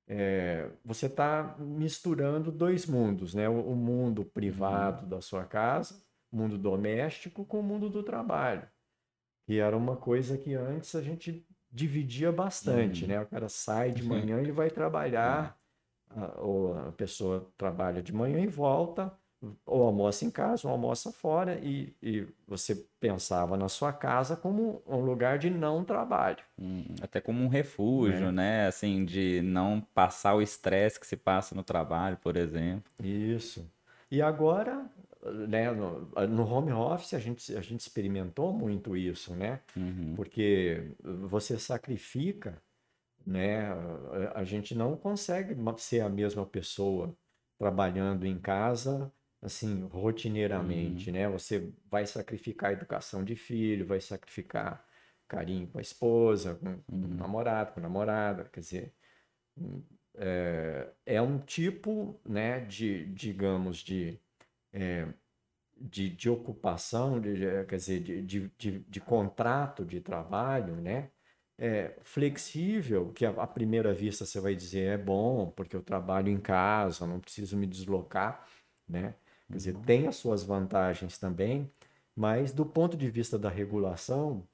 é, 0.08 0.70
você 0.84 1.08
está 1.08 1.56
misturando 1.58 2.52
dois 2.52 2.86
mundos, 2.86 3.34
né? 3.34 3.50
O, 3.50 3.72
o 3.72 3.76
mundo 3.76 4.24
privado 4.24 5.04
uhum. 5.04 5.10
da 5.10 5.22
sua 5.22 5.44
casa, 5.46 6.02
mundo 6.32 6.58
doméstico, 6.58 7.44
com 7.46 7.60
o 7.60 7.64
mundo 7.64 7.90
do 7.90 8.04
trabalho. 8.04 8.68
Que 9.48 9.60
era 9.60 9.76
uma 9.76 9.96
coisa 9.96 10.38
que 10.38 10.54
antes 10.54 10.94
a 10.96 11.02
gente 11.02 11.46
dividia 11.72 12.32
bastante, 12.32 13.04
uhum. 13.04 13.10
né? 13.10 13.22
O 13.22 13.26
cara 13.26 13.50
sai 13.50 13.92
de 13.92 14.04
manhã 14.04 14.42
e 14.42 14.52
vai 14.52 14.70
trabalhar, 14.70 15.44
a, 15.44 15.56
ou 16.38 16.78
a 16.78 16.92
pessoa 16.92 17.48
trabalha 17.58 18.02
de 18.02 18.14
manhã 18.14 18.40
e 18.40 18.48
volta, 18.48 19.12
ou 19.66 19.84
almoça 19.84 20.26
em 20.26 20.32
casa 20.32 20.68
ou 20.68 20.72
almoça 20.72 21.12
fora 21.12 21.60
e, 21.62 21.94
e, 22.02 22.26
você 22.48 22.76
pensava 23.00 23.58
na 23.58 23.68
sua 23.68 23.92
casa 23.92 24.36
como 24.36 24.82
um 24.88 25.00
lugar 25.00 25.38
de 25.38 25.50
não 25.50 25.84
trabalho. 25.84 26.44
Hum, 26.60 26.86
até 27.02 27.20
como 27.20 27.44
um 27.44 27.48
refúgio, 27.48 28.28
é. 28.28 28.32
né? 28.32 28.68
Assim, 28.68 29.06
de 29.06 29.42
não 29.44 29.82
passar 29.94 30.36
o 30.36 30.42
estresse 30.42 31.00
que 31.00 31.08
se 31.08 31.18
passa 31.18 31.54
no 31.54 31.64
trabalho, 31.64 32.18
por 32.18 32.38
exemplo. 32.38 32.92
Isso. 33.04 33.70
E 34.10 34.22
agora, 34.22 34.86
né, 35.48 35.72
no, 35.72 36.08
no 36.28 36.48
home 36.48 36.72
office 36.72 37.14
a 37.14 37.20
gente, 37.20 37.56
a 37.56 37.62
gente 37.62 37.82
experimentou 37.82 38.54
muito 38.54 38.96
isso, 38.96 39.34
né? 39.34 39.60
Uhum. 39.76 40.14
Porque 40.16 40.92
você 41.04 41.58
sacrifica, 41.58 42.62
né? 43.26 43.68
A 44.34 44.44
gente 44.44 44.76
não 44.76 44.96
consegue 44.96 45.56
ser 45.78 46.02
a 46.02 46.10
mesma 46.10 46.46
pessoa 46.46 47.16
trabalhando 47.58 48.26
em 48.26 48.40
casa 48.40 49.12
assim, 49.46 49.88
rotineiramente, 49.92 51.10
uhum. 51.10 51.16
né? 51.16 51.30
Você 51.30 51.72
vai 51.90 52.06
sacrificar 52.06 52.72
a 52.72 52.74
educação 52.74 53.24
de 53.24 53.36
filho, 53.36 53.86
vai 53.86 54.02
sacrificar 54.02 54.84
carinho 55.28 55.68
com 55.68 55.78
a 55.78 55.82
esposa, 55.82 56.56
com, 56.56 56.70
uhum. 56.70 57.06
o 57.06 57.08
namorado, 57.16 57.72
com 57.72 57.80
a 57.80 57.84
namorada, 57.84 58.46
quer 58.46 58.60
dizer, 58.60 58.94
é, 60.16 60.90
é 61.06 61.22
um 61.22 61.40
tipo, 61.40 62.20
né, 62.26 62.62
de, 62.62 63.06
digamos, 63.08 63.78
de, 63.78 64.20
é, 64.74 65.08
de, 65.78 66.10
de, 66.10 66.30
ocupação, 66.30 67.20
de, 67.20 67.36
quer 67.68 67.76
dizer, 67.76 68.00
de, 68.02 68.22
de, 68.22 68.52
de, 68.58 68.80
de 68.80 69.00
contrato 69.00 69.86
de 69.86 70.00
trabalho, 70.00 70.76
né, 70.76 71.10
é, 71.58 71.96
flexível, 72.04 73.12
que 73.14 73.26
à 73.26 73.48
primeira 73.48 73.94
vista 73.94 74.26
você 74.26 74.40
vai 74.40 74.56
dizer 74.56 74.88
é 74.88 74.98
bom, 74.98 75.52
porque 75.52 75.76
eu 75.76 75.82
trabalho 75.82 76.30
em 76.30 76.40
casa, 76.40 77.08
não 77.08 77.20
preciso 77.20 77.56
me 77.58 77.66
deslocar, 77.66 78.46
né? 78.88 79.16
Quer 79.48 79.58
dizer, 79.58 79.76
tem 79.86 80.08
as 80.08 80.16
suas 80.16 80.44
vantagens 80.44 81.18
também, 81.18 81.72
mas 82.16 82.52
do 82.52 82.66
ponto 82.66 82.98
de 82.98 83.10
vista 83.10 83.38
da 83.38 83.50
regulação, 83.50 84.48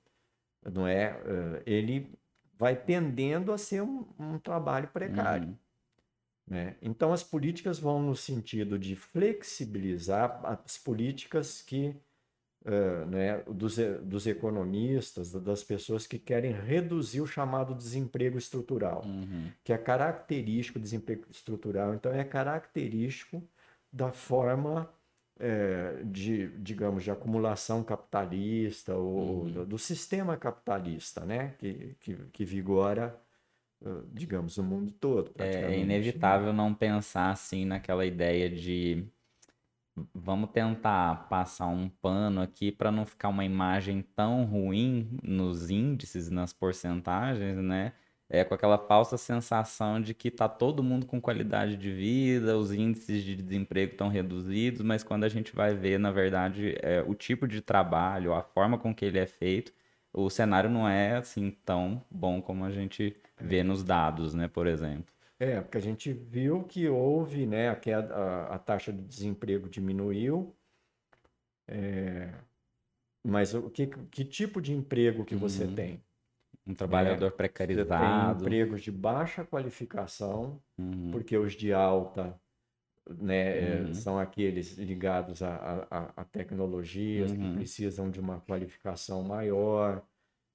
não 0.63 0.85
é, 0.85 1.17
ele 1.65 2.11
vai 2.57 2.75
tendendo 2.75 3.51
a 3.51 3.57
ser 3.57 3.81
um, 3.81 4.05
um 4.19 4.37
trabalho 4.37 4.87
precário. 4.89 5.47
Uhum. 5.47 5.57
Né? 6.45 6.75
Então, 6.81 7.13
as 7.13 7.23
políticas 7.23 7.79
vão 7.79 8.01
no 8.01 8.15
sentido 8.15 8.77
de 8.77 8.95
flexibilizar 8.95 10.39
as 10.43 10.77
políticas 10.77 11.61
que 11.61 11.95
uh, 12.65 13.05
né, 13.05 13.43
dos, 13.47 13.77
dos 14.03 14.27
economistas, 14.27 15.31
das 15.31 15.63
pessoas 15.63 16.05
que 16.05 16.19
querem 16.19 16.51
reduzir 16.51 17.21
o 17.21 17.27
chamado 17.27 17.73
desemprego 17.75 18.37
estrutural, 18.37 19.03
uhum. 19.05 19.49
que 19.63 19.73
é 19.73 19.77
característico 19.77 20.79
do 20.79 20.83
desemprego 20.83 21.25
estrutural. 21.29 21.93
Então, 21.93 22.11
é 22.11 22.23
característico 22.23 23.43
da 23.91 24.11
forma 24.11 24.89
é, 25.39 26.01
de, 26.05 26.47
digamos, 26.59 27.03
de 27.03 27.11
acumulação 27.11 27.83
capitalista 27.83 28.95
ou 28.95 29.43
uhum. 29.43 29.51
do, 29.51 29.65
do, 29.65 29.77
sistema 29.77 30.37
capitalista, 30.37 31.25
né, 31.25 31.55
que, 31.57 31.95
que, 31.99 32.15
que 32.31 32.45
vigora, 32.45 33.19
digamos, 34.13 34.59
o 34.59 34.63
mundo 34.63 34.91
todo. 34.91 35.31
É 35.39 35.75
inevitável 35.79 36.53
não 36.53 36.71
pensar 36.71 37.31
assim 37.31 37.65
naquela 37.65 38.05
ideia 38.05 38.47
de 38.47 39.07
vamos 40.13 40.51
tentar 40.51 41.27
passar 41.29 41.67
um 41.67 41.89
pano 41.89 42.41
aqui 42.41 42.71
para 42.71 42.91
não 42.91 43.05
ficar 43.05 43.29
uma 43.29 43.45
imagem 43.45 44.01
tão 44.15 44.45
ruim 44.45 45.17
nos 45.23 45.69
índices, 45.69 46.29
nas 46.29 46.53
porcentagens, 46.53 47.57
né? 47.57 47.93
é, 48.31 48.45
com 48.45 48.53
aquela 48.53 48.77
falsa 48.77 49.17
sensação 49.17 50.01
de 50.01 50.13
que 50.13 50.29
está 50.29 50.47
todo 50.47 50.81
mundo 50.81 51.05
com 51.05 51.19
qualidade 51.19 51.75
de 51.75 51.91
vida, 51.91 52.57
os 52.57 52.71
índices 52.71 53.23
de 53.25 53.35
desemprego 53.35 53.91
estão 53.91 54.07
reduzidos, 54.07 54.81
mas 54.81 55.03
quando 55.03 55.25
a 55.25 55.29
gente 55.29 55.53
vai 55.53 55.75
ver, 55.75 55.99
na 55.99 56.11
verdade, 56.11 56.77
é, 56.81 57.03
o 57.05 57.13
tipo 57.13 57.45
de 57.45 57.61
trabalho, 57.61 58.33
a 58.33 58.41
forma 58.41 58.77
com 58.77 58.95
que 58.95 59.03
ele 59.03 59.19
é 59.19 59.25
feito, 59.25 59.73
o 60.13 60.29
cenário 60.29 60.69
não 60.69 60.87
é 60.87 61.17
assim 61.17 61.51
tão 61.65 62.01
bom 62.09 62.41
como 62.41 62.63
a 62.63 62.71
gente 62.71 63.13
vê 63.39 63.63
nos 63.63 63.83
dados, 63.83 64.33
né, 64.33 64.47
por 64.47 64.65
exemplo. 64.65 65.10
É, 65.41 65.59
porque 65.59 65.79
a 65.79 65.81
gente 65.81 66.13
viu 66.13 66.63
que 66.65 66.87
houve, 66.87 67.47
né, 67.47 67.69
a, 67.69 67.75
queda, 67.75 68.13
a, 68.13 68.55
a 68.55 68.59
taxa 68.59 68.93
de 68.93 69.01
desemprego 69.01 69.67
diminuiu, 69.67 70.55
é, 71.67 72.31
mas 73.25 73.55
o 73.55 73.67
que, 73.71 73.87
que 73.87 74.23
tipo 74.23 74.61
de 74.61 74.71
emprego 74.71 75.25
que 75.25 75.33
você 75.33 75.63
uhum. 75.63 75.73
tem? 75.73 76.03
Um 76.67 76.75
trabalhador 76.75 77.25
é, 77.25 77.31
precarizado. 77.31 78.35
Tem 78.37 78.45
empregos 78.45 78.83
de 78.83 78.91
baixa 78.91 79.43
qualificação, 79.43 80.61
uhum. 80.77 81.09
porque 81.09 81.35
os 81.35 81.53
de 81.53 81.73
alta 81.73 82.39
né, 83.09 83.77
é, 83.77 83.81
uhum. 83.81 83.93
são 83.95 84.19
aqueles 84.19 84.77
ligados 84.77 85.41
a, 85.41 85.87
a, 85.89 86.13
a 86.17 86.23
tecnologias 86.23 87.31
uhum. 87.31 87.37
que 87.37 87.55
precisam 87.55 88.11
de 88.11 88.19
uma 88.19 88.41
qualificação 88.41 89.23
maior. 89.23 90.05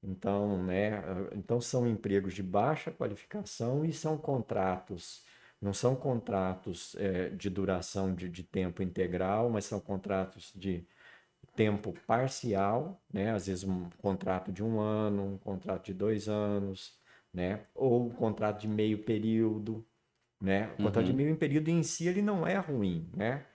Então, 0.06 0.62
né, 0.62 1.02
então 1.34 1.60
são 1.60 1.86
empregos 1.86 2.32
de 2.32 2.42
baixa 2.42 2.92
qualificação 2.92 3.84
e 3.84 3.92
são 3.92 4.16
contratos, 4.16 5.24
não 5.60 5.72
são 5.72 5.96
contratos 5.96 6.94
é, 6.96 7.30
de 7.30 7.50
duração 7.50 8.14
de, 8.14 8.28
de 8.28 8.44
tempo 8.44 8.82
integral, 8.82 9.50
mas 9.50 9.64
são 9.64 9.80
contratos 9.80 10.52
de 10.54 10.86
tempo 11.56 11.94
parcial, 12.06 13.02
né? 13.12 13.32
Às 13.32 13.46
vezes 13.46 13.64
um 13.64 13.88
contrato 13.98 14.52
de 14.52 14.62
um 14.62 14.78
ano, 14.78 15.34
um 15.34 15.38
contrato 15.38 15.86
de 15.86 15.94
dois 15.94 16.28
anos, 16.28 16.96
né? 17.32 17.66
Ou 17.74 18.06
um 18.06 18.10
contrato 18.10 18.60
de 18.60 18.68
meio 18.68 19.02
período, 19.02 19.84
né? 20.40 20.72
O 20.74 20.82
contrato 20.84 21.06
uhum. 21.06 21.12
de 21.12 21.16
meio 21.16 21.36
período 21.36 21.68
em 21.68 21.82
si 21.82 22.06
ele 22.06 22.22
não 22.22 22.46
é 22.46 22.56
ruim, 22.58 23.10
né? 23.16 23.46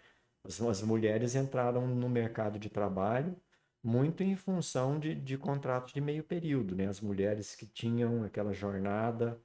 As, 0.43 0.60
as, 0.62 0.82
mulheres 0.82 1.36
entraram 1.36 1.88
no 1.88 2.10
mercado 2.10 2.58
de 2.58 2.70
trabalho 2.70 3.36
muito 3.84 4.23
em 4.23 4.36
função 4.36 4.99
de, 4.99 5.15
de 5.15 5.38
contratos 5.38 5.93
de 5.93 6.01
meio 6.01 6.23
período, 6.23 6.75
né? 6.75 6.88
As 6.88 7.01
mulheres 7.01 7.55
que 7.55 7.65
tinham 7.65 8.23
aquela 8.23 8.53
jornada 8.53 9.39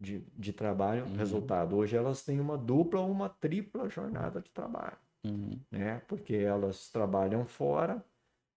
de, 0.00 0.24
de 0.36 0.52
trabalho, 0.52 1.04
uhum. 1.04 1.16
resultado, 1.16 1.76
hoje 1.76 1.96
elas 1.96 2.22
têm 2.22 2.40
uma 2.40 2.56
dupla 2.56 3.00
ou 3.00 3.10
uma 3.10 3.28
tripla 3.28 3.88
jornada 3.88 4.40
de 4.40 4.50
trabalho. 4.50 4.96
Uhum. 5.24 5.58
Né? 5.70 6.00
Porque 6.06 6.34
elas 6.34 6.88
trabalham 6.90 7.44
fora 7.46 8.04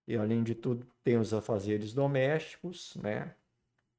e, 0.07 0.15
além 0.15 0.43
de 0.43 0.55
tudo, 0.55 0.85
tem 1.03 1.17
os 1.17 1.33
afazeres 1.33 1.93
domésticos, 1.93 2.95
né? 2.95 3.35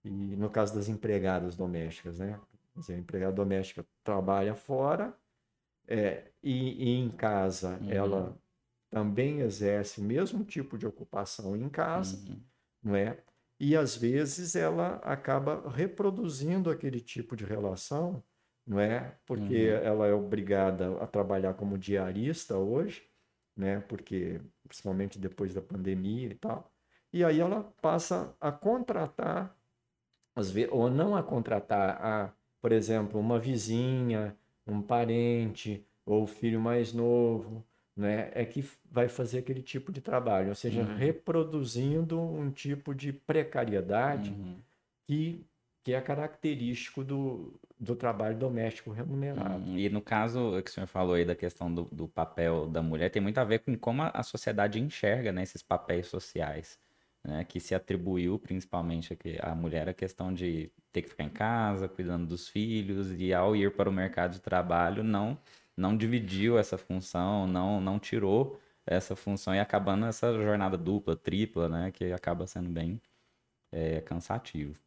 E 0.04 0.10
no 0.10 0.48
caso 0.48 0.74
das 0.74 0.88
empregadas 0.88 1.56
domésticas, 1.56 2.18
né? 2.18 2.40
Dizer, 2.74 2.94
a 2.94 2.98
empregada 2.98 3.32
doméstica 3.32 3.84
trabalha 4.02 4.54
fora 4.54 5.14
é, 5.86 6.30
e, 6.42 6.84
e, 6.84 6.98
em 6.98 7.10
casa 7.10 7.78
uhum. 7.80 7.90
ela 7.90 8.39
também 8.90 9.40
exerce 9.40 10.00
o 10.00 10.04
mesmo 10.04 10.44
tipo 10.44 10.76
de 10.76 10.86
ocupação 10.86 11.56
em 11.56 11.68
casa, 11.68 12.16
uhum. 12.28 12.42
não 12.82 12.96
é? 12.96 13.18
E 13.58 13.76
às 13.76 13.94
vezes 13.96 14.56
ela 14.56 14.96
acaba 14.96 15.68
reproduzindo 15.70 16.70
aquele 16.70 17.00
tipo 17.00 17.36
de 17.36 17.44
relação 17.44 18.22
não 18.70 18.78
é? 18.78 19.16
Porque 19.26 19.68
uhum. 19.68 19.84
ela 19.84 20.06
é 20.06 20.14
obrigada 20.14 20.96
a 21.02 21.06
trabalhar 21.06 21.54
como 21.54 21.76
diarista 21.76 22.56
hoje, 22.56 23.02
né? 23.56 23.80
Porque 23.80 24.40
principalmente 24.62 25.18
depois 25.18 25.52
da 25.52 25.60
pandemia 25.60 26.28
e 26.28 26.34
tal. 26.34 26.70
E 27.12 27.24
aí 27.24 27.40
ela 27.40 27.64
passa 27.82 28.32
a 28.40 28.52
contratar, 28.52 29.56
às 30.36 30.52
vezes, 30.52 30.70
ou 30.72 30.88
não 30.88 31.16
a 31.16 31.22
contratar, 31.22 32.00
a, 32.00 32.32
por 32.60 32.70
exemplo, 32.70 33.18
uma 33.18 33.40
vizinha, 33.40 34.36
um 34.64 34.80
parente 34.80 35.84
ou 36.06 36.22
o 36.22 36.26
filho 36.28 36.60
mais 36.60 36.92
novo, 36.92 37.66
né? 38.00 38.30
É 38.34 38.44
que 38.44 38.64
vai 38.90 39.08
fazer 39.08 39.38
aquele 39.38 39.62
tipo 39.62 39.92
de 39.92 40.00
trabalho, 40.00 40.48
ou 40.48 40.54
seja, 40.54 40.82
uhum. 40.82 40.96
reproduzindo 40.96 42.20
um 42.20 42.50
tipo 42.50 42.94
de 42.94 43.12
precariedade 43.12 44.30
uhum. 44.30 44.56
que 45.06 45.46
que 45.82 45.94
é 45.94 46.00
característico 46.00 47.02
do, 47.02 47.58
do 47.78 47.96
trabalho 47.96 48.36
doméstico 48.36 48.90
remunerado. 48.90 49.64
Hum, 49.64 49.78
e 49.78 49.88
no 49.88 50.02
caso 50.02 50.60
que 50.62 50.70
o 50.70 50.74
senhor 50.74 50.86
falou 50.86 51.14
aí 51.14 51.24
da 51.24 51.34
questão 51.34 51.72
do, 51.72 51.84
do 51.84 52.06
papel 52.06 52.66
da 52.66 52.82
mulher, 52.82 53.10
tem 53.10 53.22
muito 53.22 53.38
a 53.38 53.44
ver 53.44 53.60
com 53.60 53.76
como 53.76 54.02
a, 54.02 54.22
sociedade 54.22 54.78
enxerga 54.78 55.32
né, 55.32 55.42
esses 55.42 55.62
papéis 55.62 56.06
sociais, 56.06 56.78
né, 57.24 57.44
que 57.44 57.58
se 57.58 57.74
atribuiu 57.74 58.38
principalmente 58.38 59.16
à 59.40 59.54
mulher 59.54 59.88
a 59.88 59.94
questão 59.94 60.32
de 60.32 60.70
ter 60.92 61.02
que 61.02 61.08
ficar 61.08 61.24
em 61.24 61.30
casa, 61.30 61.88
cuidando 61.88 62.26
dos 62.26 62.48
filhos, 62.48 63.12
e 63.18 63.32
ao 63.32 63.56
ir 63.56 63.74
para 63.74 63.88
o 63.88 63.92
mercado 63.92 64.32
de 64.32 64.40
trabalho 64.40 65.02
não, 65.02 65.38
não 65.80 65.96
dividiu 65.96 66.58
essa 66.58 66.76
função, 66.78 67.46
não, 67.46 67.80
não 67.80 67.98
tirou 67.98 68.60
essa 68.86 69.16
função 69.16 69.54
e 69.54 69.60
acabando 69.60 70.06
essa 70.06 70.32
jornada 70.34 70.76
dupla, 70.76 71.16
tripla, 71.16 71.68
né, 71.68 71.90
que 71.90 72.12
acaba 72.12 72.46
sendo 72.46 72.68
bem 72.68 73.00
é, 73.72 74.00
cansativo. 74.00 74.78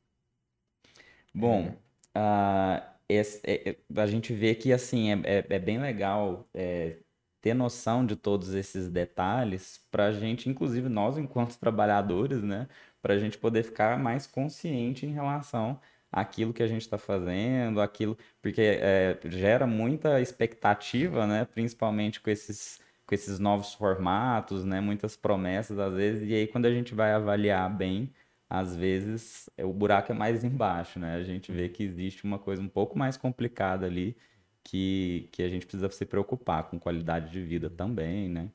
Bom, 1.33 1.75
uh, 2.15 2.83
esse, 3.09 3.41
é, 3.45 3.75
a 3.95 4.05
gente 4.07 4.33
vê 4.33 4.53
que 4.55 4.71
assim 4.71 5.11
é, 5.11 5.39
é, 5.39 5.45
é 5.49 5.59
bem 5.59 5.79
legal 5.79 6.47
é, 6.53 6.97
ter 7.41 7.53
noção 7.53 8.05
de 8.05 8.15
todos 8.15 8.53
esses 8.53 8.89
detalhes 8.89 9.83
para 9.89 10.07
a 10.07 10.11
gente, 10.11 10.49
inclusive 10.49 10.89
nós 10.89 11.17
enquanto 11.17 11.57
trabalhadores, 11.57 12.43
né, 12.43 12.67
para 13.01 13.15
a 13.15 13.19
gente 13.19 13.37
poder 13.37 13.63
ficar 13.63 13.97
mais 13.97 14.27
consciente 14.27 15.05
em 15.05 15.11
relação 15.11 15.79
àquilo 16.13 16.53
que 16.53 16.63
a 16.63 16.67
gente 16.67 16.81
está 16.81 16.97
fazendo, 16.97 17.81
aquilo 17.81 18.17
porque 18.41 18.61
é, 18.61 19.19
gera 19.25 19.67
muita 19.67 20.21
expectativa, 20.21 21.27
né, 21.27 21.45
principalmente 21.45 22.21
com 22.21 22.29
esses 22.29 22.79
com 23.05 23.13
esses 23.15 23.37
novos 23.39 23.73
formatos, 23.73 24.63
né? 24.63 24.79
Muitas 24.79 25.15
promessas 25.17 25.77
às 25.77 25.93
vezes, 25.93 26.29
e 26.29 26.33
aí 26.33 26.47
quando 26.47 26.65
a 26.67 26.71
gente 26.71 26.95
vai 26.95 27.11
avaliar 27.13 27.69
bem, 27.75 28.13
às 28.49 28.75
vezes 28.75 29.49
é, 29.57 29.65
o 29.65 29.73
buraco 29.73 30.11
é 30.11 30.15
mais 30.15 30.43
embaixo, 30.43 30.99
né? 30.99 31.15
A 31.15 31.23
gente 31.23 31.51
vê 31.51 31.69
que 31.69 31.83
existe 31.83 32.23
uma 32.23 32.39
coisa 32.39 32.61
um 32.61 32.69
pouco 32.69 32.97
mais 32.97 33.17
complicada 33.17 33.85
ali 33.85 34.15
que, 34.63 35.27
que 35.31 35.43
a 35.43 35.49
gente 35.49 35.65
precisa 35.65 35.89
se 35.91 36.05
preocupar 36.05 36.63
com 36.69 36.79
qualidade 36.79 37.31
de 37.31 37.41
vida 37.41 37.69
também, 37.69 38.29
né? 38.29 38.49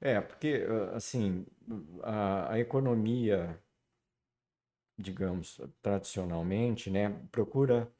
É, 0.00 0.20
porque, 0.20 0.66
assim, 0.94 1.46
a, 2.02 2.54
a 2.54 2.58
economia, 2.58 3.56
digamos, 4.98 5.60
tradicionalmente, 5.82 6.90
né, 6.90 7.10
procura 7.30 7.90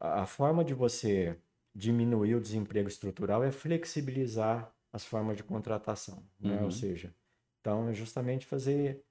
a, 0.00 0.26
forma 0.26 0.64
de 0.64 0.74
você 0.74 1.38
diminuir 1.74 2.34
o 2.36 2.40
desemprego 2.40 2.88
estrutural 2.88 3.42
é 3.44 3.50
flexibilizar 3.52 4.72
as 4.92 5.04
formas 5.04 5.36
de 5.36 5.42
contratação, 5.44 6.22
né? 6.40 6.58
Ou 6.58 6.64
Uhum. 6.64 6.70
seja, 6.70 7.14
então 7.60 7.88
é 7.88 7.92
justamente 7.94 8.46
fazer 8.46 9.02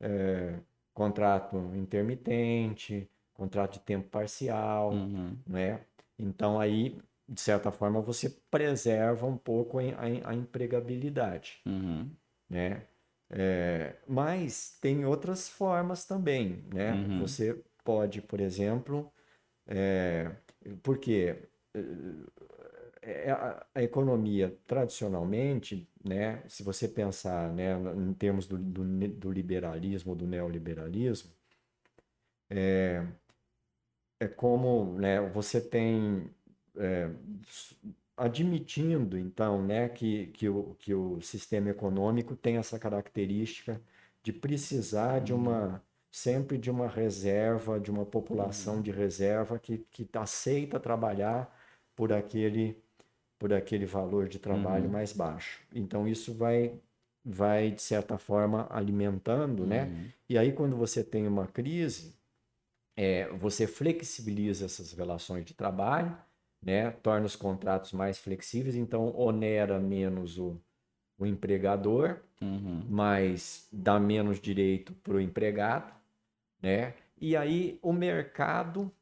é, 0.00 0.60
contrato 0.94 1.56
intermitente, 1.76 3.08
contrato 3.34 3.74
de 3.74 3.80
tempo 3.80 4.08
parcial, 4.08 4.92
Uhum. 4.92 5.38
né? 5.46 5.84
Então 6.18 6.60
aí, 6.60 7.00
de 7.28 7.40
certa 7.40 7.70
forma, 7.72 8.00
você 8.00 8.30
preserva 8.50 9.26
um 9.26 9.36
pouco 9.38 9.78
a, 9.78 9.82
a- 9.82 10.30
a 10.30 10.34
empregabilidade, 10.34 11.62
Uhum. 11.66 12.10
né? 12.48 12.86
É, 13.34 13.96
mas 14.06 14.76
tem 14.80 15.06
outras 15.06 15.48
formas 15.48 16.04
também, 16.04 16.62
né? 16.72 16.92
Uhum. 16.92 17.20
Você 17.20 17.62
pode, 17.82 18.20
por 18.20 18.40
exemplo, 18.40 19.10
é, 19.66 20.30
porque 20.82 21.48
é, 23.00 23.30
a, 23.30 23.66
a 23.74 23.82
economia 23.82 24.54
tradicionalmente, 24.66 25.88
né, 26.04 26.42
se 26.46 26.62
você 26.62 26.86
pensar, 26.86 27.50
né, 27.52 27.72
em 27.96 28.12
termos 28.12 28.46
do, 28.46 28.58
do, 28.58 28.84
do 29.08 29.32
liberalismo, 29.32 30.14
do 30.14 30.26
neoliberalismo, 30.26 31.32
é, 32.50 33.02
é 34.20 34.28
como, 34.28 34.98
né, 34.98 35.20
você 35.30 35.58
tem 35.58 36.30
é, 36.76 37.10
admitindo 38.16 39.18
então, 39.18 39.62
né, 39.62 39.88
que, 39.88 40.28
que, 40.28 40.48
o, 40.48 40.74
que 40.78 40.94
o 40.94 41.20
sistema 41.20 41.70
econômico 41.70 42.36
tem 42.36 42.56
essa 42.56 42.78
característica 42.78 43.80
de 44.22 44.32
precisar 44.32 45.20
de 45.20 45.32
uma 45.32 45.82
sempre 46.10 46.58
de 46.58 46.70
uma 46.70 46.86
reserva, 46.88 47.80
de 47.80 47.90
uma 47.90 48.04
população 48.04 48.82
de 48.82 48.90
reserva 48.90 49.58
que, 49.58 49.78
que 49.90 50.06
aceita 50.14 50.78
trabalhar 50.78 51.50
por 51.96 52.12
aquele 52.12 52.76
por 53.38 53.52
aquele 53.52 53.86
valor 53.86 54.28
de 54.28 54.38
trabalho 54.38 54.84
Uhum. 54.84 54.92
mais 54.92 55.12
baixo. 55.12 55.60
Então 55.74 56.06
isso 56.06 56.34
vai 56.34 56.78
vai 57.24 57.70
de 57.70 57.82
certa 57.82 58.18
forma 58.18 58.66
alimentando, 58.70 59.66
né? 59.66 59.84
Uhum. 59.86 60.08
E 60.28 60.38
aí 60.38 60.52
quando 60.52 60.76
você 60.76 61.02
tem 61.04 61.26
uma 61.26 61.46
crise, 61.46 62.14
é, 62.96 63.28
você 63.30 63.66
flexibiliza 63.66 64.66
essas 64.66 64.92
relações 64.92 65.44
de 65.44 65.54
trabalho, 65.54 66.16
né? 66.62 66.90
Torna 67.02 67.26
os 67.26 67.36
contratos 67.36 67.92
mais 67.92 68.18
flexíveis, 68.18 68.74
então 68.76 69.14
onera 69.16 69.78
menos 69.80 70.38
o, 70.38 70.60
o 71.18 71.26
empregador, 71.26 72.20
Uhum. 72.42 72.84
mas 72.88 73.68
dá 73.72 74.00
menos 74.00 74.40
direito 74.40 74.92
para 74.94 75.14
o 75.14 75.20
empregado, 75.20 75.92
né? 76.62 76.94
E 77.20 77.36
aí 77.36 77.78
o 77.82 77.92
mercado 77.92 78.92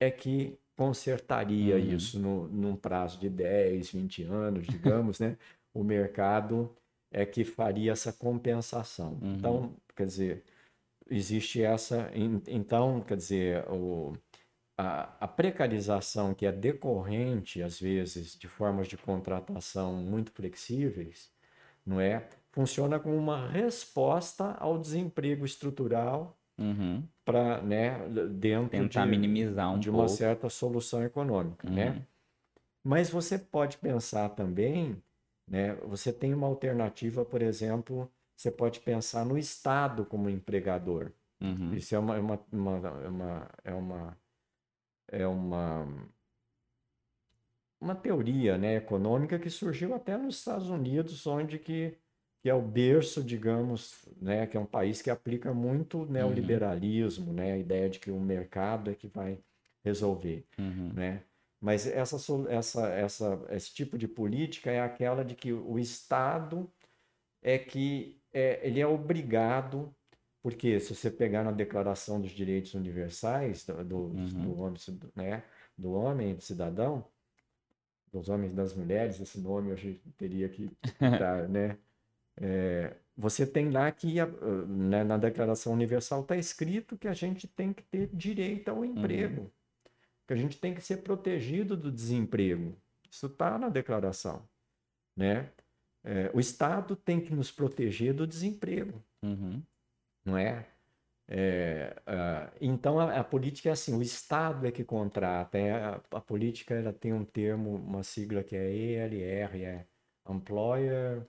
é 0.00 0.10
que 0.10 0.58
consertaria 0.76 1.76
Uhum. 1.76 1.96
isso 1.96 2.18
no, 2.18 2.48
num 2.48 2.76
prazo 2.76 3.18
de 3.20 3.28
10, 3.28 3.90
20 3.92 4.22
anos, 4.24 4.66
digamos, 4.66 5.20
né? 5.20 5.36
O 5.74 5.82
mercado 5.82 6.70
é 7.10 7.26
que 7.26 7.44
faria 7.44 7.90
essa 7.92 8.12
compensação. 8.12 9.18
Uhum. 9.20 9.34
Então, 9.36 9.76
quer 9.96 10.06
dizer, 10.06 10.44
existe 11.10 11.62
essa. 11.62 12.10
en- 12.14 12.42
Então, 12.48 13.00
quer 13.02 13.16
dizer, 13.16 13.64
o, 13.70 14.12
a, 14.76 15.14
a 15.20 15.28
precarização 15.28 16.34
que 16.34 16.46
é 16.46 16.52
decorrente, 16.52 17.62
às 17.62 17.78
vezes, 17.78 18.36
de 18.36 18.48
formas 18.48 18.88
de 18.88 18.96
contratação 18.96 19.94
muito 19.94 20.32
flexíveis, 20.32 21.30
não 21.86 22.00
é? 22.00 22.28
Funciona 22.52 22.98
como 22.98 23.16
uma 23.16 23.48
resposta 23.48 24.52
ao 24.58 24.78
desemprego 24.78 25.44
estrutural 25.44 26.38
Uhum. 26.56 27.02
para, 27.24 27.60
né, 27.62 27.98
dentro 28.30 28.68
Tentar 28.70 29.04
de, 29.04 29.10
minimizar 29.10 29.74
um 29.74 29.78
de 29.80 29.90
uma 29.90 30.04
pouco. 30.04 30.12
certa 30.12 30.48
solução 30.48 31.02
econômica, 31.02 31.68
né? 31.68 31.90
Uhum. 31.90 32.02
Mas 32.84 33.10
você 33.10 33.38
pode 33.38 33.78
pensar 33.78 34.28
também, 34.30 35.02
né? 35.48 35.74
Você 35.86 36.12
tem 36.12 36.32
uma 36.32 36.46
alternativa, 36.46 37.24
por 37.24 37.42
exemplo, 37.42 38.08
você 38.36 38.50
pode 38.50 38.80
pensar 38.80 39.24
no 39.24 39.38
Estado 39.38 40.04
como 40.04 40.28
empregador. 40.30 41.12
Uhum. 41.40 41.74
Isso 41.74 41.94
é 41.94 41.98
uma, 41.98 42.16
é 42.16 42.20
uma, 42.20 42.40
uma, 42.52 42.76
é 42.78 43.08
uma, 43.08 43.50
é 43.64 43.74
uma, 43.74 44.18
é 45.08 45.26
uma, 45.26 45.86
uma 47.80 47.94
teoria, 47.94 48.56
né, 48.56 48.76
econômica 48.76 49.38
que 49.38 49.50
surgiu 49.50 49.94
até 49.94 50.16
nos 50.16 50.38
Estados 50.38 50.68
Unidos, 50.70 51.26
onde 51.26 51.58
que, 51.58 51.96
que 52.42 52.48
é 52.48 52.54
o 52.54 52.62
berço, 52.62 53.22
digamos, 53.22 54.04
né, 54.20 54.46
que 54.46 54.56
é 54.56 54.60
um 54.60 54.66
país 54.66 55.02
que 55.02 55.10
aplica 55.10 55.52
muito 55.52 56.06
neoliberalismo, 56.06 57.32
né, 57.32 57.52
a 57.52 57.58
ideia 57.58 57.88
de 57.90 57.98
que 58.00 58.10
o 58.10 58.18
mercado 58.20 58.90
é 58.90 58.94
que 58.94 59.08
vai 59.08 59.38
resolver, 59.84 60.46
Uhum. 60.58 60.92
né? 60.94 61.22
Mas 61.60 61.86
essa, 61.86 62.16
essa, 62.50 62.88
essa, 62.88 63.46
esse 63.48 63.72
tipo 63.72 63.96
de 63.96 64.06
política 64.06 64.70
é 64.70 64.80
aquela 64.82 65.24
de 65.24 65.34
que 65.34 65.50
o 65.50 65.78
Estado 65.78 66.70
é 67.40 67.58
que 67.58 68.20
é, 68.32 68.66
ele 68.66 68.80
é 68.80 68.86
obrigado, 68.86 69.94
porque 70.44 70.78
se 70.78 70.94
você 70.94 71.10
pegar 71.10 71.42
na 71.42 71.50
Declaração 71.50 72.20
dos 72.20 72.30
Direitos 72.30 72.74
Universais 72.74 73.64
do, 73.64 73.82
do, 73.82 73.96
Uhum. 73.96 74.42
do 74.42 74.58
homem, 74.60 74.78
né, 75.16 75.42
do 75.76 75.92
homem 75.92 76.34
do 76.34 76.42
cidadão, 76.42 77.02
dos 78.12 78.28
homens 78.28 78.52
e 78.52 78.54
das 78.54 78.74
mulheres, 78.74 79.18
esse 79.18 79.40
nome 79.40 79.70
eu 79.70 79.76
teria 80.18 80.46
que 80.50 80.70
estar, 81.00 81.48
né? 81.48 81.78
É, 82.36 82.94
você 83.16 83.46
tem 83.46 83.70
lá 83.70 83.90
que 83.90 84.20
a- 84.20 84.26
né, 84.68 85.02
na 85.02 85.16
Declaração 85.16 85.72
Universal 85.72 86.20
está 86.20 86.36
escrito 86.36 86.98
que 86.98 87.08
a 87.08 87.14
gente 87.14 87.48
tem 87.48 87.72
que 87.72 87.82
ter 87.82 88.10
direito 88.12 88.68
ao 88.68 88.84
emprego, 88.84 89.50
que 90.26 90.34
a 90.34 90.36
gente 90.36 90.58
tem 90.60 90.74
que 90.74 90.82
ser 90.82 90.98
protegido 90.98 91.74
do 91.74 91.90
desemprego. 91.90 92.76
Isso 93.10 93.26
está 93.28 93.56
na 93.58 93.70
declaração, 93.70 94.46
né? 95.16 95.50
É, 96.04 96.30
o 96.34 96.38
Estado 96.38 96.94
tem 96.94 97.18
que 97.18 97.34
nos 97.34 97.50
proteger 97.50 98.12
do 98.12 98.26
desemprego, 98.26 99.02
Uhum. 99.22 99.62
Não 100.24 100.36
é? 100.38 100.66
É, 101.28 101.96
ah, 102.06 102.52
então 102.60 102.98
a, 103.00 103.20
a 103.20 103.24
política 103.24 103.70
é 103.70 103.72
assim, 103.72 103.96
o 103.96 104.02
Estado 104.02 104.66
é 104.66 104.72
que 104.72 104.84
contrata. 104.84 105.58
é, 105.58 105.72
a, 105.72 105.94
a 106.12 106.20
política 106.20 106.74
ela 106.74 106.92
tem 106.92 107.12
um 107.14 107.24
termo, 107.24 107.74
uma 107.76 108.02
sigla 108.02 108.44
que 108.44 108.56
é 108.56 108.70
ELR, 108.74 109.62
é 109.64 109.86
Employer, 110.28 111.26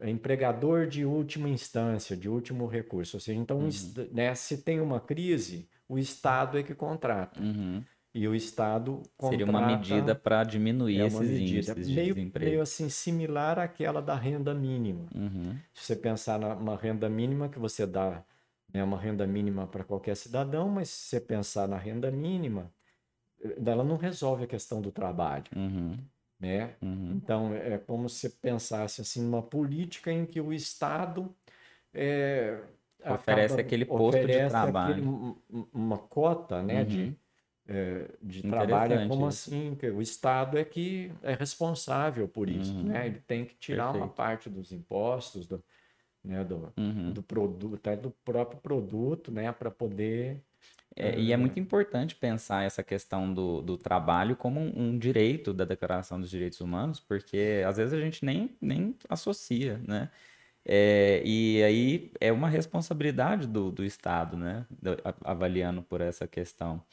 é 0.00 0.10
empregador 0.10 0.86
de 0.86 1.04
última 1.04 1.48
instância, 1.48 2.16
de 2.16 2.28
último 2.28 2.66
recurso. 2.66 3.16
Ou 3.16 3.20
seja, 3.20 3.38
então, 3.38 3.58
Uhum. 3.58 3.70
né, 4.12 4.34
se 4.34 4.62
tem 4.62 4.80
uma 4.80 5.00
crise, 5.00 5.68
o 5.88 5.98
Estado 5.98 6.58
é 6.58 6.62
que 6.62 6.74
contrata. 6.74 7.40
Uhum. 7.40 7.84
E 8.18 8.26
o 8.26 8.34
Estado 8.34 9.02
Seria 9.20 9.44
uma 9.44 9.60
contrata- 9.60 9.76
medida 9.78 10.14
para 10.14 10.42
diminuir 10.42 11.00
é 11.02 11.06
esses 11.06 11.20
medida 11.20 11.42
índices 11.72 11.86
de 11.88 11.94
meio, 11.94 12.14
desemprego. 12.14 12.50
meio 12.50 12.62
assim 12.62 12.88
similar 12.88 13.58
àquela 13.58 14.00
da 14.00 14.14
renda 14.14 14.54
mínima. 14.54 15.04
Uhum. 15.14 15.54
Se 15.74 15.84
você 15.84 15.96
pensar 15.96 16.38
numa 16.38 16.76
renda 16.76 17.10
mínima 17.10 17.50
que 17.50 17.58
você 17.58 17.86
dá, 17.86 18.24
né, 18.72 18.82
uma 18.82 18.98
renda 18.98 19.26
mínima 19.26 19.66
para 19.66 19.84
qualquer 19.84 20.16
cidadão, 20.16 20.68
mas 20.70 20.88
se 20.88 21.08
você 21.10 21.20
pensar 21.20 21.68
na 21.68 21.76
renda 21.76 22.10
mínima, 22.10 22.72
eh, 23.44 23.54
ela 23.66 23.84
não 23.84 23.96
resolve 23.98 24.44
a 24.44 24.46
questão 24.46 24.80
do 24.80 24.90
trabalho, 24.90 25.44
Uhum. 25.54 25.98
né? 26.40 26.70
Uhum. 26.80 27.12
Então 27.22 27.54
é 27.54 27.76
como 27.76 28.08
se 28.08 28.30
pensasse 28.30 29.02
assim 29.02 29.20
numa 29.22 29.42
política 29.42 30.10
em 30.10 30.24
que 30.24 30.40
o 30.40 30.54
Estado 30.54 31.30
é, 31.92 32.58
Oferece 33.08 33.44
acaba- 33.54 33.60
aquele 33.60 33.84
posto 33.84 34.18
de 34.18 34.24
oferece 34.24 34.48
trabalho. 34.50 34.92
aquele- 34.94 35.06
um- 35.06 35.36
um- 35.50 35.66
uma 35.72 35.98
cota, 35.98 36.62
né, 36.62 36.82
de 36.82 37.00
Uhum. 37.02 37.14
É, 37.68 38.08
de 38.22 38.42
trabalho, 38.42 38.94
é 38.94 39.08
como 39.08 39.26
assim, 39.26 39.74
que 39.74 39.88
o 39.90 40.00
Estado 40.00 40.58
é 40.58 40.64
que 40.64 41.10
é 41.22 41.34
responsável 41.34 42.28
por 42.28 42.48
isso, 42.48 42.72
Uhum. 42.74 42.84
né? 42.84 43.06
Ele 43.06 43.20
tem 43.20 43.44
que 43.44 43.54
tirar 43.56 43.90
uma 43.90 43.98
Perfeito. 43.98 44.16
parte 44.16 44.50
dos 44.50 44.72
impostos, 44.72 45.46
do, 45.46 45.64
né, 46.24 46.44
do, 46.44 46.72
Uhum. 46.78 47.12
do 47.12 47.22
produto, 47.22 47.74
até 47.76 47.96
do 47.96 48.10
próprio 48.10 48.60
produto, 48.60 49.32
né, 49.32 49.52
para 49.52 49.70
poder 49.70 50.42
É, 50.98 51.18
e 51.20 51.30
é 51.32 51.36
muito 51.36 51.60
importante 51.60 52.14
pensar 52.14 52.62
essa 52.64 52.82
questão 52.82 53.32
do, 53.32 53.60
do 53.60 53.76
trabalho 53.76 54.34
como 54.36 54.60
um, 54.60 54.90
um 54.94 54.98
direito 54.98 55.52
da 55.52 55.64
Declaração 55.64 56.18
dos 56.20 56.30
Direitos 56.30 56.60
Humanos, 56.60 57.00
porque 57.00 57.62
às 57.66 57.76
vezes 57.76 57.92
a 57.92 58.00
gente 58.00 58.24
nem, 58.24 58.56
nem 58.60 58.96
associa, 59.08 59.78
né? 59.86 60.10
É, 60.64 61.22
e 61.24 61.62
aí 61.64 62.12
é 62.20 62.32
uma 62.32 62.48
responsabilidade 62.48 63.46
do, 63.48 63.70
do 63.72 63.84
Estado, 63.84 64.36
né? 64.36 64.66
Avaliando 65.24 65.82
por 65.82 66.00
essa 66.00 66.26
questão. 66.28 66.84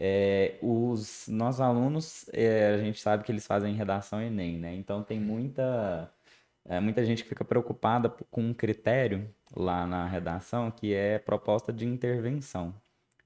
É, 0.00 0.56
os 0.62 1.26
nossos 1.28 1.60
alunos, 1.60 2.30
é, 2.32 2.74
a 2.74 2.78
gente 2.78 3.00
sabe 3.00 3.24
que 3.24 3.32
eles 3.32 3.46
fazem 3.46 3.74
redação 3.74 4.22
Enem, 4.22 4.56
né? 4.56 4.74
Então 4.76 5.02
tem 5.02 5.18
muita, 5.18 6.08
é, 6.64 6.78
muita 6.80 7.04
gente 7.04 7.24
que 7.24 7.28
fica 7.28 7.44
preocupada 7.44 8.08
com 8.30 8.42
um 8.42 8.54
critério 8.54 9.28
lá 9.56 9.86
na 9.88 10.06
redação 10.06 10.70
que 10.70 10.94
é 10.94 11.18
proposta 11.18 11.72
de 11.72 11.84
intervenção, 11.84 12.72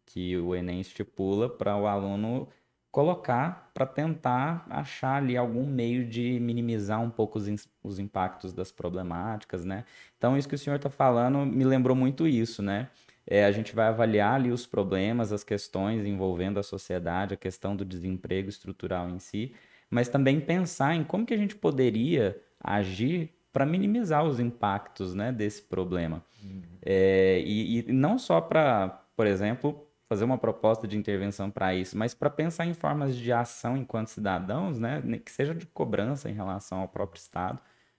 que 0.07 0.37
o 0.39 0.55
Enem 0.55 0.81
estipula 0.81 1.49
para 1.49 1.77
o 1.77 1.87
aluno 1.87 2.49
colocar 2.91 3.70
para 3.75 3.87
tentar 3.87 4.66
achar 4.70 5.16
ali 5.16 5.37
algum 5.37 5.66
meio 5.66 6.07
de 6.07 6.39
minimizar 6.41 7.01
um 7.03 7.11
pouco 7.11 7.39
os, 7.39 7.68
os 7.83 7.99
impactos 7.99 8.53
das 8.53 8.70
problemáticas, 8.73 9.64
né? 9.64 9.85
Então, 10.18 10.37
isso 10.39 10.49
que 10.49 10.55
o 10.55 10.59
senhor 10.59 10.77
está 10.77 10.91
falando 10.91 11.45
me 11.47 11.64
lembrou 11.64 11.97
muito 11.97 12.27
isso, 12.27 12.62
né? 12.62 12.89
É, 13.27 13.45
a 13.45 13.53
gente 13.53 13.75
vai 13.75 13.87
avaliar 13.87 14.35
ali 14.35 14.51
os 14.51 14.66
problemas, 14.66 15.33
as 15.33 15.45
questões 15.45 16.05
envolvendo 16.05 16.59
a 16.59 16.62
sociedade, 16.62 17.35
a 17.35 17.37
questão 17.37 17.77
do 17.77 17.85
desemprego 17.85 18.49
estrutural 18.49 19.09
em 19.09 19.18
si, 19.18 19.55
mas 19.89 20.09
também 20.09 20.41
pensar 20.41 20.95
em 20.95 21.05
como 21.05 21.27
que 21.27 21.35
a 21.35 21.37
gente 21.37 21.55
poderia 21.55 22.41
agir 22.61 23.31
para 23.53 23.66
minimizar 23.66 24.25
os 24.25 24.41
impactos 24.41 25.14
né, 25.14 25.31
desse 25.31 25.62
problema. 25.62 26.25
Uhum. 26.43 26.62
É, 26.81 27.41
e, 27.45 27.81
e 27.81 27.93
não 27.93 28.18
só 28.18 28.41
para, 28.41 28.89
por 29.14 29.27
exemplo, 29.27 29.87
fazer 30.09 30.25
uma 30.25 30.39
proposta 30.39 30.89
de 30.89 30.97
intervenção 30.97 31.51
para 31.51 31.75
isso, 31.75 31.97
mas 31.97 32.14
para 32.14 32.31
pensar 32.31 32.66
em 32.66 32.75
formas 32.75 33.16
de 33.16 33.33
ação 33.33 33.77
enquanto 33.77 34.09
cidadãos, 34.09 34.79
né, 34.79 35.03
que 35.25 35.31
seja 35.31 35.55
de 35.55 35.66
cobrança 35.66 36.29
em 36.31 36.35
relação 36.35 36.81
ao 36.81 36.89
próprio 36.89 37.18
Estado, 37.18 37.59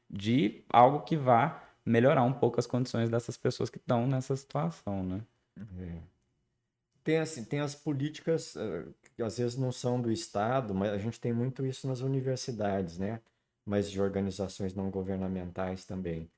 de 0.10 0.64
algo 0.70 1.02
que 1.02 1.16
vá 1.16 1.64
melhorar 1.86 2.24
um 2.24 2.34
pouco 2.34 2.60
as 2.60 2.68
condições 2.68 3.10
dessas 3.10 3.38
pessoas 3.38 3.70
que 3.70 3.78
estão 3.78 4.08
nessa 4.08 4.36
situação, 4.36 5.04
né? 5.04 5.22
É. 5.80 6.14
Tem, 7.04 7.18
assim, 7.18 7.44
tem 7.44 7.60
as 7.60 7.76
políticas 7.76 8.56
uh, 8.56 8.94
que 9.16 9.22
às 9.22 9.38
vezes 9.38 9.58
não 9.58 9.72
são 9.72 10.02
do 10.02 10.12
Estado, 10.12 10.74
mas 10.74 10.94
a 10.94 10.98
gente 10.98 11.20
tem 11.20 11.34
muito 11.34 11.66
isso 11.66 11.88
nas 11.88 12.00
universidades, 12.00 12.98
né? 12.98 13.20
Mas 13.66 13.92
de 13.92 14.02
organizações 14.02 14.74
não 14.74 14.90
governamentais 14.90 15.86
também, 15.86 16.30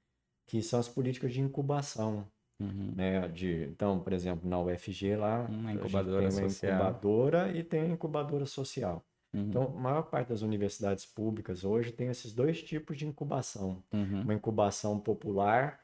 que 0.47 0.61
são 0.61 0.79
as 0.79 0.87
políticas 0.87 1.33
de 1.33 1.41
incubação. 1.41 2.27
Uhum. 2.57 2.93
Né, 2.95 3.27
de, 3.27 3.65
então, 3.65 3.99
por 3.99 4.13
exemplo, 4.13 4.49
na 4.49 4.57
UFG 4.61 5.17
lá, 5.17 5.41
uma 5.41 5.73
incubadora 5.73 6.29
tem 6.29 6.39
uma 6.39 6.49
social. 6.49 6.73
incubadora 6.73 7.51
e 7.51 7.61
tem 7.61 7.81
a 7.81 7.87
incubadora 7.87 8.45
social. 8.45 9.05
Uhum. 9.36 9.41
Então, 9.49 9.63
a 9.63 9.79
maior 9.81 10.03
parte 10.03 10.29
das 10.29 10.41
universidades 10.41 11.05
públicas 11.05 11.65
hoje 11.65 11.91
tem 11.91 12.07
esses 12.07 12.31
dois 12.33 12.63
tipos 12.63 12.97
de 12.97 13.05
incubação. 13.05 13.83
Uhum. 13.91 14.21
Uma 14.21 14.33
incubação 14.33 14.97
popular, 14.97 15.81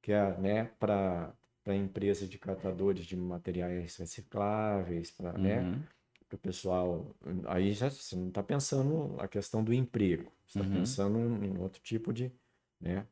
que 0.00 0.12
é 0.12 0.38
né, 0.38 0.70
para 0.78 1.34
empresas 1.66 2.28
de 2.28 2.38
catadores 2.38 3.04
de 3.04 3.16
materiais 3.16 3.96
recicláveis, 3.96 5.10
para 5.10 5.32
né, 5.32 5.62
uhum. 5.62 5.82
o 6.32 6.38
pessoal. 6.38 7.16
Aí 7.46 7.72
já, 7.72 7.90
você 7.90 8.14
não 8.14 8.28
está 8.28 8.42
pensando 8.42 9.16
a 9.18 9.26
questão 9.26 9.64
do 9.64 9.74
emprego, 9.74 10.30
você 10.46 10.60
está 10.60 10.70
uhum. 10.70 10.78
pensando 10.78 11.44
em 11.44 11.58
outro 11.58 11.82
tipo 11.82 12.12
de. 12.12 12.32
Né, 12.80 13.04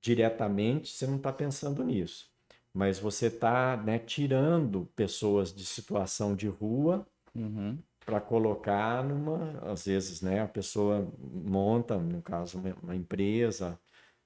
diretamente, 0.00 0.88
você 0.88 1.06
não 1.06 1.16
está 1.16 1.32
pensando 1.32 1.82
nisso. 1.84 2.32
Mas 2.72 2.98
você 2.98 3.26
está 3.26 3.76
né, 3.76 4.00
tirando 4.00 4.86
pessoas 4.96 5.54
de 5.54 5.64
situação 5.64 6.34
de 6.34 6.48
rua. 6.48 7.06
Uhum 7.32 7.78
para 8.04 8.20
colocar 8.20 9.02
numa, 9.02 9.58
às 9.70 9.86
vezes, 9.86 10.20
né, 10.20 10.40
a 10.40 10.48
pessoa 10.48 11.10
monta, 11.18 11.96
no 11.96 12.20
caso, 12.22 12.62
uma, 12.82 12.94
empresa, 12.94 13.78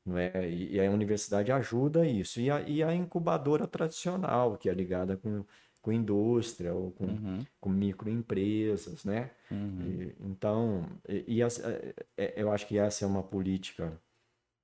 não 0.05 0.19
é? 0.19 0.51
E, 0.51 0.81
a 0.81 0.91
universidade 0.91 1.53
ajuda 1.53 2.07
isso. 2.07 2.41
E 2.41 2.51
a, 2.51 2.61
e 2.63 2.83
a 2.83 2.95
incubadora 2.95 3.67
tradicional, 3.67 4.57
que 4.57 4.69
é 4.69 4.75
ligada 4.75 5.17
com, 5.17 5.45
com 5.81 5.93
indústria 5.93 6.75
ou 6.75 6.91
com, 6.93 7.05
uhum. 7.05 7.47
com 7.61 7.71
microempresas, 7.71 9.05
né? 9.05 9.31
Uhum. 9.51 9.81
E, 9.83 10.17
então, 10.21 10.87
e, 11.09 11.37
e 11.37 11.43
as, 11.43 11.61
é, 11.61 11.95
é, 12.17 12.43
eu 12.43 12.51
acho 12.51 12.67
que 12.67 12.79
essa 12.79 13.05
é 13.05 13.09
uma 13.09 13.23
política 13.23 14.01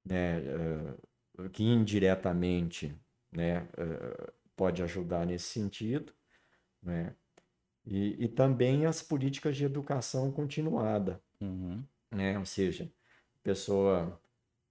né, 0.05 0.43
que 1.53 1.65
indiretamente 1.65 2.95
né, 3.33 3.67
pode 4.55 4.83
ajudar 4.83 5.27
nesse 5.27 5.47
sentido, 5.47 6.13
né? 6.83 7.15
E, 7.87 8.25
e 8.25 8.29
também 8.29 8.87
as 8.87 9.03
políticas 9.03 9.57
de 9.57 9.65
educação 9.65 10.33
continuada. 10.33 11.21
Uhum. 11.41 11.85
Né? 12.11 12.39
Ou 12.39 12.47
seja, 12.47 12.85
a 12.85 13.43
pessoa 13.43 14.21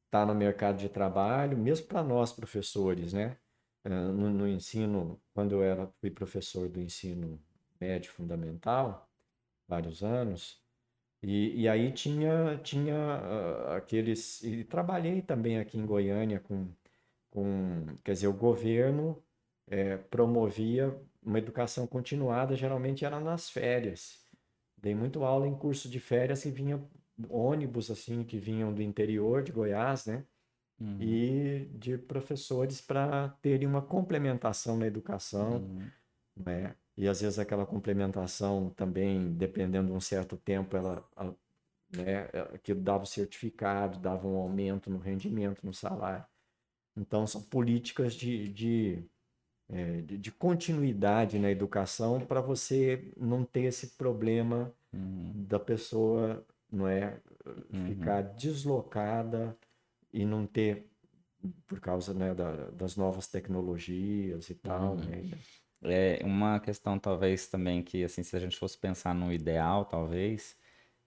está 0.05 0.25
no 0.25 0.35
mercado 0.35 0.77
de 0.77 0.89
trabalho, 0.89 1.57
mesmo 1.57 1.87
para 1.87 2.03
nós 2.03 2.31
professores, 2.31 3.13
né? 3.13 3.37
Eh, 3.83 3.89
no, 3.89 4.29
no, 4.29 4.47
ensino, 4.47 5.19
quando 5.33 5.53
eu 5.53 5.63
era, 5.63 5.87
fui 5.99 6.09
professor 6.11 6.69
do 6.69 6.79
ensino 6.79 7.39
médio 7.79 8.11
fundamental, 8.11 9.09
vários 9.67 10.03
anos, 10.03 10.63
e, 11.23 11.61
e 11.61 11.69
aí 11.69 11.91
tinha, 11.93 12.59
tinha 12.63 12.95
uh, 12.95 13.71
aqueles. 13.73 14.43
E 14.43 14.63
trabalhei 14.65 15.21
também 15.21 15.57
aqui 15.57 15.77
em 15.77 15.85
Goiânia 15.85 16.39
com, 16.41 16.67
com. 17.31 17.85
Quer 18.03 18.13
dizer, 18.13 18.27
o 18.27 18.33
governo 18.33 19.23
é, 19.67 19.97
promovia 19.97 20.95
uma 21.25 21.39
educação 21.39 21.87
continuada 21.87 22.55
geralmente 22.55 23.05
era 23.05 23.19
nas 23.19 23.49
férias. 23.49 24.23
Dei 24.77 24.93
muito 24.93 25.23
aula 25.23 25.47
em 25.47 25.55
curso 25.55 25.89
de 25.89 25.99
férias 25.99 26.45
e 26.45 26.51
vinha 26.51 26.83
ônibus 27.29 27.89
assim 27.89 28.23
que 28.23 28.37
vinham 28.37 28.73
do 28.73 28.81
interior 28.81 29.43
de 29.43 29.51
Goiás, 29.51 30.05
né? 30.05 30.25
Uhum. 30.79 30.97
E 31.01 31.69
de 31.73 31.97
professores 31.97 32.81
para 32.81 33.29
terem 33.41 33.67
uma 33.67 33.81
complementação 33.81 34.77
na 34.77 34.87
educação, 34.87 35.57
uhum. 35.57 35.87
né? 36.35 36.75
E 36.97 37.07
às 37.07 37.21
vezes 37.21 37.39
aquela 37.39 37.65
complementação 37.65 38.69
também, 38.71 39.33
dependendo 39.33 39.87
de 39.87 39.93
um 39.93 39.99
certo 39.99 40.37
tempo, 40.37 40.77
ela, 40.77 41.07
né, 41.95 42.27
que 42.61 42.73
dava 42.73 43.03
o 43.03 43.07
certificado, 43.07 43.99
dava 43.99 44.27
um 44.27 44.35
aumento 44.35 44.91
no 44.91 44.99
rendimento, 44.99 45.65
no 45.65 45.73
salário. 45.73 46.25
Então 46.95 47.25
são 47.25 47.41
políticas 47.41 48.13
de, 48.13 48.47
de 48.47 49.09
é, 49.73 50.01
de, 50.01 50.17
de, 50.17 50.31
continuidade 50.31 51.39
na 51.39 51.51
educação 51.51 52.19
para 52.21 52.41
você 52.41 53.11
não 53.17 53.43
ter 53.43 53.63
esse 53.63 53.87
problema 53.97 54.73
uhum. 54.93 55.45
da 55.47 55.59
pessoa 55.59 56.45
não 56.71 56.87
é 56.87 57.17
uhum. 57.45 57.85
ficar 57.85 58.21
deslocada 58.21 59.55
e 60.11 60.25
não 60.25 60.45
ter 60.45 60.87
por 61.67 61.79
causa 61.79 62.13
né, 62.13 62.33
da, 62.33 62.69
das 62.71 62.95
novas 62.95 63.27
tecnologias 63.27 64.49
e 64.49 64.55
tal 64.55 64.93
uhum. 64.93 65.05
né? 65.05 65.23
é 65.83 66.19
uma 66.23 66.59
questão 66.59 66.97
talvez 66.97 67.47
também 67.47 67.83
que 67.83 68.03
assim 68.03 68.23
se 68.23 68.35
a 68.35 68.39
gente 68.39 68.57
fosse 68.57 68.77
pensar 68.77 69.13
no 69.13 69.31
ideal 69.33 69.85
talvez 69.85 70.55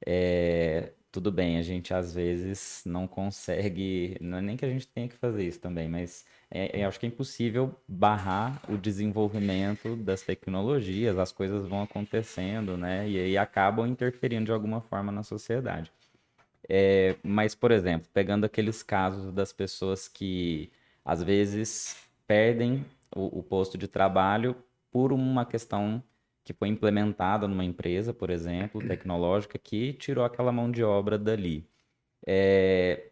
é, 0.04 0.92
tudo 1.12 1.32
bem 1.32 1.58
a 1.58 1.62
gente 1.62 1.94
às 1.94 2.12
vezes 2.14 2.82
não 2.84 3.06
consegue 3.06 4.16
não 4.20 4.38
é 4.38 4.42
nem 4.42 4.56
que 4.56 4.64
a 4.64 4.68
gente 4.68 4.86
tenha 4.86 5.08
que 5.08 5.16
fazer 5.16 5.46
isso 5.46 5.60
também 5.60 5.88
mas 5.88 6.24
é, 6.50 6.80
é, 6.80 6.84
acho 6.84 7.00
que 7.00 7.06
é 7.06 7.08
impossível 7.08 7.74
barrar 7.88 8.62
o 8.70 8.76
desenvolvimento 8.76 9.96
das 9.96 10.22
tecnologias, 10.22 11.18
as 11.18 11.32
coisas 11.32 11.66
vão 11.66 11.82
acontecendo, 11.82 12.76
né? 12.76 13.08
E 13.08 13.18
aí 13.18 13.36
acabam 13.36 13.86
interferindo 13.86 14.46
de 14.46 14.52
alguma 14.52 14.80
forma 14.80 15.10
na 15.10 15.22
sociedade. 15.22 15.90
É, 16.68 17.16
mas, 17.22 17.54
por 17.54 17.70
exemplo, 17.70 18.08
pegando 18.12 18.44
aqueles 18.44 18.82
casos 18.82 19.32
das 19.32 19.52
pessoas 19.52 20.08
que 20.08 20.70
às 21.04 21.22
vezes 21.22 21.96
perdem 22.26 22.84
o, 23.14 23.40
o 23.40 23.42
posto 23.42 23.76
de 23.76 23.88
trabalho 23.88 24.56
por 24.90 25.12
uma 25.12 25.44
questão 25.44 26.02
que 26.46 26.52
foi 26.52 26.68
implementada 26.68 27.48
numa 27.48 27.64
empresa, 27.64 28.14
por 28.14 28.30
exemplo, 28.30 28.80
tecnológica, 28.86 29.58
que 29.58 29.92
tirou 29.94 30.24
aquela 30.24 30.52
mão 30.52 30.70
de 30.70 30.84
obra 30.84 31.18
dali. 31.18 31.68
É, 32.24 33.10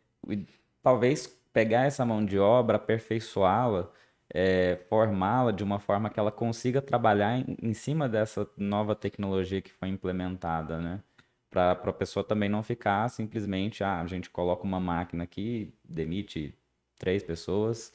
talvez 0.80 1.26
pegar 1.52 1.84
essa 1.84 2.06
mão 2.06 2.24
de 2.24 2.38
obra, 2.38 2.76
aperfeiçoá-la, 2.76 3.90
é, 4.32 4.78
formá-la 4.88 5.50
de 5.50 5.64
uma 5.64 5.80
forma 5.80 6.08
que 6.10 6.20
ela 6.20 6.30
consiga 6.30 6.80
trabalhar 6.80 7.36
em, 7.36 7.56
em, 7.60 7.74
cima 7.74 8.08
dessa 8.08 8.48
nova 8.56 8.94
tecnologia 8.94 9.60
que 9.60 9.72
foi 9.72 9.88
implementada, 9.88 10.78
né? 10.80 11.02
Para 11.50 11.72
a 11.72 11.92
pessoa 11.92 12.24
também 12.24 12.48
não 12.48 12.62
ficar 12.62 13.08
simplesmente, 13.10 13.82
ah, 13.82 14.00
a 14.00 14.06
gente 14.06 14.30
coloca 14.30 14.62
uma 14.64 14.80
máquina 14.80 15.24
aqui, 15.24 15.74
demite 15.84 16.56
três 16.98 17.22
pessoas, 17.22 17.92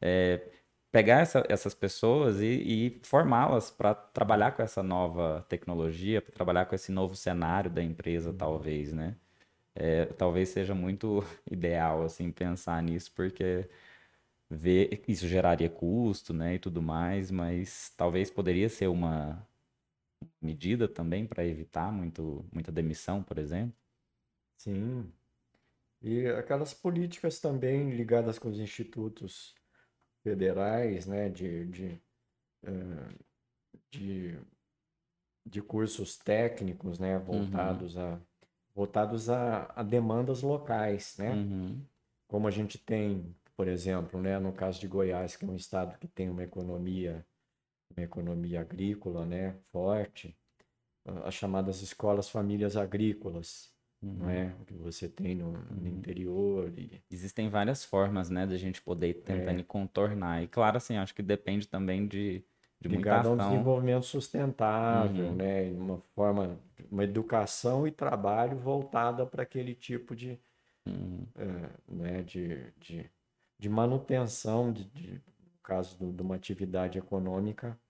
é, 0.00 0.40
pegar 0.92 1.20
essa, 1.20 1.44
essas 1.48 1.74
pessoas 1.74 2.40
e, 2.40 2.46
e 2.46 3.00
formá-las 3.02 3.70
para 3.70 3.94
trabalhar 3.94 4.52
com 4.52 4.62
essa 4.62 4.82
nova 4.82 5.44
tecnologia, 5.48 6.22
para 6.22 6.32
trabalhar 6.32 6.66
com 6.66 6.74
esse 6.74 6.92
novo 6.92 7.16
cenário 7.16 7.70
da 7.70 7.82
empresa, 7.82 8.30
uhum. 8.30 8.36
talvez, 8.36 8.92
né? 8.92 9.16
é, 9.74 10.06
talvez 10.06 10.50
seja 10.50 10.74
muito 10.74 11.20
ideal 11.50 12.02
assim 12.04 12.30
pensar 12.30 12.82
nisso, 12.82 13.12
porque 13.14 13.68
ver 14.50 15.02
isso 15.08 15.26
geraria 15.26 15.70
custo, 15.70 16.34
né, 16.34 16.56
e 16.56 16.58
tudo 16.58 16.82
mais, 16.82 17.30
mas 17.30 17.90
talvez 17.96 18.30
poderia 18.30 18.68
ser 18.68 18.88
uma 18.88 19.46
medida 20.40 20.86
também 20.88 21.26
para 21.26 21.44
evitar 21.46 21.90
muito, 21.92 22.44
muita 22.52 22.70
demissão, 22.70 23.22
por 23.22 23.38
exemplo. 23.38 23.74
Sim. 24.58 25.10
E 26.02 26.26
aquelas 26.28 26.74
políticas 26.74 27.40
também 27.40 27.90
ligadas 27.90 28.38
com 28.38 28.48
os 28.48 28.58
institutos 28.58 29.54
federais, 30.22 31.06
né, 31.06 31.28
de, 31.28 31.66
de, 31.66 32.02
de 33.90 34.38
de 35.44 35.60
cursos 35.60 36.16
técnicos, 36.16 36.98
né, 36.98 37.18
voltados 37.18 37.96
a 37.98 38.20
voltados 38.74 39.28
a, 39.28 39.70
a 39.76 39.82
demandas 39.82 40.40
locais, 40.42 41.16
né? 41.18 41.32
Uhum. 41.32 41.84
Como 42.26 42.48
a 42.48 42.50
gente 42.50 42.78
tem, 42.78 43.34
por 43.54 43.68
exemplo, 43.68 44.18
né, 44.20 44.38
no 44.38 44.52
caso 44.52 44.80
de 44.80 44.88
Goiás, 44.88 45.36
que 45.36 45.44
é 45.44 45.48
um 45.48 45.56
estado 45.56 45.98
que 45.98 46.08
tem 46.08 46.30
uma 46.30 46.42
economia 46.42 47.26
uma 47.94 48.04
economia 48.04 48.62
agrícola, 48.62 49.26
né, 49.26 49.54
forte, 49.70 50.34
as 51.24 51.34
chamadas 51.34 51.82
escolas 51.82 52.30
famílias 52.30 52.74
agrícolas, 52.74 53.71
Uhum. 54.02 54.28
é? 54.28 54.54
Que 54.66 54.74
você 54.74 55.08
tem 55.08 55.34
no, 55.34 55.52
no 55.52 55.86
Uhum. 55.86 55.86
interior 55.88 56.76
e 56.78 57.02
Existem 57.10 57.48
várias 57.48 57.84
formas, 57.84 58.30
né, 58.30 58.46
da 58.46 58.56
gente 58.56 58.80
poder 58.82 59.08
ir 59.10 59.14
tentando 59.22 59.60
É. 59.60 59.64
contornar. 59.64 60.42
E 60.42 60.48
claro, 60.48 60.76
assim, 60.76 60.96
acho 60.96 61.14
que 61.14 61.22
depende 61.22 61.68
também 61.68 62.06
de, 62.06 62.44
de 62.80 62.88
muita 62.88 62.98
ligado 62.98 63.28
a 63.28 63.30
um 63.32 63.34
ação. 63.34 63.38
desenvolvimento 63.38 64.04
sustentável, 64.06 65.26
Uhum. 65.26 65.36
né? 65.36 65.70
Uma 65.72 65.98
forma, 66.14 66.58
uma 66.90 67.04
educação 67.04 67.86
e 67.86 67.92
trabalho 67.92 68.58
voltada 68.58 69.26
para 69.26 69.42
aquele 69.42 69.74
tipo 69.74 70.14
de, 70.16 70.40
Uhum. 70.86 71.26
eh, 71.36 71.70
né, 71.88 72.22
de, 72.22 72.72
de, 72.78 73.10
de 73.58 73.68
manutenção, 73.68 74.72
de, 74.72 74.84
de- 74.86 75.14
no 75.14 75.58
caso 75.62 75.98
do- 75.98 76.12
de 76.12 76.22
uma 76.22 76.36
atividade 76.36 76.98
econômica 76.98 77.80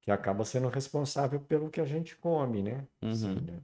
que 0.00 0.10
acaba 0.10 0.44
sendo 0.44 0.68
responsável 0.68 1.38
pelo 1.40 1.70
que 1.70 1.80
a 1.80 1.84
gente 1.84 2.16
come, 2.16 2.62
né? 2.62 2.88
Assim, 3.10 3.28
Uhum. 3.30 3.42
né? 3.42 3.62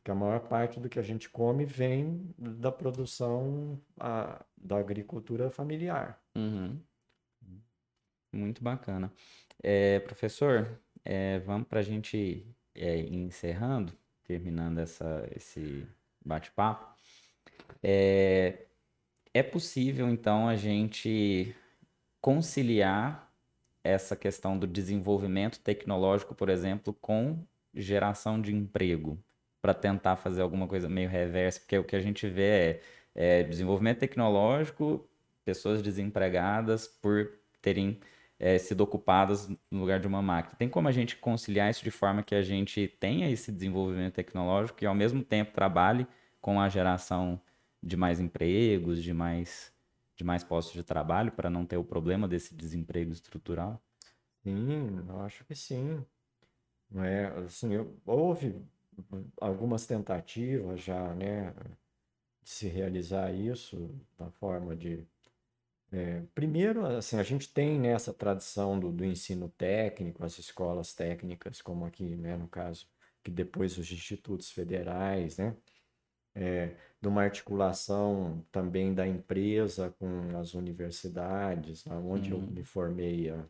Porque 0.00 0.10
a 0.10 0.14
maior 0.14 0.40
parte 0.40 0.80
do 0.80 0.88
que 0.88 0.98
a 0.98 1.02
gente 1.02 1.28
come 1.28 1.66
vem 1.66 2.34
da 2.38 2.72
produção 2.72 3.78
a- 3.98 4.42
da 4.56 4.78
agricultura 4.78 5.50
familiar. 5.50 6.18
Uhum. 6.34 6.80
Muito 8.32 8.62
bacana. 8.64 9.12
É, 9.62 10.00
professor, 10.00 10.80
é, 11.04 11.38
vamos 11.40 11.68
para 11.68 11.80
a 11.80 11.82
gente 11.82 12.46
é, 12.74 12.98
encerrando, 12.98 13.92
terminando 14.24 14.78
essa, 14.78 15.28
esse 15.36 15.86
bate-papo. 16.24 16.96
É, 17.82 18.66
é 19.34 19.42
possível, 19.42 20.08
então, 20.08 20.48
a 20.48 20.56
gente 20.56 21.54
conciliar 22.22 23.30
essa 23.84 24.16
questão 24.16 24.58
do 24.58 24.66
desenvolvimento 24.66 25.60
tecnológico, 25.60 26.34
por 26.34 26.48
exemplo, 26.48 26.94
com 26.94 27.44
geração 27.74 28.40
de 28.40 28.54
emprego, 28.54 29.22
para 29.60 29.74
tentar 29.74 30.16
fazer 30.16 30.42
alguma 30.42 30.66
coisa 30.66 30.88
meio 30.88 31.08
reversa, 31.08 31.60
porque 31.60 31.76
o 31.78 31.84
que 31.84 31.96
a 31.96 32.00
gente 32.00 32.28
vê 32.28 32.80
é, 33.14 33.40
é 33.40 33.42
desenvolvimento 33.44 33.98
tecnológico, 33.98 35.08
pessoas 35.44 35.82
desempregadas 35.82 36.86
por 36.88 37.32
terem 37.60 38.00
é, 38.38 38.58
sido 38.58 38.80
ocupadas 38.82 39.48
no 39.70 39.80
lugar 39.80 40.00
de 40.00 40.06
uma 40.06 40.22
máquina. 40.22 40.56
Tem 40.56 40.68
como 40.68 40.88
a 40.88 40.92
gente 40.92 41.16
conciliar 41.16 41.70
isso 41.70 41.84
de 41.84 41.90
forma 41.90 42.22
que 42.22 42.34
a 42.34 42.42
gente 42.42 42.88
tenha 43.00 43.28
esse 43.30 43.52
desenvolvimento 43.52 44.14
tecnológico 44.14 44.82
e 44.82 44.86
ao 44.86 44.94
mesmo 44.94 45.22
tempo 45.22 45.52
trabalhe 45.52 46.06
com 46.40 46.60
a 46.60 46.68
geração 46.68 47.40
de 47.82 47.96
mais 47.96 48.20
empregos, 48.20 49.02
de 49.02 49.12
mais, 49.12 49.72
de 50.16 50.24
mais 50.24 50.42
postos 50.44 50.74
de 50.74 50.82
trabalho, 50.82 51.32
para 51.32 51.50
não 51.50 51.64
ter 51.66 51.76
o 51.76 51.84
problema 51.84 52.26
desse 52.28 52.54
desemprego 52.54 53.12
estrutural? 53.12 53.82
Sim, 54.42 55.04
eu 55.08 55.20
acho 55.20 55.44
que 55.44 55.54
sim. 55.54 56.04
Não 56.90 57.04
é, 57.04 57.26
assim, 57.44 57.72
eu- 57.74 58.00
houve 58.06 58.64
algumas 59.40 59.86
tentativas 59.86 60.80
já, 60.80 61.14
né, 61.14 61.52
de 62.42 62.50
se 62.50 62.68
realizar 62.68 63.32
isso 63.34 63.90
da 64.18 64.30
forma 64.32 64.76
de 64.76 65.06
é, 65.92 66.22
primeiro, 66.34 66.86
assim, 66.86 67.16
a 67.18 67.22
gente 67.22 67.52
tem 67.52 67.78
nessa 67.78 68.12
tradição 68.14 68.78
do, 68.78 68.92
do 68.92 69.04
ensino 69.04 69.48
técnico, 69.50 70.24
as 70.24 70.38
escolas 70.38 70.94
técnicas, 70.94 71.60
como 71.62 71.84
aqui, 71.84 72.16
né, 72.16 72.36
no 72.36 72.48
caso, 72.48 72.88
que 73.24 73.30
depois 73.30 73.76
os 73.78 73.90
institutos 73.92 74.50
federais, 74.52 75.38
né, 75.38 75.56
é, 76.34 76.76
de 77.00 77.08
uma 77.08 77.22
articulação 77.22 78.44
também 78.52 78.94
da 78.94 79.06
empresa 79.06 79.90
com 79.98 80.38
as 80.38 80.54
universidades, 80.54 81.84
lá 81.86 81.96
onde 81.98 82.30
eu 82.32 82.38
Uhum. 82.38 82.46
me 82.46 82.64
formei, 82.64 83.30
a- 83.30 83.44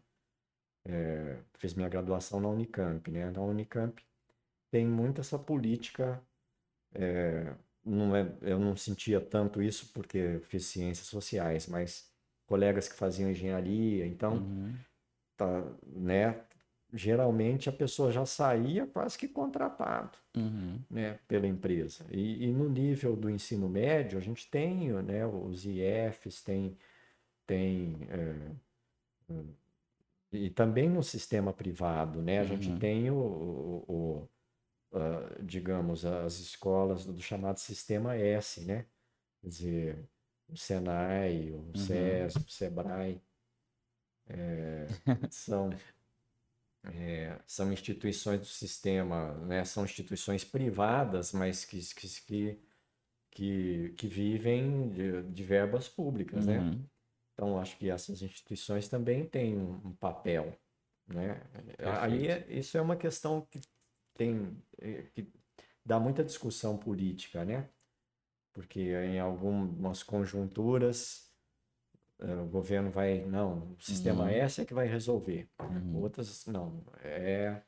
é, 0.85 1.39
fiz 1.59 1.75
minha 1.75 1.89
graduação 1.89 2.41
na 2.41 2.49
Unicamp, 2.49 3.11
né? 3.11 3.31
Na 3.31 3.41
Unicamp 3.43 4.03
tem 4.71 4.87
muito 4.87 5.21
essa 5.21 5.39
política, 5.39 6.23
é, 6.95 7.55
não 7.85 8.15
é, 8.17 8.33
eu 8.43 8.59
não 8.59 8.77
sentia 8.77 9.21
tanto 9.21 9.63
isso 9.63 9.93
porque 9.93 10.19
eu 10.19 10.41
fiz 10.43 10.67
ciências 10.67 11.07
sociais, 11.09 11.67
mas 11.67 12.11
colegas 12.47 12.89
que 12.89 12.95
faziam 12.97 13.31
engenharia, 13.31 14.07
então 14.07 14.35
Uhum. 14.35 14.75
tá, 15.37 15.65
né? 15.87 16.45
Geralmente 16.93 17.69
a 17.69 17.73
pessoa 17.73 18.11
já 18.11 18.27
saía 18.27 18.87
quase 18.87 19.17
que 19.19 19.29
contratado 19.29 20.19
Uhum. 20.37 20.81
né, 20.91 21.19
pela 21.29 21.47
empresa. 21.47 22.05
E, 22.11 22.45
e 22.47 22.53
no 22.53 22.69
nível 22.69 23.17
do 23.17 23.31
ensino 23.31 23.69
médio, 23.69 24.19
a 24.19 24.21
gente 24.21 24.49
tem, 24.51 24.93
né, 25.03 25.25
os 25.27 25.65
IFs, 25.67 26.43
tem, 26.43 26.77
tem 27.47 27.97
é, 28.11 28.35
e 30.33 30.49
também 30.51 30.89
no 30.89 31.03
sistema 31.03 31.53
privado, 31.53 32.23
né, 32.23 32.39
a 32.41 32.45
gente 32.45 32.71
Uhum. 32.71 32.79
tem 32.79 33.11
o, 33.11 33.15
o- 33.17 33.85
o, 33.89 34.29
ah, 34.93 35.37
digamos, 35.43 36.05
as 36.05 36.39
escolas 36.39 37.05
do, 37.07 37.13
do 37.13 37.23
chamado 37.23 37.59
Sistema 37.59 38.17
S, 38.17 38.65
né, 38.65 38.87
quer 39.41 39.49
dizer, 39.49 40.09
o 40.49 40.57
Senai, 40.57 41.53
o 41.53 41.77
SESC, 41.79 42.39
o 42.39 42.51
Sebrae, 42.51 43.23
é, 44.29 44.87
são 45.31 45.71
é, 46.85 47.39
são 47.47 47.73
instituições 47.73 48.41
do 48.41 48.47
sistema, 48.47 49.35
né? 49.45 49.65
São 49.65 49.85
instituições 49.85 50.45
privadas, 50.45 51.33
mas 51.33 51.65
que, 51.65 51.79
que, 51.95 52.59
que, 53.31 53.95
que, 53.97 54.09
vivem 54.09 54.89
de, 54.91 55.23
de 55.25 55.45
verbas 55.45 55.89
públicas, 55.89 56.47
né? 56.47 56.59
Uhum. 56.59 56.85
Então, 57.35 57.59
acho 57.59 57.77
que 57.77 57.91
essas 57.91 58.23
instituições 58.23 58.89
também 58.89 59.27
têm 59.27 59.59
um, 59.59 59.89
um 59.89 59.93
papel, 59.95 60.59
né? 61.07 61.43
Aí 62.01 62.29
é- 62.29 62.47
isso 62.49 62.79
é 62.79 62.81
uma 62.81 62.97
questão 62.97 63.47
que 63.51 63.61
tem, 64.21 64.63
é, 64.79 65.05
que 65.15 65.33
dá 65.83 65.99
muita 65.99 66.23
discussão 66.23 66.77
política, 66.77 67.43
né? 67.43 67.71
Porque 68.53 68.81
em 68.81 69.19
algumas 69.19 70.03
conjunturas 70.03 71.33
eh, 72.19 72.35
o 72.35 72.47
governo 72.47 72.91
vai, 72.91 73.25
não, 73.25 73.73
o 73.73 73.81
sistema 73.81 74.25
Uhum. 74.25 74.29
S 74.29 74.61
é 74.61 74.65
que 74.67 74.75
vai 74.75 74.87
resolver. 74.87 75.49
Uhum. 75.59 76.03
Outras, 76.03 76.45
não, 76.47 76.85
é 77.03 77.63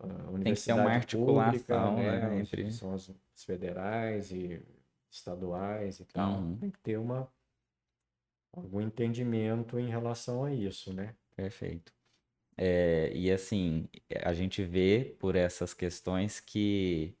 a 0.00 0.06
Tem 0.42 0.52
que 0.54 0.56
ser 0.56 0.72
uma 0.72 0.82
universidade 0.82 1.16
pública, 1.16 1.76
articulação, 1.76 1.96
né? 1.96 2.28
né, 2.28 2.40
entre- 2.40 2.72
São 2.72 2.92
as 2.94 3.10
as 3.36 3.44
federais 3.44 4.32
e 4.32 4.60
estaduais 5.08 6.00
e 6.00 6.04
tal. 6.06 6.40
Uhum. 6.40 6.56
Tem 6.56 6.70
que 6.72 6.80
ter 6.80 6.98
uma, 6.98 7.28
algum 8.52 8.80
entendimento 8.80 9.78
em 9.78 9.88
relação 9.88 10.44
a 10.44 10.52
isso, 10.52 10.92
né? 10.92 11.14
Perfeito. 11.36 11.92
É, 12.56 13.10
e 13.14 13.30
assim, 13.32 13.88
a 14.24 14.32
gente 14.34 14.62
vê 14.64 15.16
por 15.18 15.36
essas 15.36 15.74
questões 15.74 16.40
que 16.40 17.16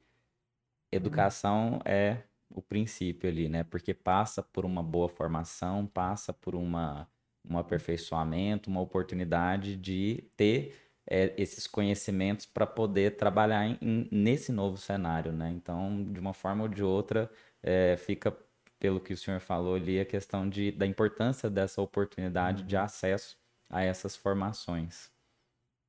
educação 0.92 1.80
é 1.84 2.22
o 2.50 2.62
princípio 2.62 3.28
ali, 3.28 3.48
né? 3.48 3.64
Porque 3.64 3.92
passa 3.94 4.42
por 4.42 4.64
uma 4.64 4.82
boa 4.82 5.08
formação, 5.08 5.86
passa 5.86 6.32
por 6.32 6.54
uma, 6.54 7.08
um 7.48 7.58
aperfeiçoamento, 7.58 8.70
uma 8.70 8.80
oportunidade 8.80 9.76
de 9.76 10.24
ter 10.36 10.76
é, 11.06 11.34
esses 11.36 11.66
conhecimentos 11.66 12.46
para 12.46 12.66
poder 12.66 13.16
trabalhar 13.16 13.66
em- 13.66 13.78
em- 13.82 14.08
nesse 14.10 14.50
novo 14.52 14.78
cenário, 14.78 15.32
né? 15.32 15.50
Então, 15.50 16.02
de 16.12 16.18
uma 16.18 16.32
forma 16.32 16.62
ou 16.64 16.68
de 16.68 16.82
outra, 16.82 17.30
é, 17.62 17.96
fica, 17.98 18.34
pelo 18.78 19.00
que 19.00 19.12
o 19.12 19.16
senhor 19.16 19.40
falou 19.40 19.74
ali, 19.74 20.00
a 20.00 20.04
questão 20.06 20.48
de, 20.48 20.72
da 20.72 20.86
importância 20.86 21.50
dessa 21.50 21.82
oportunidade 21.82 22.62
de 22.62 22.76
acesso 22.76 23.36
a 23.68 23.82
essas 23.82 24.16
formações. 24.16 25.13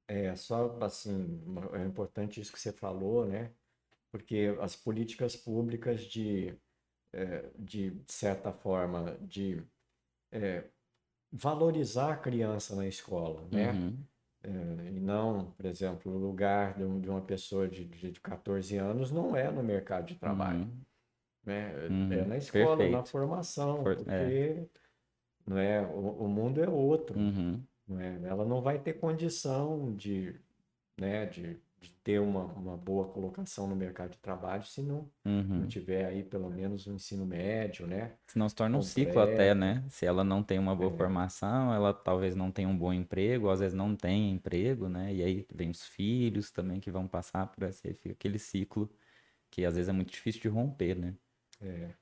É 0.07 0.35
só 0.35 0.77
assim, 0.83 1.43
é 1.73 1.83
importante 1.85 2.39
isso 2.39 2.51
que 2.53 2.59
você 2.59 2.71
falou, 2.71 3.25
né? 3.25 3.55
Porque 4.11 4.55
as 4.61 4.75
políticas 4.75 5.35
públicas 5.35 6.01
de, 6.03 6.59
eh, 7.13 7.51
de 7.57 8.03
certa 8.07 8.53
forma, 8.53 9.17
de 9.19 9.63
eh, 10.31 10.71
valorizar 11.31 12.13
a 12.13 12.17
criança 12.17 12.75
na 12.75 12.87
escola, 12.87 13.47
né? 13.49 13.81
Uhum, 13.81 14.07
Eh, 14.43 14.91
E 14.95 14.99
não, 14.99 15.51
por 15.53 15.65
exemplo, 15.65 16.11
o 16.13 16.17
lugar 16.17 16.77
de, 16.77 16.83
um- 16.85 17.01
de 17.01 17.09
uma 17.09 17.25
pessoa 17.25 17.67
de, 17.69 17.85
de 17.85 18.11
de 18.11 18.21
14 18.21 18.77
anos 18.77 19.11
não 19.11 19.35
é 19.35 19.51
no 19.51 19.63
mercado 19.63 20.05
de 20.07 20.15
trabalho, 20.19 20.63
uhum, 20.63 20.85
né? 21.45 21.87
É 22.09 22.15
Uhum, 22.17 22.21
é 22.21 22.25
na 22.25 22.37
escola, 22.37 22.87
na 22.89 23.03
perfeito. 23.03 23.05
formação, 23.05 23.85
For- 23.85 23.95
porque 23.95 24.69
não 25.47 25.57
é, 25.57 25.81
o, 25.85 26.25
o 26.25 26.29
mundo 26.29 26.61
é 26.63 26.69
outro. 26.69 27.27
Uhum, 27.87 27.95
não 27.95 27.99
é? 27.99 28.27
Ela 28.27 28.45
não 28.45 28.61
vai 28.61 28.81
ter 28.81 28.93
condição 28.95 29.95
de, 29.95 30.39
né, 30.97 31.25
de, 31.27 31.61
de 31.81 31.93
ter 32.03 32.19
uma, 32.21 32.45
uma 32.45 32.77
boa 32.77 33.11
colocação 33.11 33.67
no 33.67 33.75
mercado 33.75 34.11
de 34.13 34.19
trabalho 34.19 34.65
se 34.65 34.81
não, 34.83 35.11
Uhum. 35.25 35.51
não 35.55 35.67
tiver 35.67 36.05
aí 36.07 36.23
pelo 36.23 36.49
menos 36.51 36.87
um 36.87 36.95
ensino 36.95 37.25
médio, 37.25 37.87
né? 37.87 38.17
Senão 38.27 38.49
se 38.49 38.55
torna 38.55 38.77
um 38.77 38.81
ciclo 38.81 39.21
até, 39.21 39.53
né? 39.55 39.87
Se 39.89 40.05
ela 40.05 40.23
não 40.23 40.43
tem 40.43 40.57
uma 40.59 40.75
boa 40.75 40.91
É. 40.91 40.91
formação, 40.91 41.73
ela 41.73 41.93
talvez 41.93 42.35
não 42.35 42.51
tenha 42.51 42.67
um 42.67 42.77
bom 42.77 42.91
emprego, 42.91 43.49
às 43.49 43.59
vezes 43.59 43.73
não 43.75 43.95
tem 43.95 44.31
emprego, 44.31 44.89
né? 44.89 45.13
E 45.13 45.23
aí 45.23 45.47
vem 45.53 45.69
os 45.69 45.83
filhos 45.87 46.51
também 46.51 46.79
que 46.79 46.91
vão 46.91 47.07
passar 47.07 47.47
por 47.47 47.63
esse, 47.63 47.87
aquele 48.09 48.39
ciclo 48.39 48.91
que 49.51 49.65
às 49.65 49.75
vezes 49.75 49.89
é 49.89 49.93
muito 49.93 50.11
difícil 50.11 50.41
de 50.41 50.49
romper, 50.49 50.95
né? 50.99 51.17
É. 51.59 51.97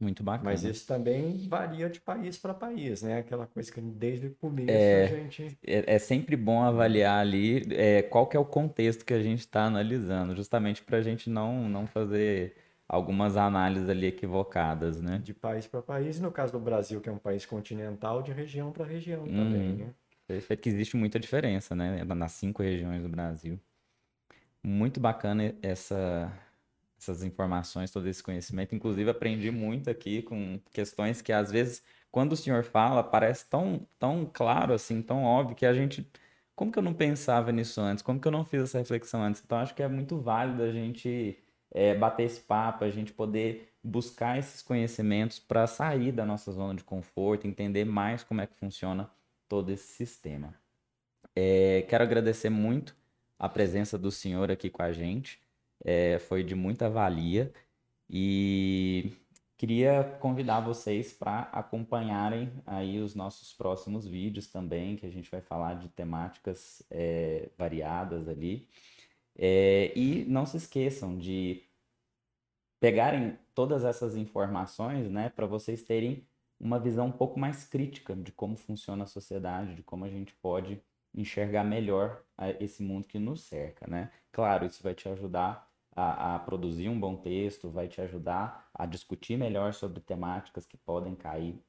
Muito 0.00 0.22
bacana. 0.22 0.50
Mas 0.50 0.62
isso 0.62 0.86
também 0.86 1.48
varia 1.48 1.88
de 1.90 2.00
país 2.00 2.38
para 2.38 2.54
país, 2.54 3.02
né? 3.02 3.18
Aquela 3.18 3.46
coisa 3.46 3.72
que 3.72 3.80
desde 3.80 4.28
o 4.28 4.34
começo 4.34 4.70
É. 4.70 5.04
a 5.04 5.06
gente. 5.06 5.58
É, 5.66 5.94
é 5.94 5.98
sempre 5.98 6.36
bom 6.36 6.62
avaliar 6.62 7.18
ali 7.20 7.62
é, 7.72 8.02
qual 8.02 8.26
que 8.26 8.36
é 8.36 8.40
o 8.40 8.44
contexto 8.44 9.04
que 9.04 9.12
a 9.12 9.22
gente 9.22 9.40
está 9.40 9.64
analisando, 9.64 10.34
justamente 10.36 10.82
para 10.82 10.98
a 10.98 11.02
gente 11.02 11.28
não, 11.28 11.68
não 11.68 11.86
fazer 11.86 12.54
algumas 12.88 13.36
análises 13.36 13.88
ali 13.88 14.06
equivocadas, 14.06 15.00
né? 15.00 15.18
De 15.18 15.34
país 15.34 15.66
para 15.66 15.82
país, 15.82 16.20
no 16.20 16.30
caso 16.30 16.52
do 16.52 16.60
Brasil, 16.60 17.00
que 17.00 17.08
é 17.08 17.12
um 17.12 17.18
país 17.18 17.44
continental, 17.44 18.22
de 18.22 18.32
região 18.32 18.70
para 18.72 18.84
região 18.84 19.24
também, 19.24 19.70
Uhum. 19.70 19.76
né? 19.78 19.94
Perfeito, 20.26 20.62
que 20.62 20.68
existe 20.68 20.96
muita 20.96 21.18
diferença, 21.18 21.74
né? 21.74 22.04
Nas 22.04 22.32
cinco 22.32 22.62
regiões 22.62 23.02
do 23.02 23.08
Brasil. 23.08 23.58
Muito 24.62 25.00
bacana 25.00 25.54
essa, 25.62 26.30
essas 26.98 27.22
informações, 27.22 27.90
todo 27.90 28.06
esse 28.08 28.22
conhecimento. 28.22 28.74
Inclusive, 28.74 29.10
aprendi 29.10 29.50
muito 29.50 29.88
aqui 29.88 30.22
com 30.22 30.60
questões 30.72 31.22
que, 31.22 31.32
às 31.32 31.50
vezes, 31.50 31.82
quando 32.10 32.32
o 32.32 32.36
senhor 32.36 32.64
fala, 32.64 33.02
parece 33.02 33.48
tão, 33.48 33.86
tão 33.98 34.28
claro, 34.32 34.74
assim, 34.74 35.00
tão 35.02 35.24
óbvio, 35.24 35.56
que 35.56 35.66
a 35.66 35.72
gente. 35.72 36.10
Como 36.54 36.72
que 36.72 36.78
eu 36.78 36.82
não 36.82 36.94
pensava 36.94 37.52
nisso 37.52 37.80
antes? 37.80 38.02
Como 38.02 38.20
que 38.20 38.26
eu 38.26 38.32
não 38.32 38.44
fiz 38.44 38.62
essa 38.62 38.78
reflexão 38.78 39.22
antes? 39.22 39.42
Então, 39.44 39.58
acho 39.58 39.74
que 39.74 39.82
é 39.82 39.88
muito 39.88 40.18
válido 40.18 40.62
a 40.62 40.72
gente 40.72 41.38
é, 41.70 41.94
bater 41.94 42.24
esse 42.24 42.40
papo, 42.40 42.84
a 42.84 42.90
gente 42.90 43.12
poder 43.12 43.72
buscar 43.82 44.38
esses 44.38 44.60
conhecimentos 44.60 45.38
para 45.38 45.66
sair 45.66 46.10
da 46.12 46.26
nossa 46.26 46.50
zona 46.50 46.74
de 46.74 46.82
conforto, 46.82 47.46
entender 47.46 47.84
mais 47.84 48.24
como 48.24 48.40
é 48.40 48.46
que 48.46 48.56
funciona 48.56 49.08
todo 49.48 49.70
esse 49.70 49.86
sistema. 49.86 50.54
É, 51.34 51.82
quero 51.88 52.02
agradecer 52.02 52.50
muito 52.50 52.96
a 53.38 53.48
presença 53.48 53.96
do 53.96 54.10
senhor 54.10 54.50
aqui 54.50 54.68
com 54.68 54.82
a 54.82 54.92
gente. 54.92 55.40
É, 55.84 56.18
foi 56.18 56.42
de 56.44 56.54
muita 56.54 56.90
valia 56.90 57.52
e 58.10 59.12
queria 59.56 60.04
convidar 60.20 60.60
vocês 60.60 61.12
para 61.12 61.42
acompanharem 61.52 62.52
aí 62.66 63.00
os 63.00 63.14
nossos 63.14 63.52
próximos 63.54 64.06
vídeos 64.06 64.48
também, 64.48 64.96
que 64.96 65.06
a 65.06 65.10
gente 65.10 65.30
vai 65.30 65.40
falar 65.40 65.74
de 65.74 65.88
temáticas 65.90 66.82
é, 66.90 67.50
variadas 67.58 68.28
ali. 68.28 68.68
É, 69.36 69.92
e 69.96 70.24
não 70.26 70.46
se 70.46 70.56
esqueçam 70.56 71.18
de 71.18 71.64
pegarem 72.80 73.38
todas 73.54 73.84
essas 73.84 74.16
informações, 74.16 75.10
né, 75.10 75.28
para 75.30 75.46
vocês 75.46 75.82
terem 75.82 76.26
uma 76.60 76.78
visão 76.78 77.06
um 77.06 77.12
pouco 77.12 77.38
mais 77.38 77.64
crítica 77.64 78.14
de 78.16 78.32
como 78.32 78.56
funciona 78.56 79.04
a 79.04 79.06
sociedade, 79.06 79.74
de 79.74 79.82
como 79.82 80.04
a 80.04 80.08
gente 80.08 80.34
pode 80.34 80.82
enxergar 81.14 81.64
melhor 81.64 82.24
a- 82.36 82.50
esse 82.62 82.82
mundo 82.82 83.06
que 83.06 83.18
nos 83.18 83.42
cerca, 83.42 83.86
né? 83.88 84.10
Claro, 84.32 84.66
isso 84.66 84.82
vai 84.82 84.94
te 84.94 85.08
ajudar 85.08 85.67
a, 85.98 86.36
a 86.36 86.38
produzir 86.38 86.88
um 86.88 86.98
bom 86.98 87.16
texto, 87.16 87.68
vai 87.68 87.88
te 87.88 88.00
ajudar 88.00 88.68
a 88.72 88.86
discutir 88.86 89.36
melhor 89.36 89.74
sobre 89.74 90.00
temáticas 90.00 90.64
que 90.64 90.76
podem 90.76 91.14
cair 91.14 91.60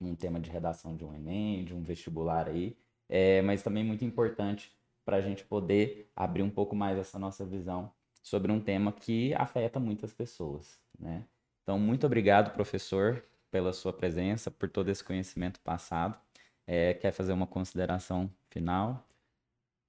num 0.00 0.14
tema 0.14 0.38
de 0.38 0.50
redação 0.50 0.96
de 0.96 1.04
um 1.04 1.14
Enem, 1.14 1.64
de 1.64 1.74
um 1.74 1.82
vestibular 1.82 2.48
aí, 2.48 2.76
é, 3.08 3.42
mas 3.42 3.62
também 3.62 3.84
muito 3.84 4.04
importante 4.04 4.72
para 5.04 5.16
a 5.16 5.20
gente 5.20 5.44
poder 5.44 6.10
abrir 6.14 6.42
um 6.42 6.50
pouco 6.50 6.76
mais 6.76 6.98
essa 6.98 7.18
nossa 7.18 7.44
visão 7.44 7.92
sobre 8.22 8.52
um 8.52 8.60
tema 8.60 8.92
que 8.92 9.34
afeta 9.34 9.80
muitas 9.80 10.12
pessoas, 10.12 10.78
né? 10.98 11.24
Então, 11.62 11.78
muito 11.78 12.06
obrigado, 12.06 12.52
professor, 12.52 13.24
pela 13.50 13.72
sua 13.72 13.92
presença, 13.92 14.50
por 14.50 14.68
todo 14.68 14.88
esse 14.90 15.02
conhecimento 15.02 15.60
passado. 15.60 16.18
É, 16.66 16.94
quer 16.94 17.12
fazer 17.12 17.32
uma 17.32 17.46
consideração 17.46 18.30
final? 18.50 19.06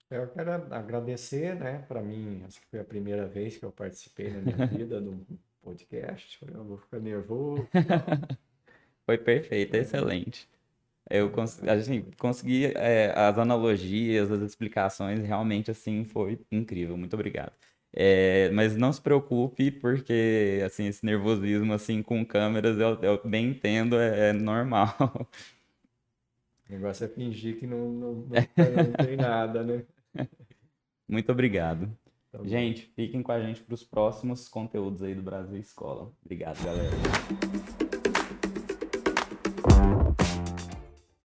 Eu 0.09 0.27
quero 0.27 0.51
agradecer, 0.73 1.55
né? 1.55 1.83
Para 1.87 2.01
mim, 2.01 2.43
acho 2.45 2.61
que 2.61 2.67
foi 2.67 2.79
a 2.79 2.85
primeira 2.85 3.27
vez 3.27 3.57
que 3.57 3.65
eu 3.65 3.71
participei 3.71 4.29
na 4.29 4.39
minha 4.39 4.65
vida 4.67 5.01
de 5.01 5.09
um 5.09 5.25
podcast. 5.61 6.39
Eu 6.45 6.63
vou 6.63 6.77
ficar 6.77 6.99
nervoso. 6.99 7.67
Foi 9.05 9.19
perfeito, 9.19 9.75
excelente. 9.75 10.49
Eu 11.07 11.29
cons 11.29 11.61
assim, 11.63 12.03
consegui 12.17 12.65
é, 12.75 13.13
as 13.15 13.37
analogias, 13.37 14.31
as 14.31 14.41
explicações, 14.41 15.19
realmente 15.19 15.69
assim 15.69 16.03
foi 16.03 16.39
incrível. 16.51 16.97
Muito 16.97 17.13
obrigado. 17.13 17.53
É, 17.93 18.49
mas 18.49 18.75
não 18.75 18.91
se 18.91 18.99
preocupe, 18.99 19.69
porque 19.69 20.59
assim 20.65 20.87
esse 20.87 21.05
nervosismo 21.05 21.73
assim 21.73 22.01
com 22.01 22.25
câmeras 22.25 22.79
eu, 22.79 22.99
eu 23.03 23.21
bem 23.23 23.49
entendo, 23.49 23.99
é, 23.99 24.29
é 24.29 24.33
normal. 24.33 24.95
O 26.67 26.73
negócio 26.73 27.05
é 27.05 27.07
fingir 27.07 27.59
que 27.59 27.67
não, 27.67 27.91
não, 27.91 28.13
não, 28.13 28.25
não 28.27 29.05
tem 29.05 29.15
nada, 29.15 29.63
né? 29.63 29.83
Muito 31.07 31.31
obrigado. 31.31 31.89
Tá. 32.31 32.43
Gente, 32.43 32.91
fiquem 32.95 33.21
com 33.21 33.31
a 33.31 33.39
gente 33.39 33.61
para 33.61 33.73
os 33.73 33.83
próximos 33.83 34.47
conteúdos 34.47 35.03
aí 35.03 35.15
do 35.15 35.21
Brasil 35.21 35.59
Escola. 35.59 36.11
Obrigado, 36.23 36.63
galera. 36.63 37.84